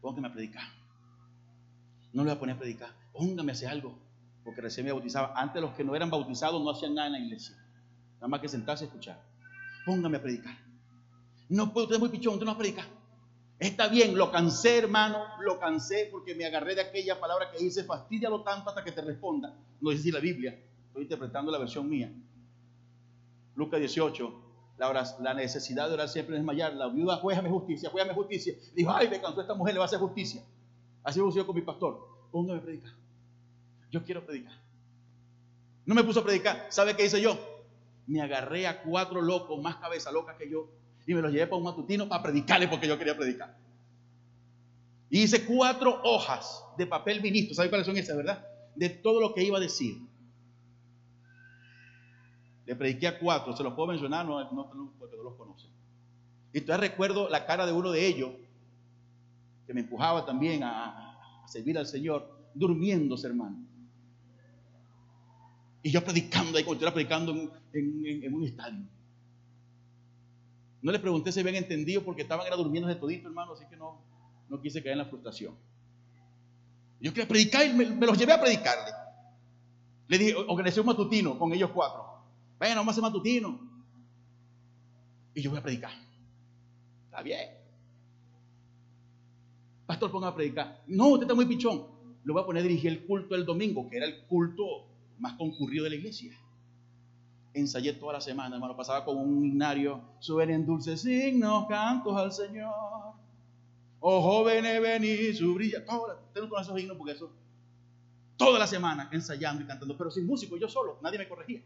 Póngame 0.00 0.26
a 0.26 0.32
predicar. 0.32 0.64
No 2.12 2.24
le 2.24 2.30
voy 2.30 2.36
a 2.36 2.40
poner 2.40 2.56
a 2.56 2.58
predicar, 2.58 2.90
póngame 3.12 3.52
a 3.52 3.54
hacer 3.54 3.68
algo. 3.68 3.96
Porque 4.42 4.60
recién 4.60 4.84
me 4.84 4.92
bautizaba. 4.92 5.34
Antes 5.36 5.62
los 5.62 5.72
que 5.74 5.84
no 5.84 5.94
eran 5.94 6.10
bautizados 6.10 6.60
no 6.60 6.70
hacían 6.70 6.96
nada 6.96 7.06
en 7.06 7.12
la 7.12 7.20
iglesia. 7.20 7.56
Nada 8.16 8.26
más 8.26 8.40
que 8.40 8.48
sentarse 8.48 8.84
y 8.84 8.88
escuchar 8.88 9.31
póngame 9.84 10.18
a 10.18 10.22
predicar. 10.22 10.56
No 11.48 11.72
puedo, 11.72 11.84
usted 11.84 11.96
es 11.96 12.00
muy 12.00 12.08
pichón, 12.08 12.34
usted 12.34 12.46
no 12.46 12.52
va 12.52 12.56
a 12.56 12.58
predicar. 12.58 12.86
Está 13.58 13.88
bien, 13.88 14.16
lo 14.16 14.32
cansé, 14.32 14.78
hermano, 14.78 15.24
lo 15.40 15.60
cansé 15.60 16.08
porque 16.10 16.34
me 16.34 16.44
agarré 16.44 16.74
de 16.74 16.80
aquella 16.80 17.20
palabra 17.20 17.50
que 17.50 17.62
dice, 17.62 17.84
fastidialo 17.84 18.42
tanto 18.42 18.70
hasta 18.70 18.82
que 18.82 18.90
te 18.90 19.02
responda. 19.02 19.54
No 19.80 19.90
dice 19.90 20.10
la 20.10 20.18
Biblia, 20.18 20.58
estoy 20.88 21.02
interpretando 21.02 21.52
la 21.52 21.58
versión 21.58 21.88
mía. 21.88 22.12
Lucas 23.54 23.78
18, 23.78 24.42
la, 24.78 25.34
necesidad 25.34 25.88
de 25.88 25.94
orar 25.94 26.08
siempre 26.08 26.34
es 26.34 26.40
desmayar. 26.40 26.74
La 26.74 26.88
viuda, 26.88 27.18
juéjame 27.18 27.50
justicia, 27.50 27.90
juéjame 27.90 28.14
justicia. 28.14 28.54
Dijo, 28.74 28.90
ay, 28.90 29.08
me 29.08 29.20
cansó 29.20 29.40
esta 29.40 29.54
mujer, 29.54 29.74
le 29.74 29.78
va 29.78 29.84
a 29.84 29.86
hacer 29.86 30.00
justicia. 30.00 30.42
Así 31.04 31.20
yo 31.20 31.46
con 31.46 31.54
mi 31.54 31.62
pastor. 31.62 32.00
Póngame 32.32 32.58
a 32.58 32.62
predicar. 32.62 32.92
Yo 33.90 34.02
quiero 34.02 34.24
predicar. 34.24 34.54
No 35.84 35.94
me 35.94 36.02
puso 36.02 36.20
a 36.20 36.24
predicar. 36.24 36.66
¿Sabe 36.70 36.96
qué 36.96 37.04
hice 37.04 37.20
yo? 37.20 37.51
Me 38.06 38.20
agarré 38.20 38.66
a 38.66 38.82
cuatro 38.82 39.20
locos 39.20 39.60
más 39.62 39.76
cabeza 39.76 40.10
loca 40.10 40.36
que 40.36 40.50
yo 40.50 40.68
y 41.06 41.14
me 41.14 41.22
los 41.22 41.32
llevé 41.32 41.46
para 41.46 41.56
un 41.56 41.64
matutino 41.64 42.08
para 42.08 42.22
predicarle 42.22 42.68
porque 42.68 42.86
yo 42.86 42.98
quería 42.98 43.16
predicar. 43.16 43.56
Y 45.10 45.22
hice 45.22 45.44
cuatro 45.44 46.00
hojas 46.04 46.64
de 46.78 46.86
papel 46.86 47.20
ministro, 47.20 47.54
¿saben 47.54 47.70
cuáles 47.70 47.86
son 47.86 47.96
esas, 47.96 48.16
verdad? 48.16 48.46
De 48.74 48.88
todo 48.88 49.20
lo 49.20 49.34
que 49.34 49.44
iba 49.44 49.58
a 49.58 49.60
decir. 49.60 49.98
Le 52.64 52.76
prediqué 52.76 53.08
a 53.08 53.18
cuatro, 53.18 53.54
se 53.56 53.62
los 53.62 53.74
puedo 53.74 53.88
mencionar, 53.88 54.24
no, 54.24 54.50
no, 54.52 54.92
porque 54.98 55.16
no 55.16 55.24
los 55.24 55.34
conocen. 55.34 55.70
Y 56.52 56.60
todavía 56.60 56.88
recuerdo 56.88 57.28
la 57.28 57.44
cara 57.44 57.66
de 57.66 57.72
uno 57.72 57.90
de 57.90 58.06
ellos, 58.06 58.30
que 59.66 59.74
me 59.74 59.80
empujaba 59.80 60.24
también 60.24 60.62
a, 60.62 61.42
a 61.42 61.48
servir 61.48 61.76
al 61.76 61.86
Señor, 61.86 62.48
durmiéndose, 62.54 63.26
hermano. 63.26 63.58
Y 65.82 65.90
yo 65.90 66.04
predicando 66.04 66.56
ahí, 66.56 66.64
como 66.64 66.74
estuviera 66.74 66.94
predicando 66.94 67.32
en, 67.72 68.34
un 68.34 68.44
estadio. 68.44 68.86
No 70.80 70.92
les 70.92 71.00
pregunté 71.00 71.32
si 71.32 71.40
habían 71.40 71.56
entendido 71.56 72.02
porque 72.02 72.22
estaban 72.22 72.46
era 72.46 72.56
durmiendo 72.56 72.88
de 72.88 72.96
todito, 72.96 73.28
hermano, 73.28 73.52
así 73.52 73.64
que 73.68 73.76
no, 73.76 74.00
no 74.48 74.60
quise 74.60 74.82
caer 74.82 74.92
en 74.92 74.98
la 74.98 75.06
frustración. 75.06 75.54
Yo 77.00 77.12
quería 77.12 77.26
predicar 77.26 77.66
y 77.66 77.72
me, 77.72 78.06
los 78.06 78.16
llevé 78.16 78.32
a 78.32 78.40
predicarle. 78.40 78.92
Le 80.06 80.18
dije, 80.18 80.34
organizé 80.34 80.80
un 80.80 80.86
matutino 80.86 81.36
con 81.38 81.52
ellos 81.52 81.70
cuatro. 81.74 82.04
Bueno, 82.58 82.76
vamos 82.76 82.88
a 82.88 82.92
hacer 82.92 83.02
matutino. 83.02 83.60
Y 85.34 85.42
yo 85.42 85.50
voy 85.50 85.58
a 85.58 85.62
predicar. 85.62 85.92
Está 87.06 87.22
bien. 87.22 87.50
Pastor, 89.86 90.12
ponga 90.12 90.28
a 90.28 90.34
predicar. 90.34 90.82
No, 90.86 91.08
usted 91.08 91.24
está 91.24 91.34
muy 91.34 91.46
pichón. 91.46 91.86
Lo 92.24 92.34
voy 92.34 92.42
a 92.42 92.46
poner 92.46 92.62
a 92.62 92.66
dirigir 92.66 92.92
el 92.92 93.04
culto 93.04 93.34
el 93.34 93.44
domingo, 93.44 93.88
que 93.88 93.96
era 93.96 94.06
el 94.06 94.22
culto 94.26 94.91
más 95.22 95.34
concurrido 95.34 95.84
de 95.84 95.90
la 95.90 95.96
iglesia. 95.96 96.36
Ensayé 97.54 97.92
toda 97.92 98.14
la 98.14 98.20
semana, 98.20 98.56
hermano. 98.56 98.76
Pasaba 98.76 99.04
con 99.04 99.16
un 99.16 99.44
himnario. 99.44 100.00
Suben 100.18 100.50
en 100.50 100.66
dulces 100.66 101.00
signos, 101.00 101.66
cantos 101.68 102.16
al 102.16 102.32
Señor. 102.32 103.14
Oh 104.00 104.20
jóvenes, 104.20 104.82
venid, 104.82 105.34
su 105.34 105.54
brilla. 105.54 105.84
Tengo 106.34 106.48
con 106.48 106.60
esos 106.60 106.78
himnos 106.78 106.96
porque 106.96 107.12
eso. 107.12 107.30
Toda 108.36 108.58
la 108.58 108.66
semana 108.66 109.08
ensayando 109.12 109.62
y 109.62 109.66
cantando, 109.66 109.96
pero 109.96 110.10
sin 110.10 110.26
músico, 110.26 110.56
yo 110.56 110.68
solo, 110.68 110.98
nadie 111.00 111.18
me 111.18 111.28
corregía. 111.28 111.62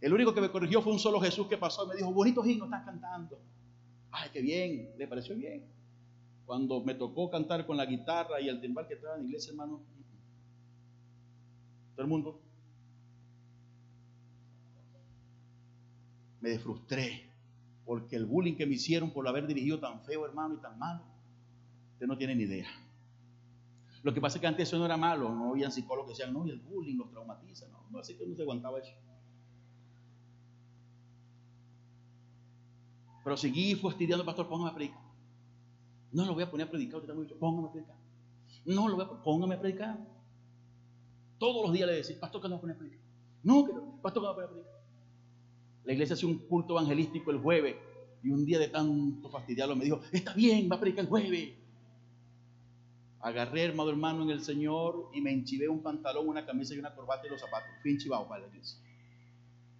El 0.00 0.14
único 0.14 0.32
que 0.32 0.40
me 0.40 0.50
corrigió 0.50 0.80
fue 0.80 0.92
un 0.92 1.00
solo 1.00 1.20
Jesús 1.20 1.48
que 1.48 1.58
pasó 1.58 1.84
y 1.84 1.88
me 1.88 1.96
dijo, 1.96 2.12
bonitos 2.12 2.46
himnos 2.46 2.66
estás 2.68 2.84
cantando. 2.84 3.40
Ay, 4.12 4.30
qué 4.32 4.40
bien, 4.40 4.92
le 4.96 5.08
pareció 5.08 5.34
bien. 5.34 5.64
Cuando 6.46 6.80
me 6.80 6.94
tocó 6.94 7.28
cantar 7.28 7.66
con 7.66 7.76
la 7.76 7.86
guitarra 7.86 8.40
y 8.40 8.48
el 8.48 8.60
timbal 8.60 8.86
que 8.86 8.94
estaba 8.94 9.16
en 9.16 9.22
la 9.22 9.26
iglesia, 9.26 9.50
hermano, 9.50 9.80
todo 12.00 12.06
el 12.06 12.08
mundo. 12.08 12.40
Me 16.40 16.58
frustré 16.58 17.30
porque 17.84 18.16
el 18.16 18.24
bullying 18.24 18.54
que 18.54 18.64
me 18.64 18.76
hicieron 18.76 19.10
por 19.10 19.28
haber 19.28 19.46
dirigido 19.46 19.78
tan 19.78 20.00
feo, 20.00 20.24
hermano, 20.24 20.54
y 20.54 20.62
tan 20.62 20.78
malo, 20.78 21.02
usted 21.92 22.06
no 22.06 22.16
tiene 22.16 22.34
ni 22.36 22.44
idea. 22.44 22.68
Lo 24.02 24.14
que 24.14 24.20
pasa 24.22 24.38
es 24.38 24.40
que 24.40 24.46
antes 24.46 24.66
eso 24.66 24.78
no 24.78 24.86
era 24.86 24.96
malo, 24.96 25.34
no 25.34 25.50
había 25.50 25.70
psicólogos 25.70 26.06
que 26.06 26.12
decían, 26.16 26.32
no, 26.32 26.46
y 26.46 26.50
el 26.50 26.60
bullying 26.60 26.96
los 26.96 27.10
traumatiza, 27.10 27.66
no, 27.90 27.98
así 27.98 28.16
que 28.16 28.26
no 28.26 28.34
se 28.34 28.42
aguantaba 28.42 28.78
eso. 28.78 28.94
Pero 33.22 33.36
seguí 33.36 33.74
fastidiando, 33.74 34.24
pastor, 34.24 34.48
póngame 34.48 34.70
a 34.70 34.74
predicar. 34.74 35.02
No 36.12 36.24
lo 36.24 36.32
voy 36.32 36.44
a 36.44 36.50
poner 36.50 36.66
a 36.66 36.70
predicar, 36.70 37.00
usted 37.00 37.14
está 37.14 37.34
póngame 37.38 37.68
a 37.68 37.72
predicar. 37.72 37.96
No 38.64 38.88
lo 38.88 38.96
voy 38.96 39.04
a 39.04 39.22
póngame 39.22 39.56
a 39.56 39.60
predicar. 39.60 40.09
Todos 41.40 41.64
los 41.64 41.72
días 41.72 41.88
le 41.88 41.96
decía, 41.96 42.20
pastor, 42.20 42.42
que 42.42 42.48
no 42.48 42.56
va 42.56 42.58
a 42.58 42.60
poner. 42.60 42.76
No, 43.42 43.64
que 43.64 43.72
no, 43.72 43.98
pastor, 44.02 44.22
que 44.22 44.26
va 44.26 44.32
a 44.32 44.36
predicar. 44.36 44.72
La 45.84 45.92
iglesia 45.94 46.12
hacía 46.12 46.28
un 46.28 46.36
culto 46.36 46.74
evangelístico 46.74 47.30
el 47.30 47.38
jueves 47.38 47.76
y 48.22 48.30
un 48.30 48.44
día 48.44 48.58
de 48.58 48.68
tanto 48.68 49.30
fastidiarlo 49.30 49.74
me 49.74 49.86
dijo, 49.86 50.02
está 50.12 50.34
bien, 50.34 50.68
va 50.70 50.76
a 50.76 50.80
predicar 50.80 51.04
el 51.04 51.08
jueves. 51.08 51.54
Agarré, 53.20 53.64
hermano, 53.64 53.88
hermano, 53.88 54.22
en 54.24 54.30
el 54.30 54.42
Señor 54.42 55.08
y 55.14 55.22
me 55.22 55.32
enchivé 55.32 55.66
un 55.66 55.82
pantalón, 55.82 56.28
una 56.28 56.44
camisa 56.44 56.74
y 56.74 56.78
una 56.78 56.94
corbata 56.94 57.26
y 57.26 57.30
los 57.30 57.40
zapatos. 57.40 57.70
Fui 57.80 57.92
enchivado 57.92 58.28
para 58.28 58.42
la 58.42 58.48
iglesia. 58.48 58.78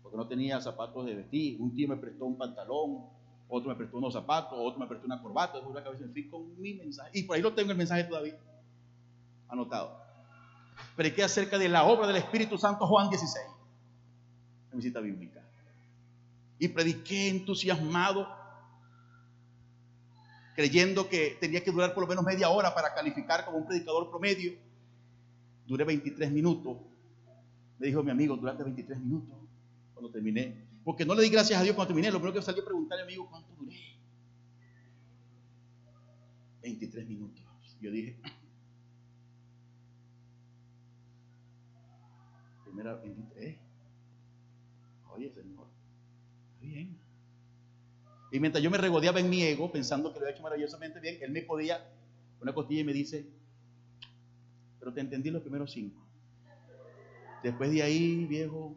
Porque 0.02 0.16
no 0.16 0.26
tenía 0.26 0.62
zapatos 0.62 1.04
de 1.04 1.14
vestir. 1.14 1.60
Un 1.60 1.74
tío 1.74 1.88
me 1.88 1.98
prestó 1.98 2.24
un 2.24 2.38
pantalón, 2.38 3.04
otro 3.48 3.68
me 3.68 3.76
prestó 3.76 3.98
unos 3.98 4.14
zapatos, 4.14 4.58
otro 4.58 4.80
me 4.80 4.86
prestó 4.86 5.04
una 5.04 5.20
corbata, 5.20 5.58
una 5.60 5.84
cabeza. 5.84 6.06
Me 6.06 6.12
fui 6.12 6.26
con 6.26 6.58
mi 6.58 6.72
mensaje. 6.72 7.10
Y 7.18 7.24
por 7.24 7.36
ahí 7.36 7.42
lo 7.42 7.52
tengo 7.52 7.70
el 7.70 7.76
mensaje 7.76 8.04
todavía 8.04 8.38
anotado 9.46 10.09
prediqué 10.96 11.22
acerca 11.22 11.58
de 11.58 11.68
la 11.68 11.84
obra 11.84 12.06
del 12.06 12.16
Espíritu 12.16 12.58
Santo 12.58 12.86
Juan 12.86 13.08
16, 13.08 13.46
en 14.72 14.78
mi 14.78 15.10
bíblica. 15.10 15.42
Y 16.58 16.68
prediqué 16.68 17.28
entusiasmado, 17.28 18.28
creyendo 20.54 21.08
que 21.08 21.38
tenía 21.40 21.64
que 21.64 21.70
durar 21.70 21.94
por 21.94 22.02
lo 22.02 22.08
menos 22.08 22.24
media 22.24 22.50
hora 22.50 22.74
para 22.74 22.94
calificar 22.94 23.44
como 23.44 23.58
un 23.58 23.66
predicador 23.66 24.10
promedio. 24.10 24.52
Duré 25.66 25.84
23 25.84 26.30
minutos. 26.30 26.76
Me 27.78 27.86
dijo 27.86 28.02
mi 28.02 28.10
amigo, 28.10 28.36
durante 28.36 28.62
23 28.62 28.98
minutos 28.98 29.40
cuando 29.94 30.10
terminé. 30.10 30.68
Porque 30.84 31.04
no 31.04 31.14
le 31.14 31.22
di 31.22 31.30
gracias 31.30 31.60
a 31.60 31.62
Dios 31.62 31.74
cuando 31.74 31.88
terminé. 31.88 32.10
Lo 32.10 32.18
primero 32.18 32.34
que 32.34 32.42
salí 32.42 32.60
a 32.60 32.64
preguntarle 32.64 33.04
a 33.04 33.06
mi 33.06 33.12
amigo, 33.12 33.28
¿cuánto 33.30 33.54
duré? 33.58 33.76
23 36.62 37.06
minutos. 37.06 37.42
Yo 37.80 37.90
dije, 37.90 38.16
Primera 42.70 42.94
23. 42.94 43.58
Oye, 45.12 45.28
Señor, 45.34 45.66
bien. 46.60 46.96
Y 48.30 48.38
mientras 48.38 48.62
yo 48.62 48.70
me 48.70 48.78
regodeaba 48.78 49.18
en 49.18 49.28
mi 49.28 49.42
ego, 49.42 49.72
pensando 49.72 50.12
que 50.12 50.20
lo 50.20 50.24
había 50.24 50.34
hecho 50.36 50.42
maravillosamente 50.44 51.00
bien, 51.00 51.18
él 51.20 51.32
me 51.32 51.42
podía 51.42 51.84
una 52.40 52.54
costilla 52.54 52.82
y 52.82 52.84
me 52.84 52.92
dice, 52.92 53.28
pero 54.78 54.94
te 54.94 55.00
entendí 55.00 55.30
los 55.30 55.42
primeros 55.42 55.72
cinco. 55.72 56.00
Después 57.42 57.72
de 57.72 57.82
ahí, 57.82 58.24
viejo, 58.26 58.76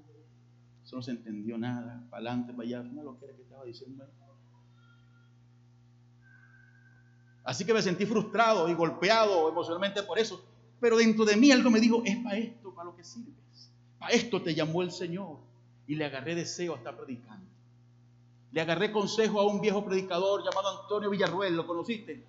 eso 0.84 0.96
no 0.96 1.04
se 1.04 1.12
entendió 1.12 1.56
nada. 1.60 2.08
Para 2.10 2.32
adelante, 2.32 2.52
para 2.54 2.68
allá, 2.68 2.84
que 3.20 3.44
estaba 3.44 3.64
diciendo. 3.64 4.10
Así 7.44 7.64
que 7.64 7.76
me 7.76 7.82
sentí 7.84 8.08
frustrado 8.08 8.68
y 8.70 8.74
golpeado 8.74 9.50
emocionalmente 9.50 10.02
por 10.02 10.18
eso. 10.18 10.44
Pero 10.80 10.98
dentro 10.98 11.26
de 11.26 11.38
mí 11.38 11.52
algo 11.52 11.70
me 11.70 11.80
dijo, 11.80 12.02
es 12.04 12.18
para 12.18 12.38
esto, 12.38 12.74
para 12.74 12.90
lo 12.90 12.96
que 12.96 13.04
sirve. 13.04 13.43
A 14.04 14.10
esto 14.10 14.42
te 14.42 14.54
llamó 14.54 14.82
el 14.82 14.92
Señor. 14.92 15.38
Y 15.88 15.96
le 15.96 16.06
agarré 16.06 16.36
deseo 16.36 16.74
a 16.74 16.78
estar 16.78 16.96
predicando. 16.96 17.46
Le 18.52 18.62
agarré 18.62 18.92
consejo 18.92 19.40
a 19.40 19.48
un 19.48 19.60
viejo 19.60 19.84
predicador 19.84 20.44
llamado 20.44 20.82
Antonio 20.82 21.10
Villarruel. 21.10 21.56
¿Lo 21.56 21.66
conociste? 21.66 22.24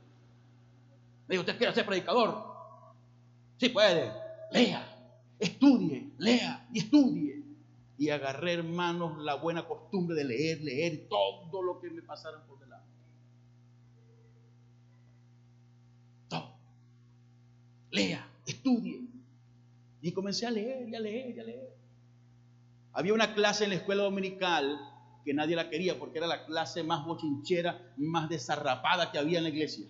Me 1.26 1.34
dijo, 1.34 1.40
¿usted 1.40 1.58
quiere 1.58 1.74
ser 1.74 1.86
predicador? 1.86 2.54
Sí 3.58 3.68
puede. 3.68 4.12
Lea, 4.52 4.86
estudie, 5.38 6.10
lea 6.18 6.66
y 6.72 6.78
estudie. 6.78 7.42
Y 7.96 8.10
agarré, 8.10 8.54
hermanos, 8.54 9.18
la 9.18 9.34
buena 9.34 9.66
costumbre 9.66 10.16
de 10.16 10.24
leer, 10.24 10.60
leer 10.62 11.08
todo 11.08 11.62
lo 11.62 11.80
que 11.80 11.90
me 11.90 12.02
pasaran 12.02 12.40
por 12.48 12.58
delante. 12.58 12.86
Todo. 16.28 16.52
Lea, 17.90 18.28
estudie, 18.46 19.03
y 20.04 20.12
comencé 20.12 20.46
a 20.46 20.50
leer, 20.50 20.86
y 20.86 20.94
a 20.94 21.00
leer, 21.00 21.34
y 21.34 21.40
a 21.40 21.44
leer. 21.44 21.74
Había 22.92 23.14
una 23.14 23.34
clase 23.34 23.64
en 23.64 23.70
la 23.70 23.76
escuela 23.76 24.02
dominical 24.02 24.78
que 25.24 25.32
nadie 25.32 25.56
la 25.56 25.70
quería 25.70 25.98
porque 25.98 26.18
era 26.18 26.26
la 26.26 26.44
clase 26.44 26.84
más 26.84 27.06
bochinchera, 27.06 27.94
más 27.96 28.28
desarrapada 28.28 29.10
que 29.10 29.16
había 29.16 29.38
en 29.38 29.44
la 29.44 29.48
iglesia. 29.48 29.86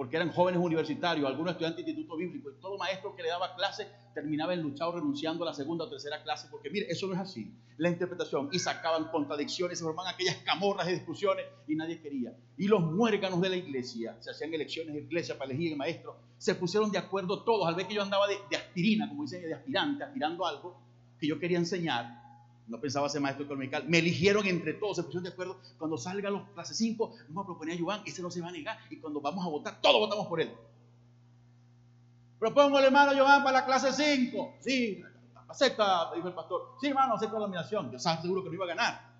Porque 0.00 0.16
eran 0.16 0.32
jóvenes 0.32 0.62
universitarios, 0.62 1.28
algunos 1.28 1.52
estudiantes 1.52 1.84
de 1.84 1.90
instituto 1.90 2.16
bíblico, 2.16 2.50
y 2.50 2.58
todo 2.58 2.78
maestro 2.78 3.14
que 3.14 3.22
le 3.22 3.28
daba 3.28 3.54
clase 3.54 3.86
terminaba 4.14 4.54
enluchado 4.54 4.92
renunciando 4.92 5.44
a 5.44 5.48
la 5.48 5.52
segunda 5.52 5.84
o 5.84 5.90
tercera 5.90 6.22
clase, 6.22 6.48
porque 6.50 6.70
mire, 6.70 6.86
eso 6.88 7.06
no 7.06 7.12
es 7.12 7.18
así. 7.20 7.52
La 7.76 7.90
interpretación, 7.90 8.48
y 8.50 8.58
sacaban 8.58 9.10
contradicciones, 9.10 9.78
se 9.78 9.84
formaban 9.84 10.14
aquellas 10.14 10.36
camorras 10.36 10.86
de 10.86 10.94
discusiones, 10.94 11.44
y 11.68 11.74
nadie 11.76 12.00
quería. 12.00 12.34
Y 12.56 12.66
los 12.66 12.80
muérganos 12.80 13.42
de 13.42 13.50
la 13.50 13.56
iglesia, 13.56 14.16
se 14.20 14.30
hacían 14.30 14.54
elecciones 14.54 14.94
de 14.94 15.02
iglesia 15.02 15.36
para 15.36 15.50
elegir 15.50 15.72
el 15.72 15.76
maestro, 15.76 16.16
se 16.38 16.54
pusieron 16.54 16.90
de 16.90 16.96
acuerdo 16.96 17.44
todos, 17.44 17.68
al 17.68 17.74
ver 17.74 17.86
que 17.86 17.92
yo 17.92 18.00
andaba 18.00 18.26
de, 18.26 18.38
de 18.48 18.56
aspirina, 18.56 19.06
como 19.06 19.24
dicen, 19.24 19.42
de 19.42 19.52
aspirante, 19.52 20.02
aspirando 20.02 20.46
algo 20.46 20.80
que 21.18 21.26
yo 21.26 21.38
quería 21.38 21.58
enseñar, 21.58 22.29
no 22.70 22.80
pensaba 22.80 23.08
ser 23.08 23.20
maestro 23.20 23.44
económico, 23.44 23.76
me 23.88 23.98
eligieron 23.98 24.46
entre 24.46 24.74
todos, 24.74 24.96
se 24.96 25.02
pusieron 25.02 25.24
de 25.24 25.30
acuerdo, 25.30 25.60
cuando 25.76 25.98
salgan 25.98 26.32
los 26.32 26.48
clases 26.50 26.76
5, 26.76 27.12
vamos 27.28 27.42
a 27.42 27.46
proponer 27.46 27.76
a 27.76 27.82
Joan, 27.82 28.02
ese 28.06 28.22
no 28.22 28.30
se 28.30 28.40
va 28.40 28.48
a 28.48 28.52
negar, 28.52 28.78
y 28.88 28.96
cuando 28.96 29.20
vamos 29.20 29.44
a 29.44 29.48
votar, 29.48 29.80
todos 29.80 29.98
votamos 29.98 30.28
por 30.28 30.40
él. 30.40 30.52
Propongo 32.38 32.78
al 32.78 32.84
hermano 32.84 33.12
Joan 33.16 33.42
para 33.42 33.60
la 33.60 33.66
clase 33.66 33.92
5, 33.92 34.54
sí, 34.60 35.02
acepta, 35.48 36.14
dijo 36.14 36.28
el 36.28 36.34
pastor, 36.34 36.76
sí 36.80 36.86
hermano, 36.86 37.14
acepta 37.14 37.34
la 37.34 37.46
nominación, 37.46 37.90
yo 37.90 37.96
estaba 37.96 38.22
seguro 38.22 38.44
que 38.44 38.50
no 38.50 38.54
iba 38.54 38.64
a 38.64 38.68
ganar. 38.68 39.10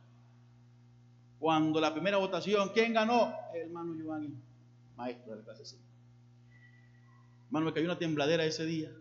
Cuando 1.41 1.81
la 1.81 1.93
primera 1.93 2.19
votación, 2.19 2.71
¿quién 2.73 2.93
ganó? 2.93 3.35
El 3.53 3.63
hermano 3.63 3.95
Joan, 4.01 4.41
maestro 4.97 5.33
de 5.33 5.39
la 5.39 5.45
clase 5.45 5.65
5. 5.65 5.83
Hermano, 7.47 7.67
me 7.67 7.73
cayó 7.73 7.87
una 7.87 7.99
tembladera 7.99 8.45
ese 8.45 8.65
día. 8.65 8.93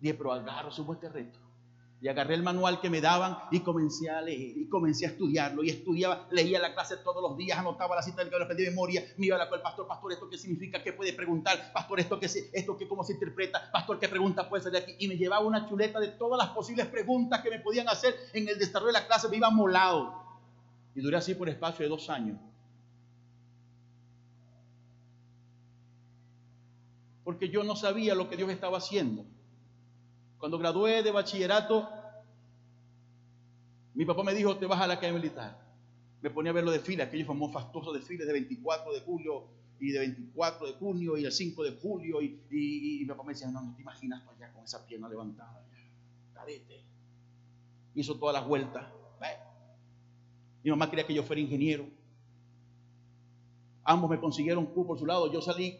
Dije, 0.00 0.12
pero 0.12 0.32
agarro, 0.32 0.70
subo 0.70 0.92
este 0.92 1.08
reto. 1.08 1.43
Y 2.04 2.08
agarré 2.08 2.34
el 2.34 2.42
manual 2.42 2.82
que 2.82 2.90
me 2.90 3.00
daban 3.00 3.38
y 3.50 3.60
comencé 3.60 4.10
a 4.10 4.20
leer 4.20 4.58
y 4.58 4.68
comencé 4.68 5.06
a 5.06 5.08
estudiarlo. 5.08 5.64
Y 5.64 5.70
estudiaba, 5.70 6.28
leía 6.30 6.58
la 6.58 6.74
clase 6.74 6.98
todos 6.98 7.22
los 7.22 7.34
días, 7.38 7.58
anotaba 7.58 7.96
la 7.96 8.02
cita 8.02 8.22
del 8.22 8.30
que 8.30 8.38
lo 8.38 8.46
de 8.46 8.68
memoria. 8.68 9.02
Me 9.16 9.24
iba 9.24 9.36
a 9.36 9.38
la 9.38 9.48
cual, 9.48 9.62
pastor, 9.62 9.88
pastor, 9.88 10.12
¿esto 10.12 10.28
qué 10.28 10.36
significa? 10.36 10.82
¿Qué 10.82 10.92
puede 10.92 11.14
preguntar? 11.14 11.72
Pastor, 11.72 12.00
¿esto 12.00 12.20
qué, 12.20 12.26
esto 12.26 12.76
qué, 12.76 12.86
cómo 12.86 13.04
se 13.04 13.14
interpreta? 13.14 13.70
Pastor, 13.72 13.98
¿qué 13.98 14.10
pregunta 14.10 14.46
puede 14.50 14.70
de 14.70 14.76
aquí? 14.76 14.94
Y 14.98 15.08
me 15.08 15.16
llevaba 15.16 15.46
una 15.46 15.66
chuleta 15.66 15.98
de 15.98 16.08
todas 16.08 16.36
las 16.36 16.54
posibles 16.54 16.88
preguntas 16.88 17.40
que 17.40 17.48
me 17.48 17.60
podían 17.60 17.88
hacer 17.88 18.14
en 18.34 18.50
el 18.50 18.58
desarrollo 18.58 18.88
de 18.88 19.00
la 19.00 19.06
clase. 19.06 19.30
Me 19.30 19.38
iba 19.38 19.48
molado. 19.48 20.12
Y 20.94 21.00
duré 21.00 21.16
así 21.16 21.34
por 21.34 21.48
espacio 21.48 21.84
de 21.84 21.88
dos 21.88 22.10
años. 22.10 22.38
Porque 27.24 27.48
yo 27.48 27.64
no 27.64 27.74
sabía 27.74 28.14
lo 28.14 28.28
que 28.28 28.36
Dios 28.36 28.50
estaba 28.50 28.76
haciendo. 28.76 29.24
Cuando 30.44 30.58
gradué 30.58 31.02
de 31.02 31.10
bachillerato, 31.10 31.88
mi 33.94 34.04
papá 34.04 34.22
me 34.22 34.34
dijo, 34.34 34.56
te 34.56 34.66
vas 34.66 34.80
a 34.80 34.86
la 34.86 34.94
academia 34.94 35.20
militar. 35.20 35.64
Me 36.20 36.30
ponía 36.30 36.50
a 36.50 36.54
ver 36.54 36.64
los 36.64 36.74
desfiles, 36.74 37.06
aquellos 37.06 37.26
famosos 37.26 37.54
fastuosos 37.54 37.94
desfiles 37.94 38.26
de 38.26 38.32
24 38.32 38.92
de 38.92 39.00
julio 39.00 39.44
y 39.78 39.92
de 39.92 39.98
24 40.00 40.66
de 40.66 40.72
junio 40.74 41.16
y 41.16 41.24
el 41.24 41.32
5 41.32 41.62
de 41.62 41.72
julio. 41.72 42.20
Y, 42.22 42.98
mi 43.00 43.06
papá 43.06 43.22
me 43.22 43.34
decía, 43.34 43.48
no, 43.50 43.60
no 43.60 43.74
te 43.74 43.82
imaginas 43.82 44.24
tú 44.24 44.30
allá 44.30 44.52
con 44.52 44.64
esa 44.64 44.86
pierna 44.86 45.08
levantada. 45.08 45.64
Cadete. 46.32 46.82
Hizo 47.94 48.18
todas 48.18 48.34
las 48.34 48.46
vueltas. 48.46 48.84
Mi 50.64 50.70
mamá 50.70 50.88
quería 50.88 51.06
que 51.06 51.12
yo 51.12 51.22
fuera 51.22 51.42
ingeniero. 51.42 51.86
Ambos 53.84 54.08
me 54.08 54.18
consiguieron 54.18 54.64
cupo 54.64 54.88
por 54.88 54.98
su 54.98 55.04
lado. 55.04 55.30
Yo 55.30 55.42
salí 55.42 55.78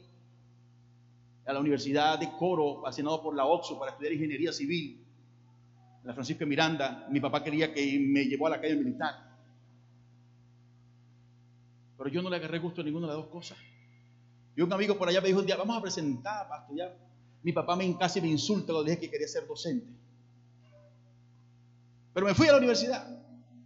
a 1.47 1.55
la 1.55 1.61
Universidad 1.61 2.19
de 2.19 2.31
Coro, 2.37 2.87
asignado 2.87 3.23
por 3.23 3.35
la 3.35 3.47
OXO 3.47 3.79
para 3.79 3.93
estudiar 3.93 4.13
ingeniería 4.13 4.53
civil. 4.53 5.03
La 6.05 6.13
Francisco 6.13 6.45
Miranda, 6.45 7.07
mi 7.11 7.19
papá 7.19 7.43
quería 7.43 7.73
que 7.73 7.99
me 7.99 8.25
llevó 8.25 8.47
a 8.47 8.51
la 8.51 8.61
calle 8.61 8.77
militar. 8.77 9.15
Pero 11.97 12.11
yo 12.11 12.23
no 12.23 12.29
le 12.29 12.37
agarré 12.37 12.59
gusto 12.59 12.83
a 12.83 12.85
ninguna 12.85 13.07
de 13.07 13.15
las 13.15 13.23
dos 13.23 13.33
cosas. 13.33 13.59
Y 14.55 14.61
un 14.61 14.73
amigo 14.73 14.97
por 14.99 15.09
allá 15.09 15.21
me 15.21 15.29
dijo 15.29 15.41
un 15.41 15.47
día, 15.47 15.57
vamos 15.57 15.77
a 15.77 15.81
presentar 15.81 16.47
para 16.49 16.63
estudiar. 16.63 16.97
Mi 17.43 17.53
papá 17.53 17.75
me 17.75 17.97
casi 17.97 18.21
me 18.21 18.29
insulta 18.29 18.73
cuando 18.73 18.85
dije 18.85 19.01
que 19.01 19.11
quería 19.11 19.27
ser 19.27 19.47
docente. 19.47 19.87
Pero 22.13 22.27
me 22.27 22.35
fui 22.35 22.49
a 22.49 22.53
la 22.53 22.59
universidad. 22.59 23.09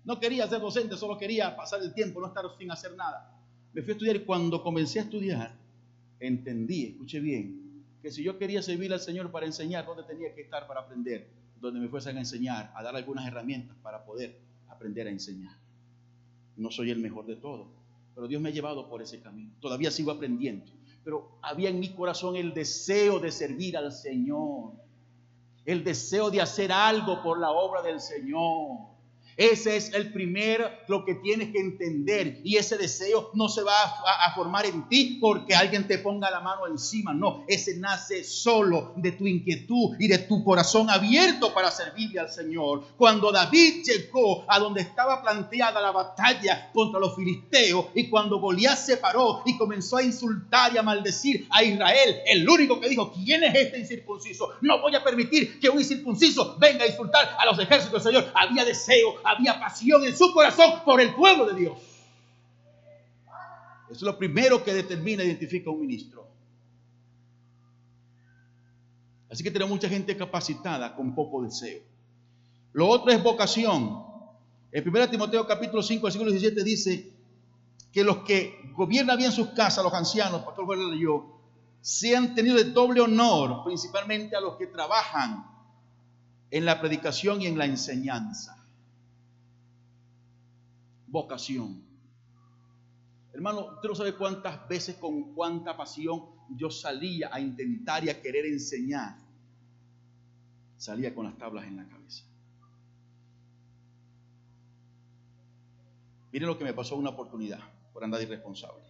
No 0.04 0.18
quería 0.18 0.46
ser 0.46 0.60
docente, 0.60 0.96
solo 0.96 1.18
quería 1.18 1.56
pasar 1.56 1.82
el 1.82 1.92
tiempo, 1.92 2.20
no 2.20 2.28
estar 2.28 2.44
sin 2.56 2.70
hacer 2.70 2.94
nada. 2.94 3.36
Me 3.72 3.82
fui 3.82 3.90
a 3.90 3.94
estudiar 3.94 4.16
y 4.16 4.24
cuando 4.24 4.62
comencé 4.62 5.00
a 5.00 5.02
estudiar, 5.02 5.54
entendí, 6.18 6.86
escuché 6.86 7.20
bien, 7.20 7.84
que 8.00 8.10
si 8.10 8.22
yo 8.22 8.38
quería 8.38 8.62
servir 8.62 8.92
al 8.92 9.00
Señor 9.00 9.30
para 9.30 9.44
enseñar, 9.44 9.84
¿dónde 9.84 10.04
tenía 10.04 10.34
que 10.34 10.40
estar 10.40 10.66
para 10.66 10.80
aprender? 10.80 11.28
Donde 11.60 11.80
me 11.80 11.88
fuesen 11.88 12.16
a 12.16 12.20
enseñar, 12.20 12.72
a 12.74 12.82
dar 12.82 12.94
algunas 12.94 13.26
herramientas 13.26 13.76
para 13.82 14.04
poder 14.04 14.38
aprender 14.68 15.06
a 15.06 15.10
enseñar. 15.10 15.56
No 16.56 16.70
soy 16.70 16.90
el 16.90 16.98
mejor 16.98 17.26
de 17.26 17.36
todos, 17.36 17.68
pero 18.14 18.28
Dios 18.28 18.40
me 18.42 18.48
ha 18.48 18.52
llevado 18.52 18.88
por 18.88 19.02
ese 19.02 19.20
camino. 19.20 19.52
Todavía 19.60 19.90
sigo 19.90 20.10
aprendiendo, 20.10 20.66
pero 21.04 21.38
había 21.42 21.70
en 21.70 21.80
mi 21.80 21.90
corazón 21.90 22.36
el 22.36 22.52
deseo 22.52 23.18
de 23.18 23.30
servir 23.30 23.76
al 23.76 23.92
Señor, 23.92 24.72
el 25.64 25.84
deseo 25.84 26.30
de 26.30 26.40
hacer 26.40 26.72
algo 26.72 27.22
por 27.22 27.38
la 27.38 27.50
obra 27.50 27.82
del 27.82 28.00
Señor. 28.00 28.97
Ese 29.38 29.76
es 29.76 29.94
el 29.94 30.12
primer 30.12 30.84
lo 30.88 31.04
que 31.04 31.14
tienes 31.14 31.52
que 31.52 31.60
entender. 31.60 32.40
Y 32.42 32.56
ese 32.56 32.76
deseo 32.76 33.30
no 33.34 33.48
se 33.48 33.62
va 33.62 33.72
a, 33.72 34.34
formar 34.34 34.66
en 34.66 34.88
ti 34.88 35.18
porque 35.20 35.54
alguien 35.54 35.86
te 35.86 35.98
ponga 35.98 36.28
la 36.28 36.40
mano 36.40 36.66
encima. 36.66 37.14
No, 37.14 37.44
ese 37.46 37.76
nace 37.76 38.24
solo 38.24 38.92
de 38.96 39.12
tu 39.12 39.28
inquietud 39.28 39.94
y 40.00 40.08
de 40.08 40.18
tu 40.18 40.42
corazón 40.42 40.90
abierto 40.90 41.54
para 41.54 41.70
servirle 41.70 42.18
al 42.18 42.30
Señor. 42.30 42.82
Cuando 42.96 43.30
David 43.30 43.84
llegó 43.84 44.44
a 44.48 44.58
donde 44.58 44.80
estaba 44.80 45.22
planteada 45.22 45.80
la 45.80 45.92
batalla 45.92 46.72
contra 46.72 46.98
los 46.98 47.14
filisteos 47.14 47.86
y 47.94 48.08
cuando 48.08 48.40
Goliat 48.40 48.76
se 48.76 48.96
paró 48.96 49.42
y 49.46 49.56
comenzó 49.56 49.98
a 49.98 50.02
insultar 50.02 50.74
y 50.74 50.78
a 50.78 50.82
maldecir 50.82 51.46
a 51.50 51.62
Israel, 51.62 52.16
el 52.26 52.48
único 52.48 52.80
que 52.80 52.88
dijo, 52.88 53.12
¿quién 53.12 53.44
es 53.44 53.54
este 53.54 53.78
incircunciso? 53.78 54.50
No 54.62 54.80
voy 54.80 54.96
a 54.96 55.04
permitir 55.04 55.60
que 55.60 55.68
un 55.68 55.78
incircunciso 55.78 56.56
venga 56.58 56.82
a 56.82 56.88
insultar 56.88 57.36
a 57.38 57.46
los 57.46 57.58
ejércitos 57.60 58.02
del 58.02 58.12
Señor. 58.12 58.32
Había 58.34 58.64
deseo, 58.64 59.14
había 59.28 59.60
pasión 59.60 60.04
en 60.04 60.16
su 60.16 60.32
corazón 60.32 60.82
por 60.84 61.00
el 61.00 61.14
pueblo 61.14 61.46
de 61.46 61.54
Dios. 61.54 61.78
Eso 63.84 63.96
es 63.96 64.02
lo 64.02 64.18
primero 64.18 64.62
que 64.64 64.72
determina, 64.72 65.22
e 65.22 65.26
identifica 65.26 65.70
a 65.70 65.72
un 65.72 65.80
ministro. 65.80 66.26
Así 69.30 69.42
que 69.42 69.50
tenemos 69.50 69.70
mucha 69.70 69.88
gente 69.88 70.16
capacitada 70.16 70.94
con 70.94 71.14
poco 71.14 71.42
deseo. 71.42 71.82
Lo 72.72 72.88
otro 72.88 73.12
es 73.12 73.22
vocación. 73.22 74.02
En 74.72 74.88
1 74.88 75.10
Timoteo 75.10 75.46
capítulo 75.46 75.82
5, 75.82 76.02
versículo 76.02 76.30
17 76.30 76.64
dice 76.64 77.12
que 77.92 78.04
los 78.04 78.18
que 78.18 78.70
gobiernan 78.74 79.18
bien 79.18 79.32
sus 79.32 79.48
casas, 79.48 79.84
los 79.84 79.92
ancianos, 79.92 80.42
pastor 80.42 80.66
Juan 80.66 80.90
leyó, 80.90 81.24
sean 81.80 82.34
tenidos 82.34 82.64
de 82.64 82.70
doble 82.70 83.00
honor, 83.00 83.64
principalmente 83.64 84.36
a 84.36 84.40
los 84.40 84.56
que 84.56 84.66
trabajan 84.66 85.46
en 86.50 86.64
la 86.64 86.80
predicación 86.80 87.42
y 87.42 87.46
en 87.46 87.58
la 87.58 87.66
enseñanza 87.66 88.57
vocación. 91.08 91.82
Hermano, 93.32 93.74
usted 93.74 93.88
no 93.88 93.94
sabe 93.94 94.14
cuántas 94.14 94.68
veces 94.68 94.96
con 94.96 95.34
cuánta 95.34 95.76
pasión 95.76 96.24
yo 96.56 96.70
salía 96.70 97.30
a 97.32 97.40
intentar 97.40 98.04
y 98.04 98.10
a 98.10 98.20
querer 98.20 98.46
enseñar. 98.46 99.16
Salía 100.76 101.14
con 101.14 101.26
las 101.26 101.36
tablas 101.36 101.66
en 101.66 101.76
la 101.76 101.88
cabeza. 101.88 102.24
Miren 106.32 106.48
lo 106.48 106.58
que 106.58 106.64
me 106.64 106.74
pasó 106.74 106.96
una 106.96 107.10
oportunidad 107.10 107.60
por 107.92 108.04
andar 108.04 108.22
irresponsable. 108.22 108.84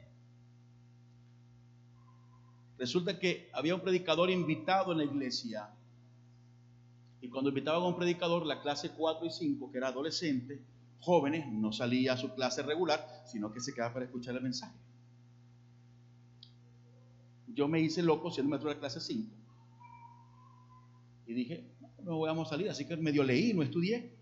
Resulta 2.78 3.18
que 3.18 3.50
había 3.52 3.74
un 3.74 3.80
predicador 3.80 4.30
invitado 4.30 4.92
en 4.92 4.98
la 4.98 5.04
iglesia. 5.04 5.68
Y 7.20 7.28
cuando 7.28 7.50
invitaban 7.50 7.82
a 7.82 7.86
un 7.86 7.96
predicador, 7.96 8.46
la 8.46 8.62
clase 8.62 8.90
4 8.90 9.26
y 9.26 9.30
5, 9.30 9.72
que 9.72 9.78
era 9.78 9.88
adolescente, 9.88 10.62
jóvenes 11.00 11.46
no 11.50 11.72
salía 11.72 12.14
a 12.14 12.16
su 12.16 12.34
clase 12.34 12.62
regular, 12.62 13.22
sino 13.26 13.52
que 13.52 13.60
se 13.60 13.72
quedaba 13.72 13.94
para 13.94 14.06
escuchar 14.06 14.34
el 14.36 14.42
mensaje. 14.42 14.76
Yo 17.48 17.68
me 17.68 17.80
hice 17.80 18.02
loco 18.02 18.30
siendo 18.30 18.50
maestro 18.50 18.68
de 18.68 18.76
la 18.76 18.80
clase 18.80 19.00
5. 19.00 19.34
Y 21.26 21.34
dije, 21.34 21.70
no 22.02 22.16
voy 22.16 22.30
a 22.30 22.44
salir, 22.44 22.70
así 22.70 22.86
que 22.86 22.96
medio 22.96 23.22
leí, 23.22 23.52
no 23.52 23.62
estudié. 23.62 24.16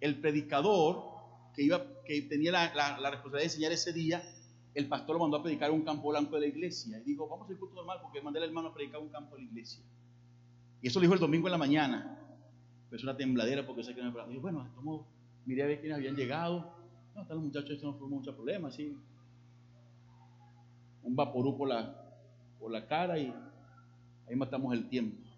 El 0.00 0.20
predicador 0.20 1.04
que, 1.54 1.64
iba, 1.64 1.84
que 2.04 2.22
tenía 2.22 2.52
la, 2.52 2.68
responsabilidad 3.10 3.38
de 3.38 3.44
enseñar 3.44 3.72
ese 3.72 3.92
día, 3.92 4.22
el 4.74 4.88
pastor 4.88 5.16
lo 5.16 5.22
mandó 5.22 5.38
a 5.38 5.42
predicar 5.42 5.70
un 5.70 5.82
campo 5.82 6.10
blanco 6.10 6.36
de 6.36 6.42
la 6.42 6.46
iglesia. 6.46 6.98
Y 7.00 7.10
dijo, 7.10 7.28
vamos 7.28 7.48
a 7.48 7.52
ir 7.52 7.58
culto 7.58 7.74
normal 7.74 7.98
porque 8.00 8.22
mandé 8.22 8.38
al 8.38 8.46
hermano 8.46 8.68
a 8.68 8.74
predicar 8.74 9.00
un 9.00 9.08
campo 9.08 9.34
de 9.34 9.42
la 9.42 9.48
iglesia. 9.48 9.82
Y 10.82 10.88
eso 10.88 10.98
lo 10.98 11.02
dijo 11.02 11.14
el 11.14 11.20
domingo 11.20 11.48
en 11.48 11.52
la 11.52 11.58
mañana. 11.58 12.18
Es 12.90 13.02
una 13.02 13.16
tembladera 13.16 13.66
porque 13.66 13.82
sé 13.82 13.94
que 13.94 14.02
me 14.02 14.10
Dijo, 14.10 14.40
bueno, 14.40 14.70
tomo, 14.74 15.06
miré 15.44 15.62
a 15.62 15.66
ver 15.66 15.80
quiénes 15.80 15.98
habían 15.98 16.16
llegado. 16.16 16.74
No, 17.14 17.22
están 17.22 17.36
los 17.36 17.46
muchachos, 17.46 17.70
esto 17.70 17.86
no 17.86 17.94
fue 17.94 18.08
mucho 18.08 18.34
problema, 18.34 18.68
así. 18.68 18.96
Un 21.02 21.16
vaporú 21.16 21.56
por 21.56 21.68
la, 21.68 22.08
por 22.58 22.70
la 22.70 22.86
cara 22.86 23.18
y 23.18 23.34
ahí 24.28 24.36
matamos 24.36 24.72
el 24.72 24.88
tiempo. 24.88 25.28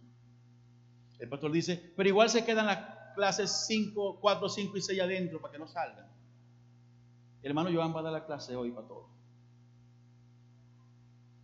El 1.18 1.28
pastor 1.28 1.52
dice, 1.52 1.92
pero 1.96 2.08
igual 2.08 2.30
se 2.30 2.44
quedan 2.44 2.66
las 2.66 3.14
clases 3.14 3.50
5, 3.66 4.18
4, 4.20 4.48
5 4.48 4.76
y 4.76 4.82
6 4.82 5.00
adentro 5.00 5.40
para 5.40 5.52
que 5.52 5.58
no 5.58 5.66
salgan. 5.66 6.06
El 7.42 7.50
hermano 7.50 7.70
Joan 7.72 7.94
va 7.94 8.00
a 8.00 8.04
dar 8.04 8.12
la 8.12 8.26
clase 8.26 8.54
hoy 8.56 8.70
para 8.70 8.86
todos. 8.86 9.19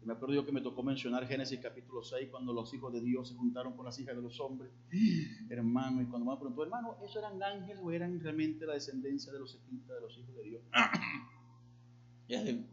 Me 0.06 0.12
acuerdo 0.12 0.36
yo 0.36 0.46
que 0.46 0.52
me 0.52 0.60
tocó 0.60 0.84
mencionar 0.84 1.26
Génesis 1.26 1.58
capítulo 1.60 2.00
6 2.00 2.28
cuando 2.30 2.52
los 2.52 2.72
hijos 2.72 2.92
de 2.92 3.00
Dios 3.00 3.28
se 3.28 3.34
juntaron 3.34 3.72
con 3.72 3.84
las 3.84 3.98
hijas 3.98 4.14
de 4.14 4.22
los 4.22 4.38
hombres. 4.38 4.70
Hermano, 5.50 6.00
y 6.00 6.06
cuando 6.06 6.30
me 6.30 6.36
preguntó, 6.36 6.62
hermano, 6.62 6.96
¿eso 7.04 7.18
eran 7.18 7.42
ángeles 7.42 7.82
o 7.82 7.90
eran 7.90 8.20
realmente 8.20 8.64
la 8.66 8.74
descendencia 8.74 9.32
de 9.32 9.40
los 9.40 9.50
setitas, 9.50 9.96
de 9.96 10.00
los 10.00 10.16
hijos 10.16 10.36
de 10.36 10.42
Dios? 10.44 10.62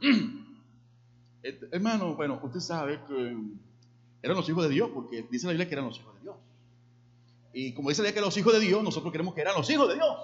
Este, 1.42 1.68
hermano, 1.70 2.16
bueno, 2.16 2.40
usted 2.42 2.58
sabe 2.58 3.00
que 3.06 3.36
eran 4.20 4.36
los 4.36 4.48
hijos 4.48 4.64
de 4.64 4.70
Dios, 4.70 4.90
porque 4.92 5.24
dice 5.30 5.46
la 5.46 5.52
Biblia 5.52 5.68
que 5.68 5.74
eran 5.74 5.86
los 5.86 5.96
hijos 6.00 6.12
de 6.16 6.20
Dios. 6.22 6.36
Y 7.52 7.72
como 7.72 7.88
dice 7.88 8.02
la 8.02 8.08
Biblia 8.08 8.14
que 8.14 8.18
eran 8.18 8.26
los 8.26 8.36
hijos 8.36 8.52
de 8.52 8.60
Dios, 8.60 8.82
nosotros 8.82 9.12
queremos 9.12 9.32
que 9.32 9.42
eran 9.42 9.54
los 9.54 9.70
hijos 9.70 9.88
de 9.88 9.94
Dios. 9.94 10.16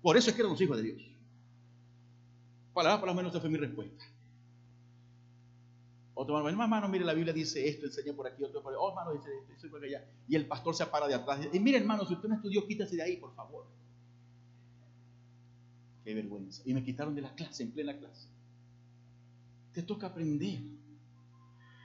Por 0.00 0.16
eso 0.16 0.30
es 0.30 0.34
que 0.34 0.40
eran 0.40 0.52
los 0.52 0.60
hijos 0.62 0.78
de 0.78 0.82
Dios. 0.84 1.02
Para 2.72 2.98
por 2.98 3.08
lo 3.08 3.14
menos 3.14 3.30
esa 3.30 3.40
fue 3.42 3.50
mi 3.50 3.58
respuesta. 3.58 4.02
Otro 6.22 6.38
hermano, 6.38 6.62
hermano, 6.62 6.88
mire, 6.88 7.04
la 7.04 7.14
Biblia 7.14 7.32
dice 7.32 7.68
esto, 7.68 7.86
enseña 7.86 8.12
por 8.12 8.28
aquí, 8.28 8.44
otro 8.44 8.62
por 8.62 8.72
ahí. 8.72 8.78
Oh, 8.80 8.90
hermano, 8.90 9.12
dice 9.12 9.28
esto, 9.52 9.68
por 9.68 9.82
allá. 9.82 10.04
Y 10.28 10.36
el 10.36 10.46
pastor 10.46 10.72
se 10.72 10.86
para 10.86 11.08
de 11.08 11.14
atrás. 11.14 11.48
Y 11.52 11.58
mire, 11.58 11.78
hermano, 11.78 12.06
si 12.06 12.14
usted 12.14 12.28
no 12.28 12.36
estudió, 12.36 12.64
quítese 12.64 12.94
de 12.94 13.02
ahí, 13.02 13.16
por 13.16 13.34
favor. 13.34 13.66
Qué 16.04 16.14
vergüenza. 16.14 16.62
Y 16.64 16.74
me 16.74 16.84
quitaron 16.84 17.16
de 17.16 17.22
la 17.22 17.34
clase, 17.34 17.64
en 17.64 17.72
plena 17.72 17.98
clase. 17.98 18.28
Te 19.72 19.82
toca 19.82 20.06
aprender. 20.06 20.60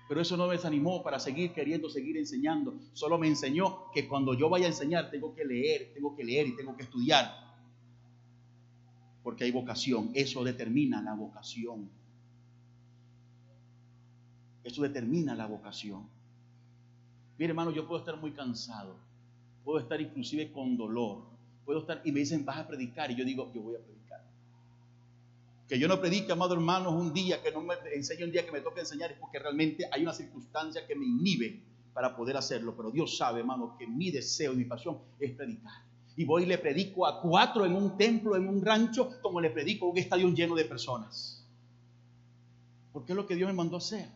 Pero 0.07 0.21
eso 0.21 0.38
no 0.38 0.45
me 0.45 0.53
desanimó 0.53 1.01
para 1.01 1.19
seguir 1.19 1.51
queriendo 1.51 1.89
seguir 1.89 2.15
enseñando. 2.15 2.79
Solo 2.93 3.17
me 3.17 3.27
enseñó 3.27 3.89
que 3.91 4.07
cuando 4.07 4.35
yo 4.35 4.49
vaya 4.49 4.67
a 4.67 4.69
enseñar 4.69 5.09
tengo 5.09 5.33
que 5.33 5.45
leer, 5.45 5.93
tengo 5.95 6.15
que 6.15 6.23
leer 6.23 6.45
y 6.45 6.55
tengo 6.55 6.77
que 6.77 6.83
estudiar. 6.83 7.27
Porque 9.23 9.45
hay 9.45 9.51
vocación. 9.51 10.11
Eso 10.13 10.43
determina 10.43 11.01
la 11.01 11.15
vocación. 11.15 11.89
Eso 14.68 14.82
determina 14.82 15.34
la 15.34 15.47
vocación. 15.47 16.05
Mire, 17.38 17.51
hermano, 17.51 17.72
yo 17.72 17.88
puedo 17.88 17.99
estar 18.01 18.18
muy 18.18 18.32
cansado. 18.32 18.97
Puedo 19.63 19.80
estar 19.80 20.01
inclusive 20.01 20.51
con 20.51 20.76
dolor. 20.76 21.24
Puedo 21.63 21.80
estar 21.80 22.01
y 22.03 22.11
me 22.11 22.20
dicen, 22.20 22.43
vas 22.43 22.57
a 22.57 22.68
predicar. 22.68 23.09
Y 23.09 23.15
yo 23.15 23.24
digo, 23.24 23.49
yo 23.53 23.61
voy 23.61 23.76
a 23.76 23.80
predicar. 23.80 24.26
Que 25.70 25.80
yo 25.80 25.88
no 25.88 26.01
predique, 26.01 26.34
amado 26.34 26.53
hermano, 26.53 26.91
un 26.91 27.13
día, 27.13 27.41
que 27.41 27.49
no 27.49 27.61
me 27.61 27.76
enseñe 27.95 28.26
un 28.26 28.32
día 28.32 28.45
que 28.45 28.51
me 28.51 28.59
toque 28.59 28.82
enseñar, 28.82 29.09
es 29.11 29.18
porque 29.18 29.39
realmente 29.39 29.88
hay 29.89 30.01
una 30.01 30.13
circunstancia 30.13 30.86
que 30.86 30.95
me 30.95 31.05
inhibe 31.05 31.61
para 31.93 32.13
poder 32.18 32.36
hacerlo. 32.36 32.76
Pero 32.76 32.91
Dios 32.91 33.18
sabe, 33.18 33.39
hermano, 33.39 33.78
que 33.80 33.88
mi 33.88 34.11
deseo 34.11 34.51
y 34.51 34.57
mi 34.57 34.65
pasión 34.65 34.97
es 35.18 35.32
predicar. 35.32 35.82
Y 36.18 36.26
voy 36.26 36.43
y 36.43 36.45
le 36.45 36.57
predico 36.57 37.07
a 37.07 37.22
cuatro 37.22 37.65
en 37.65 37.74
un 37.74 37.95
templo, 37.95 38.36
en 38.36 38.49
un 38.49 38.61
rancho, 38.61 39.11
como 39.22 39.39
le 39.39 39.49
predico 39.49 39.86
a 39.86 39.91
un 39.91 39.97
estadio 39.97 40.28
lleno 40.28 40.55
de 40.55 40.65
personas. 40.65 41.47
Porque 42.91 43.13
es 43.13 43.15
lo 43.15 43.26
que 43.26 43.36
Dios 43.36 43.47
me 43.47 43.55
mandó 43.55 43.76
a 43.76 43.80
hacer. 43.80 44.09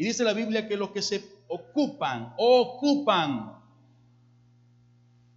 Y 0.00 0.04
dice 0.04 0.24
la 0.24 0.32
Biblia 0.32 0.66
que 0.66 0.78
los 0.78 0.92
que 0.92 1.02
se 1.02 1.22
ocupan, 1.46 2.32
ocupan 2.38 3.54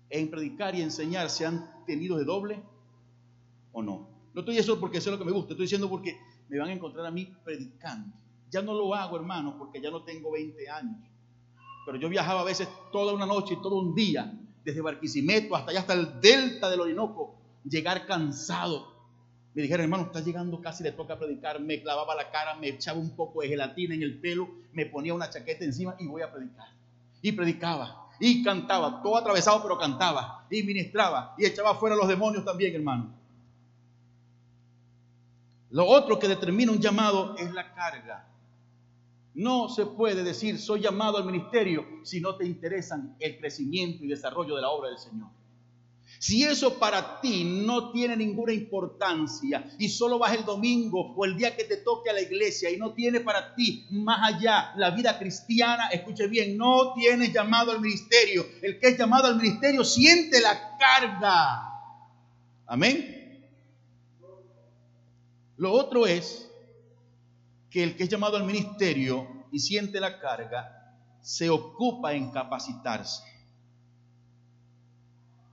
en 0.09 0.31
predicar 0.31 0.73
y 0.73 0.81
enseñar, 0.81 1.29
¿se 1.29 1.45
han 1.45 1.83
tenido 1.85 2.17
de 2.17 2.23
doble 2.23 2.63
o 3.73 3.83
no? 3.83 4.07
No 4.33 4.39
estoy 4.39 4.55
diciendo 4.55 4.79
porque 4.79 4.99
eso 4.99 5.09
es 5.09 5.11
lo 5.15 5.19
que 5.19 5.25
me 5.25 5.33
gusta, 5.33 5.51
estoy 5.51 5.65
diciendo 5.65 5.89
porque 5.89 6.17
me 6.47 6.57
van 6.59 6.69
a 6.69 6.71
encontrar 6.71 7.05
a 7.05 7.11
mí 7.11 7.25
predicando. 7.43 8.15
Ya 8.51 8.61
no 8.61 8.73
lo 8.73 8.95
hago, 8.95 9.17
hermano, 9.17 9.57
porque 9.57 9.81
ya 9.81 9.91
no 9.91 10.01
tengo 10.03 10.31
20 10.31 10.69
años. 10.69 10.95
Pero 11.85 11.97
yo 11.97 12.07
viajaba 12.07 12.39
a 12.39 12.45
veces 12.45 12.69
toda 12.93 13.13
una 13.13 13.25
noche 13.25 13.55
y 13.55 13.61
todo 13.61 13.75
un 13.75 13.93
día, 13.93 14.33
desde 14.63 14.79
Barquisimeto 14.79 15.57
hasta 15.57 15.71
allá, 15.71 15.81
hasta 15.81 15.93
el 15.93 16.21
delta 16.21 16.69
del 16.69 16.79
Orinoco, 16.79 17.35
llegar 17.65 18.05
cansado 18.05 18.92
me 19.53 19.61
dijeron, 19.61 19.83
hermano, 19.83 20.03
está 20.03 20.19
llegando 20.19 20.59
casi, 20.61 20.83
le 20.83 20.91
toca 20.91 21.17
predicar. 21.17 21.59
Me 21.59 21.81
clavaba 21.81 22.15
la 22.15 22.31
cara, 22.31 22.55
me 22.55 22.69
echaba 22.69 22.99
un 22.99 23.15
poco 23.15 23.41
de 23.41 23.49
gelatina 23.49 23.93
en 23.93 24.01
el 24.01 24.19
pelo, 24.19 24.49
me 24.71 24.87
ponía 24.87 25.13
una 25.13 25.29
chaqueta 25.29 25.63
encima 25.63 25.95
y 25.99 26.07
voy 26.07 26.23
a 26.23 26.31
predicar. 26.31 26.69
Y 27.21 27.31
predicaba, 27.33 28.09
y 28.19 28.43
cantaba, 28.43 29.01
todo 29.03 29.15
atravesado, 29.15 29.61
pero 29.61 29.77
cantaba, 29.77 30.47
y 30.49 30.63
ministraba, 30.63 31.35
y 31.37 31.45
echaba 31.45 31.75
fuera 31.75 31.95
los 31.95 32.07
demonios 32.07 32.43
también, 32.43 32.73
hermano. 32.73 33.13
Lo 35.69 35.87
otro 35.87 36.17
que 36.17 36.27
determina 36.27 36.71
un 36.71 36.79
llamado 36.79 37.35
es 37.37 37.51
la 37.53 37.73
carga. 37.73 38.27
No 39.35 39.69
se 39.69 39.85
puede 39.85 40.23
decir 40.23 40.59
soy 40.59 40.81
llamado 40.81 41.17
al 41.17 41.25
ministerio 41.25 41.85
si 42.03 42.21
no 42.21 42.35
te 42.35 42.45
interesan 42.45 43.15
el 43.19 43.39
crecimiento 43.39 44.03
y 44.03 44.07
desarrollo 44.07 44.55
de 44.55 44.61
la 44.61 44.69
obra 44.69 44.89
del 44.89 44.99
Señor. 44.99 45.29
Si 46.23 46.41
eso 46.41 46.79
para 46.79 47.19
ti 47.19 47.43
no 47.43 47.91
tiene 47.91 48.15
ninguna 48.15 48.53
importancia 48.53 49.69
y 49.77 49.89
solo 49.89 50.17
vas 50.17 50.33
el 50.33 50.45
domingo 50.45 51.13
o 51.17 51.25
el 51.25 51.35
día 51.35 51.53
que 51.53 51.65
te 51.65 51.75
toque 51.75 52.09
a 52.09 52.13
la 52.13 52.21
iglesia 52.21 52.69
y 52.71 52.77
no 52.77 52.93
tiene 52.93 53.19
para 53.19 53.53
ti 53.55 53.85
más 53.89 54.33
allá 54.33 54.71
la 54.77 54.91
vida 54.91 55.19
cristiana, 55.19 55.89
escuche 55.89 56.27
bien, 56.27 56.57
no 56.57 56.93
tienes 56.93 57.33
llamado 57.33 57.73
al 57.73 57.81
ministerio. 57.81 58.45
El 58.61 58.79
que 58.79 58.87
es 58.87 58.97
llamado 58.97 59.27
al 59.27 59.35
ministerio 59.35 59.83
siente 59.83 60.39
la 60.39 60.77
carga. 60.77 61.61
Amén. 62.67 63.45
Lo 65.57 65.73
otro 65.73 66.07
es 66.07 66.49
que 67.69 67.83
el 67.83 67.97
que 67.97 68.03
es 68.03 68.09
llamado 68.09 68.37
al 68.37 68.45
ministerio 68.45 69.27
y 69.51 69.59
siente 69.59 69.99
la 69.99 70.21
carga 70.21 70.95
se 71.19 71.49
ocupa 71.49 72.13
en 72.13 72.31
capacitarse. 72.31 73.32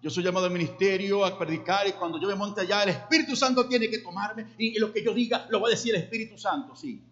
Yo 0.02 0.08
soy 0.08 0.24
llamado 0.24 0.46
al 0.46 0.52
ministerio 0.52 1.24
a 1.24 1.38
predicar 1.38 1.86
y 1.86 1.92
cuando 1.92 2.18
yo 2.18 2.26
me 2.26 2.34
monte 2.34 2.62
allá, 2.62 2.84
el 2.84 2.90
Espíritu 2.90 3.36
Santo 3.36 3.66
tiene 3.66 3.90
que 3.90 3.98
tomarme 3.98 4.54
y, 4.56 4.78
lo 4.78 4.92
que 4.92 5.04
yo 5.04 5.12
diga 5.12 5.46
lo 5.50 5.60
va 5.60 5.68
a 5.68 5.70
decir 5.70 5.94
el 5.94 6.02
Espíritu 6.02 6.38
Santo, 6.38 6.74
sí. 6.74 7.02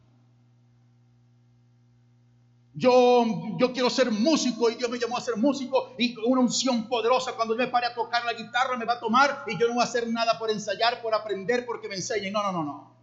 Yo, 2.72 3.24
yo 3.58 3.72
quiero 3.72 3.90
ser 3.90 4.10
músico 4.10 4.70
y 4.70 4.76
Dios 4.76 4.88
me 4.88 4.98
llamó 4.98 5.18
a 5.18 5.20
ser 5.20 5.36
músico 5.36 5.96
y 5.98 6.14
con 6.14 6.24
una 6.26 6.40
unción 6.40 6.88
poderosa 6.88 7.32
cuando 7.32 7.54
yo 7.54 7.58
me 7.58 7.66
pare 7.66 7.86
a 7.86 7.94
tocar 7.94 8.24
la 8.24 8.32
guitarra 8.32 8.76
me 8.78 8.84
va 8.84 8.94
a 8.94 9.00
tomar 9.00 9.44
y 9.48 9.58
yo 9.58 9.66
no 9.66 9.74
voy 9.74 9.82
a 9.82 9.84
hacer 9.84 10.08
nada 10.08 10.38
por 10.38 10.48
ensayar, 10.48 11.02
por 11.02 11.12
aprender, 11.12 11.66
porque 11.66 11.88
me 11.88 11.96
enseñen. 11.96 12.32
No, 12.32 12.42
no, 12.42 12.52
no, 12.52 12.62
no. 12.62 12.94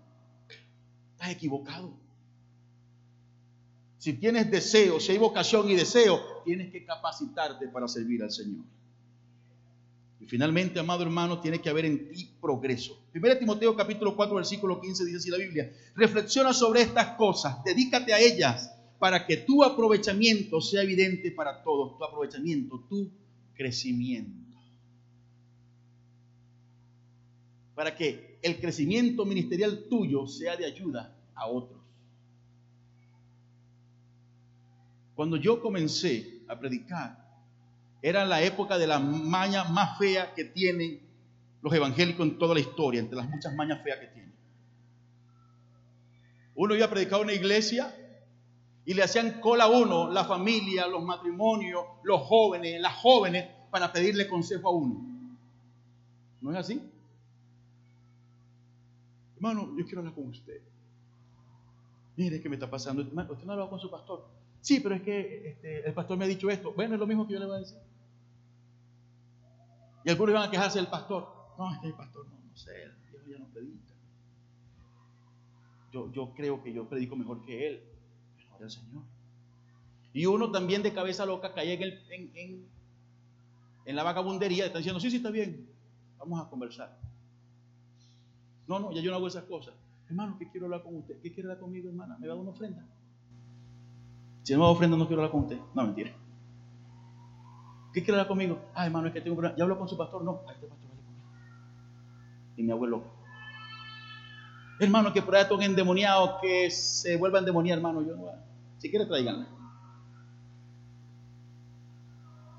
Estás 1.12 1.30
equivocado. 1.30 1.94
Si 3.98 4.14
tienes 4.14 4.50
deseo, 4.50 5.00
si 5.00 5.12
hay 5.12 5.18
vocación 5.18 5.70
y 5.70 5.76
deseo, 5.76 6.42
tienes 6.46 6.72
que 6.72 6.86
capacitarte 6.86 7.68
para 7.68 7.88
servir 7.88 8.24
al 8.24 8.32
Señor. 8.32 8.64
Y 10.26 10.28
finalmente, 10.28 10.80
amado 10.80 11.04
hermano, 11.04 11.40
tiene 11.40 11.62
que 11.62 11.70
haber 11.70 11.86
en 11.86 12.10
ti 12.10 12.28
progreso. 12.42 12.98
1 13.14 13.38
Timoteo 13.38 13.76
capítulo 13.76 14.16
4, 14.16 14.36
versículo 14.36 14.82
15 14.82 15.06
dice 15.06 15.18
así 15.18 15.30
la 15.30 15.38
Biblia, 15.38 15.72
reflexiona 15.96 16.52
sobre 16.52 16.82
estas 16.82 17.16
cosas, 17.16 17.64
dedícate 17.64 18.12
a 18.12 18.20
ellas 18.20 18.72
para 18.98 19.28
que 19.28 19.38
tu 19.38 19.64
aprovechamiento 19.64 20.62
sea 20.62 20.82
evidente 20.82 21.30
para 21.30 21.62
todos, 21.62 21.96
tu 22.00 22.04
aprovechamiento, 22.04 22.84
tu 22.90 23.12
crecimiento. 23.54 24.58
Para 27.76 27.96
que 27.96 28.40
el 28.42 28.60
crecimiento 28.60 29.26
ministerial 29.26 29.86
tuyo 29.88 30.26
sea 30.26 30.56
de 30.56 30.66
ayuda 30.66 31.16
a 31.36 31.48
otros. 31.48 31.82
Cuando 35.14 35.38
yo 35.38 35.62
comencé 35.62 36.42
a 36.48 36.58
predicar, 36.58 37.25
era 38.08 38.24
la 38.24 38.40
época 38.44 38.78
de 38.78 38.86
la 38.86 39.00
maña 39.00 39.64
más 39.64 39.98
fea 39.98 40.36
que 40.36 40.46
tienen 40.46 41.00
los 41.64 41.74
evangélicos 41.74 42.24
en 42.28 42.38
toda 42.38 42.54
la 42.54 42.60
historia, 42.60 43.00
entre 43.00 43.16
las 43.16 43.28
muchas 43.28 43.56
mañas 43.56 43.82
feas 43.82 43.98
que 43.98 44.06
tienen. 44.06 44.32
Uno 46.54 46.76
iba 46.76 46.86
a 46.86 46.90
predicar 46.92 47.18
en 47.18 47.24
una 47.24 47.34
iglesia 47.34 47.96
y 48.86 48.94
le 48.94 49.02
hacían 49.02 49.42
cola 49.42 49.64
a 49.64 49.70
uno, 49.70 50.12
la 50.12 50.24
familia, 50.24 50.86
los 50.86 51.04
matrimonios, 51.04 51.84
los 52.04 52.22
jóvenes, 52.22 52.80
las 52.80 52.94
jóvenes, 52.94 53.50
para 53.72 53.92
pedirle 53.92 54.28
consejo 54.28 54.68
a 54.68 54.72
uno. 54.72 55.04
¿No 56.42 56.52
es 56.52 56.58
así? 56.58 56.80
Hermano, 59.38 59.74
yo 59.76 59.84
quiero 59.84 60.02
hablar 60.02 60.14
con 60.14 60.28
usted. 60.28 60.62
Mire 62.18 62.40
qué 62.40 62.50
me 62.50 62.56
está 62.56 62.70
pasando. 62.70 63.02
¿Usted 63.02 63.16
no 63.16 63.52
ha 63.52 63.54
hablado 63.54 63.70
con 63.72 63.80
su 63.80 63.90
pastor? 63.90 64.28
Sí, 64.62 64.80
pero 64.80 64.94
es 64.94 65.02
que 65.02 65.50
este, 65.50 65.88
el 65.88 65.94
pastor 65.96 66.20
me 66.20 66.26
ha 66.26 66.28
dicho 66.28 66.52
esto. 66.52 66.72
Bueno, 66.72 66.94
es 66.94 67.00
lo 67.00 67.08
mismo 67.08 67.26
que 67.26 67.34
yo 67.34 67.40
le 67.40 67.48
voy 67.48 67.56
a 67.56 67.60
decir. 67.62 67.80
Y 70.06 70.10
algunos 70.12 70.34
iban 70.34 70.48
a 70.48 70.52
quejarse 70.52 70.78
del 70.78 70.88
pastor. 70.88 71.28
No, 71.58 71.74
es 71.74 71.80
que 71.80 71.88
el 71.88 71.96
pastor 71.96 72.28
no, 72.28 72.40
no 72.40 72.56
sé, 72.56 72.72
Dios 73.10 73.24
ya 73.28 73.40
no 73.40 73.48
predica. 73.48 73.94
Yo, 75.92 76.12
yo 76.12 76.32
creo 76.36 76.62
que 76.62 76.72
yo 76.72 76.88
predico 76.88 77.16
mejor 77.16 77.44
que 77.44 77.68
él. 77.68 77.84
Mejor 78.38 78.62
el 78.62 78.70
Señor. 78.70 79.04
Y 80.14 80.28
uno 80.28 80.52
también 80.52 80.84
de 80.84 80.94
cabeza 80.94 81.26
loca 81.26 81.54
cae 81.54 81.74
en, 81.74 81.82
el, 81.82 82.04
en, 82.10 82.68
en, 83.86 83.96
la 83.96 84.04
vagabundería, 84.04 84.66
está 84.66 84.78
diciendo, 84.78 85.00
sí, 85.00 85.10
sí, 85.10 85.18
está 85.18 85.30
bien, 85.30 85.68
vamos 86.18 86.40
a 86.40 86.50
conversar. 86.50 86.98
No, 88.68 88.80
no, 88.80 88.92
ya 88.94 89.02
yo 89.02 89.10
no 89.10 89.18
hago 89.18 89.28
esas 89.28 89.44
cosas. 89.44 89.74
Hermano, 90.08 90.38
¿qué 90.38 90.50
quiero 90.50 90.68
hablar 90.68 90.84
con 90.84 90.96
usted? 90.96 91.20
¿Qué 91.22 91.34
quiere 91.34 91.50
hablar 91.50 91.60
conmigo, 91.60 91.90
hermana? 91.90 92.18
¿Me 92.18 92.28
va 92.28 92.34
a 92.34 92.36
dar 92.36 92.44
una 92.44 92.52
ofrenda? 92.52 92.86
Si 94.44 94.54
no 94.54 94.60
me 94.60 94.64
va 94.64 94.70
a 94.70 94.72
ofrenda, 94.72 94.96
no 94.96 95.08
quiero 95.08 95.22
hablar 95.22 95.32
con 95.32 95.42
usted. 95.42 95.60
No, 95.74 95.84
mentira. 95.84 96.14
¿Qué 97.96 98.04
quiere 98.04 98.20
hablar 98.20 98.28
conmigo? 98.28 98.60
Ah, 98.74 98.86
hermano, 98.86 99.08
es 99.08 99.14
que 99.14 99.22
tengo 99.22 99.36
un 99.36 99.38
problema. 99.38 99.58
¿Ya 99.58 99.64
habló 99.64 99.80
con 99.80 99.88
su 99.88 99.96
pastor? 99.96 100.22
No. 100.22 100.42
Ah, 100.46 100.52
este 100.52 100.68
pastor 100.68 100.90
vale 100.90 101.02
conmigo. 101.02 101.24
Y 102.58 102.64
mi 102.64 102.72
abuelo. 102.74 103.06
Hermano, 104.82 105.14
que 105.14 105.22
por 105.22 105.34
ahí 105.34 105.44
está 105.44 105.54
un 105.56 105.64
endemoniado 105.64 106.40
que 106.42 106.70
se 106.72 107.16
vuelva 107.16 107.38
a 107.38 107.40
endemoniar, 107.40 107.78
hermano. 107.78 108.02
Yo 108.02 108.18
no. 108.18 108.26
Si 108.80 108.90
quiere, 108.90 109.06
traiganla. 109.06 109.48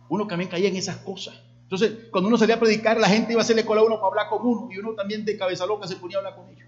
Uno 0.08 0.26
también 0.26 0.48
caía 0.48 0.70
en 0.70 0.76
esas 0.76 0.96
cosas. 0.96 1.38
Entonces, 1.64 2.08
cuando 2.10 2.28
uno 2.28 2.38
salía 2.38 2.54
a 2.54 2.58
predicar, 2.60 2.96
la 2.96 3.08
gente 3.08 3.32
iba 3.32 3.42
a 3.42 3.44
hacerle 3.44 3.66
cola 3.66 3.82
a 3.82 3.84
uno 3.84 3.96
para 3.96 4.06
hablar 4.06 4.28
con 4.30 4.40
uno. 4.40 4.72
Y 4.72 4.78
uno 4.78 4.94
también 4.94 5.26
de 5.26 5.36
cabeza 5.36 5.66
loca 5.66 5.86
se 5.86 5.96
ponía 5.96 6.16
a 6.16 6.20
hablar 6.20 6.36
con 6.36 6.48
ellos. 6.48 6.66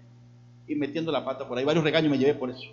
Y 0.67 0.75
metiendo 0.75 1.11
la 1.11 1.25
pata 1.25 1.47
por 1.47 1.57
ahí. 1.57 1.65
Varios 1.65 1.83
regaños 1.83 2.11
me 2.11 2.19
llevé 2.19 2.35
por 2.35 2.51
eso. 2.51 2.69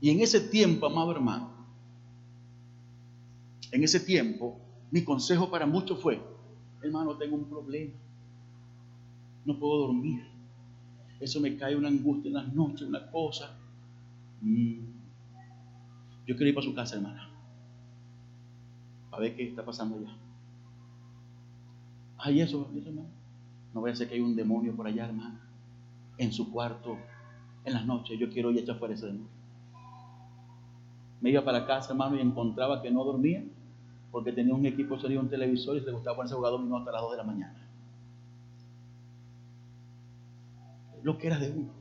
Y 0.00 0.08
en 0.08 0.20
ese 0.20 0.40
tiempo, 0.40 0.86
amado 0.86 1.12
hermano, 1.12 1.59
en 3.72 3.84
ese 3.84 4.00
tiempo, 4.00 4.58
mi 4.90 5.04
consejo 5.04 5.50
para 5.50 5.66
muchos 5.66 6.00
fue, 6.00 6.20
hermano, 6.82 7.16
tengo 7.16 7.36
un 7.36 7.44
problema. 7.44 7.92
No 9.44 9.58
puedo 9.58 9.86
dormir. 9.86 10.24
Eso 11.20 11.40
me 11.40 11.56
cae 11.56 11.76
una 11.76 11.88
angustia 11.88 12.28
en 12.28 12.34
las 12.34 12.52
noches, 12.52 12.82
una 12.82 13.10
cosa. 13.10 13.56
Mm. 14.40 14.78
Yo 16.26 16.36
quiero 16.36 16.48
ir 16.48 16.54
para 16.54 16.66
su 16.66 16.74
casa, 16.74 16.96
hermana. 16.96 17.30
A 19.12 19.18
ver 19.18 19.36
qué 19.36 19.48
está 19.48 19.64
pasando 19.64 19.96
allá. 19.96 20.16
Ay, 22.18 22.40
eso, 22.40 22.68
eso, 22.74 22.88
hermano. 22.88 23.08
No 23.72 23.80
voy 23.80 23.90
a 23.90 23.96
ser 23.96 24.08
que 24.08 24.14
hay 24.14 24.20
un 24.20 24.34
demonio 24.34 24.74
por 24.74 24.86
allá, 24.86 25.06
hermana. 25.06 25.40
En 26.18 26.32
su 26.32 26.50
cuarto, 26.50 26.98
en 27.64 27.72
las 27.74 27.86
noches. 27.86 28.18
Yo 28.18 28.30
quiero 28.30 28.50
ir 28.50 28.58
a 28.58 28.62
echar 28.62 28.78
fuera 28.78 28.94
ese 28.94 29.06
demonio. 29.06 29.28
Me 31.20 31.30
iba 31.30 31.44
para 31.44 31.66
casa, 31.66 31.90
hermano, 31.92 32.16
y 32.16 32.20
encontraba 32.20 32.82
que 32.82 32.90
no 32.90 33.04
dormía 33.04 33.44
porque 34.10 34.32
tenía 34.32 34.54
un 34.54 34.66
equipo 34.66 34.98
sonido, 34.98 35.20
un 35.20 35.28
televisor 35.28 35.76
y 35.76 35.80
se 35.80 35.86
le 35.86 35.92
gustaba 35.92 36.16
ponerse 36.16 36.34
a 36.34 36.38
jugar 36.38 36.52
dominó 36.52 36.78
hasta 36.78 36.92
las 36.92 37.02
2 37.02 37.10
de 37.12 37.16
la 37.16 37.24
mañana. 37.24 37.66
Lo 41.02 41.16
que 41.16 41.26
era 41.28 41.38
de 41.38 41.50
uno. 41.50 41.80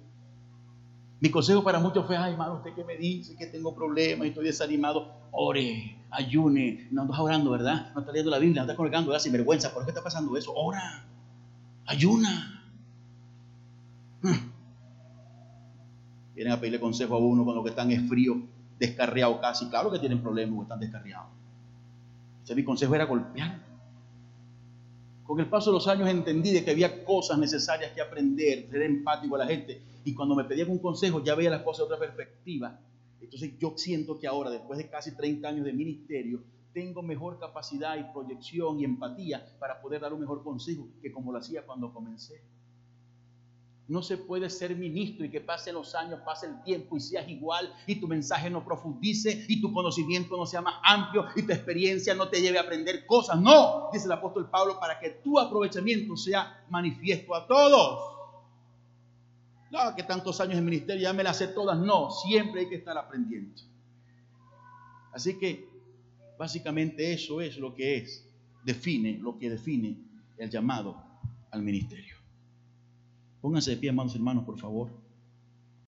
Mi 1.20 1.30
consejo 1.30 1.64
para 1.64 1.80
muchos 1.80 2.06
fue, 2.06 2.16
ay 2.16 2.32
hermano, 2.32 2.56
usted 2.56 2.74
que 2.74 2.84
me 2.84 2.96
dice 2.96 3.36
que 3.36 3.48
tengo 3.48 3.76
problemas 3.76 4.26
y 4.26 4.30
estoy 4.30 4.46
desanimado, 4.46 5.12
ore, 5.32 5.98
ayune, 6.12 6.88
no 6.92 7.02
andas 7.02 7.20
orando, 7.20 7.52
¿verdad? 7.52 7.92
No 7.94 8.00
estás 8.00 8.14
leyendo 8.14 8.32
la 8.32 8.40
Biblia, 8.40 8.62
no 8.62 8.66
estás 8.66 8.78
colgando, 8.78 9.10
¿verdad? 9.10 9.22
Sin 9.22 9.34
vergüenza, 9.34 9.74
¿por 9.74 9.84
qué 9.84 9.92
está 9.92 10.02
pasando 10.02 10.38
eso? 10.38 10.54
Ora, 10.56 11.06
ayuna. 11.86 12.64
Hmm. 14.22 14.52
Vienen 16.36 16.54
a 16.54 16.60
pedirle 16.60 16.80
consejo 16.80 17.16
a 17.16 17.18
uno 17.18 17.44
cuando 17.44 17.64
que 17.64 17.72
están 17.72 17.92
es 17.92 18.08
frío, 18.08 18.42
descarriado 18.80 19.42
casi. 19.42 19.68
Claro 19.68 19.92
que 19.92 20.00
tienen 20.00 20.22
problemas 20.22 20.58
o 20.58 20.62
están 20.62 20.80
descarriados. 20.80 21.39
Ese 22.50 22.56
mi 22.56 22.64
consejo 22.64 22.96
era 22.96 23.06
golpear. 23.06 23.64
Con 25.24 25.40
el 25.40 25.48
paso 25.48 25.70
de 25.70 25.76
los 25.76 25.88
años 25.88 26.10
entendí 26.10 26.52
de 26.52 26.66
que 26.66 26.72
había 26.72 27.06
cosas 27.06 27.38
necesarias 27.38 27.92
que 27.92 28.02
aprender, 28.02 28.68
ser 28.72 28.82
empático 28.82 29.36
a 29.36 29.38
la 29.38 29.46
gente. 29.46 29.80
Y 30.04 30.16
cuando 30.16 30.34
me 30.34 30.46
pedían 30.46 30.72
un 30.72 30.80
consejo 30.80 31.24
ya 31.24 31.36
veía 31.36 31.52
las 31.52 31.62
cosas 31.62 31.88
de 31.88 31.94
otra 31.94 32.00
perspectiva. 32.00 32.80
Entonces 33.22 33.52
yo 33.60 33.76
siento 33.78 34.18
que 34.18 34.26
ahora, 34.26 34.50
después 34.50 34.80
de 34.80 34.90
casi 34.90 35.16
30 35.16 35.48
años 35.48 35.64
de 35.64 35.74
ministerio, 35.74 36.42
tengo 36.74 37.04
mejor 37.04 37.38
capacidad 37.38 37.96
y 38.00 38.12
proyección 38.12 38.80
y 38.80 38.84
empatía 38.84 39.46
para 39.60 39.80
poder 39.80 40.02
dar 40.02 40.14
un 40.14 40.22
mejor 40.22 40.44
consejo 40.44 40.88
que 41.04 41.12
como 41.12 41.32
lo 41.32 41.38
hacía 41.38 41.62
cuando 41.68 41.94
comencé. 41.94 42.42
No 43.90 44.04
se 44.04 44.18
puede 44.18 44.52
ser 44.52 44.76
ministro 44.76 45.26
y 45.26 45.32
que 45.32 45.42
pasen 45.42 45.74
los 45.74 45.96
años, 45.96 46.20
pase 46.24 46.46
el 46.46 46.62
tiempo 46.62 46.96
y 46.96 47.00
seas 47.00 47.28
igual 47.28 47.74
y 47.88 47.96
tu 47.96 48.08
mensaje 48.08 48.48
no 48.48 48.64
profundice 48.64 49.46
y 49.48 49.60
tu 49.60 49.74
conocimiento 49.74 50.38
no 50.38 50.46
sea 50.46 50.62
más 50.62 50.76
amplio 50.84 51.26
y 51.36 51.42
tu 51.42 51.52
experiencia 51.52 52.14
no 52.14 52.30
te 52.30 52.40
lleve 52.40 52.60
a 52.60 52.62
aprender 52.62 53.08
cosas. 53.08 53.42
No, 53.42 53.90
dice 53.92 54.06
el 54.06 54.12
apóstol 54.12 54.48
Pablo, 54.48 54.80
para 54.80 55.00
que 55.00 55.10
tu 55.10 55.40
aprovechamiento 55.40 56.16
sea 56.16 56.64
manifiesto 56.70 57.34
a 57.34 57.48
todos. 57.48 58.16
No, 59.72 59.96
que 59.96 60.04
tantos 60.04 60.40
años 60.40 60.60
en 60.60 60.66
ministerio 60.66 61.02
ya 61.02 61.14
me 61.14 61.24
las 61.24 61.38
sé 61.38 61.48
todas. 61.48 61.76
No, 61.76 62.12
siempre 62.12 62.62
hay 62.62 62.70
que 62.70 62.76
estar 62.76 62.96
aprendiendo. 62.96 63.60
Así 65.12 65.40
que 65.40 65.68
básicamente 66.38 67.12
eso 67.12 67.42
es 67.42 67.58
lo 67.58 67.74
que 67.74 67.98
es, 67.98 68.24
define 68.64 69.18
lo 69.18 69.40
que 69.40 69.50
define 69.50 69.98
el 70.38 70.48
llamado 70.52 70.96
al 71.50 71.64
ministerio. 71.64 72.19
Pónganse 73.42 73.72
de 73.72 73.78
pie, 73.78 73.90
amados 73.90 74.16
hermanos, 74.16 74.44
por 74.44 74.58
favor. 74.58 74.90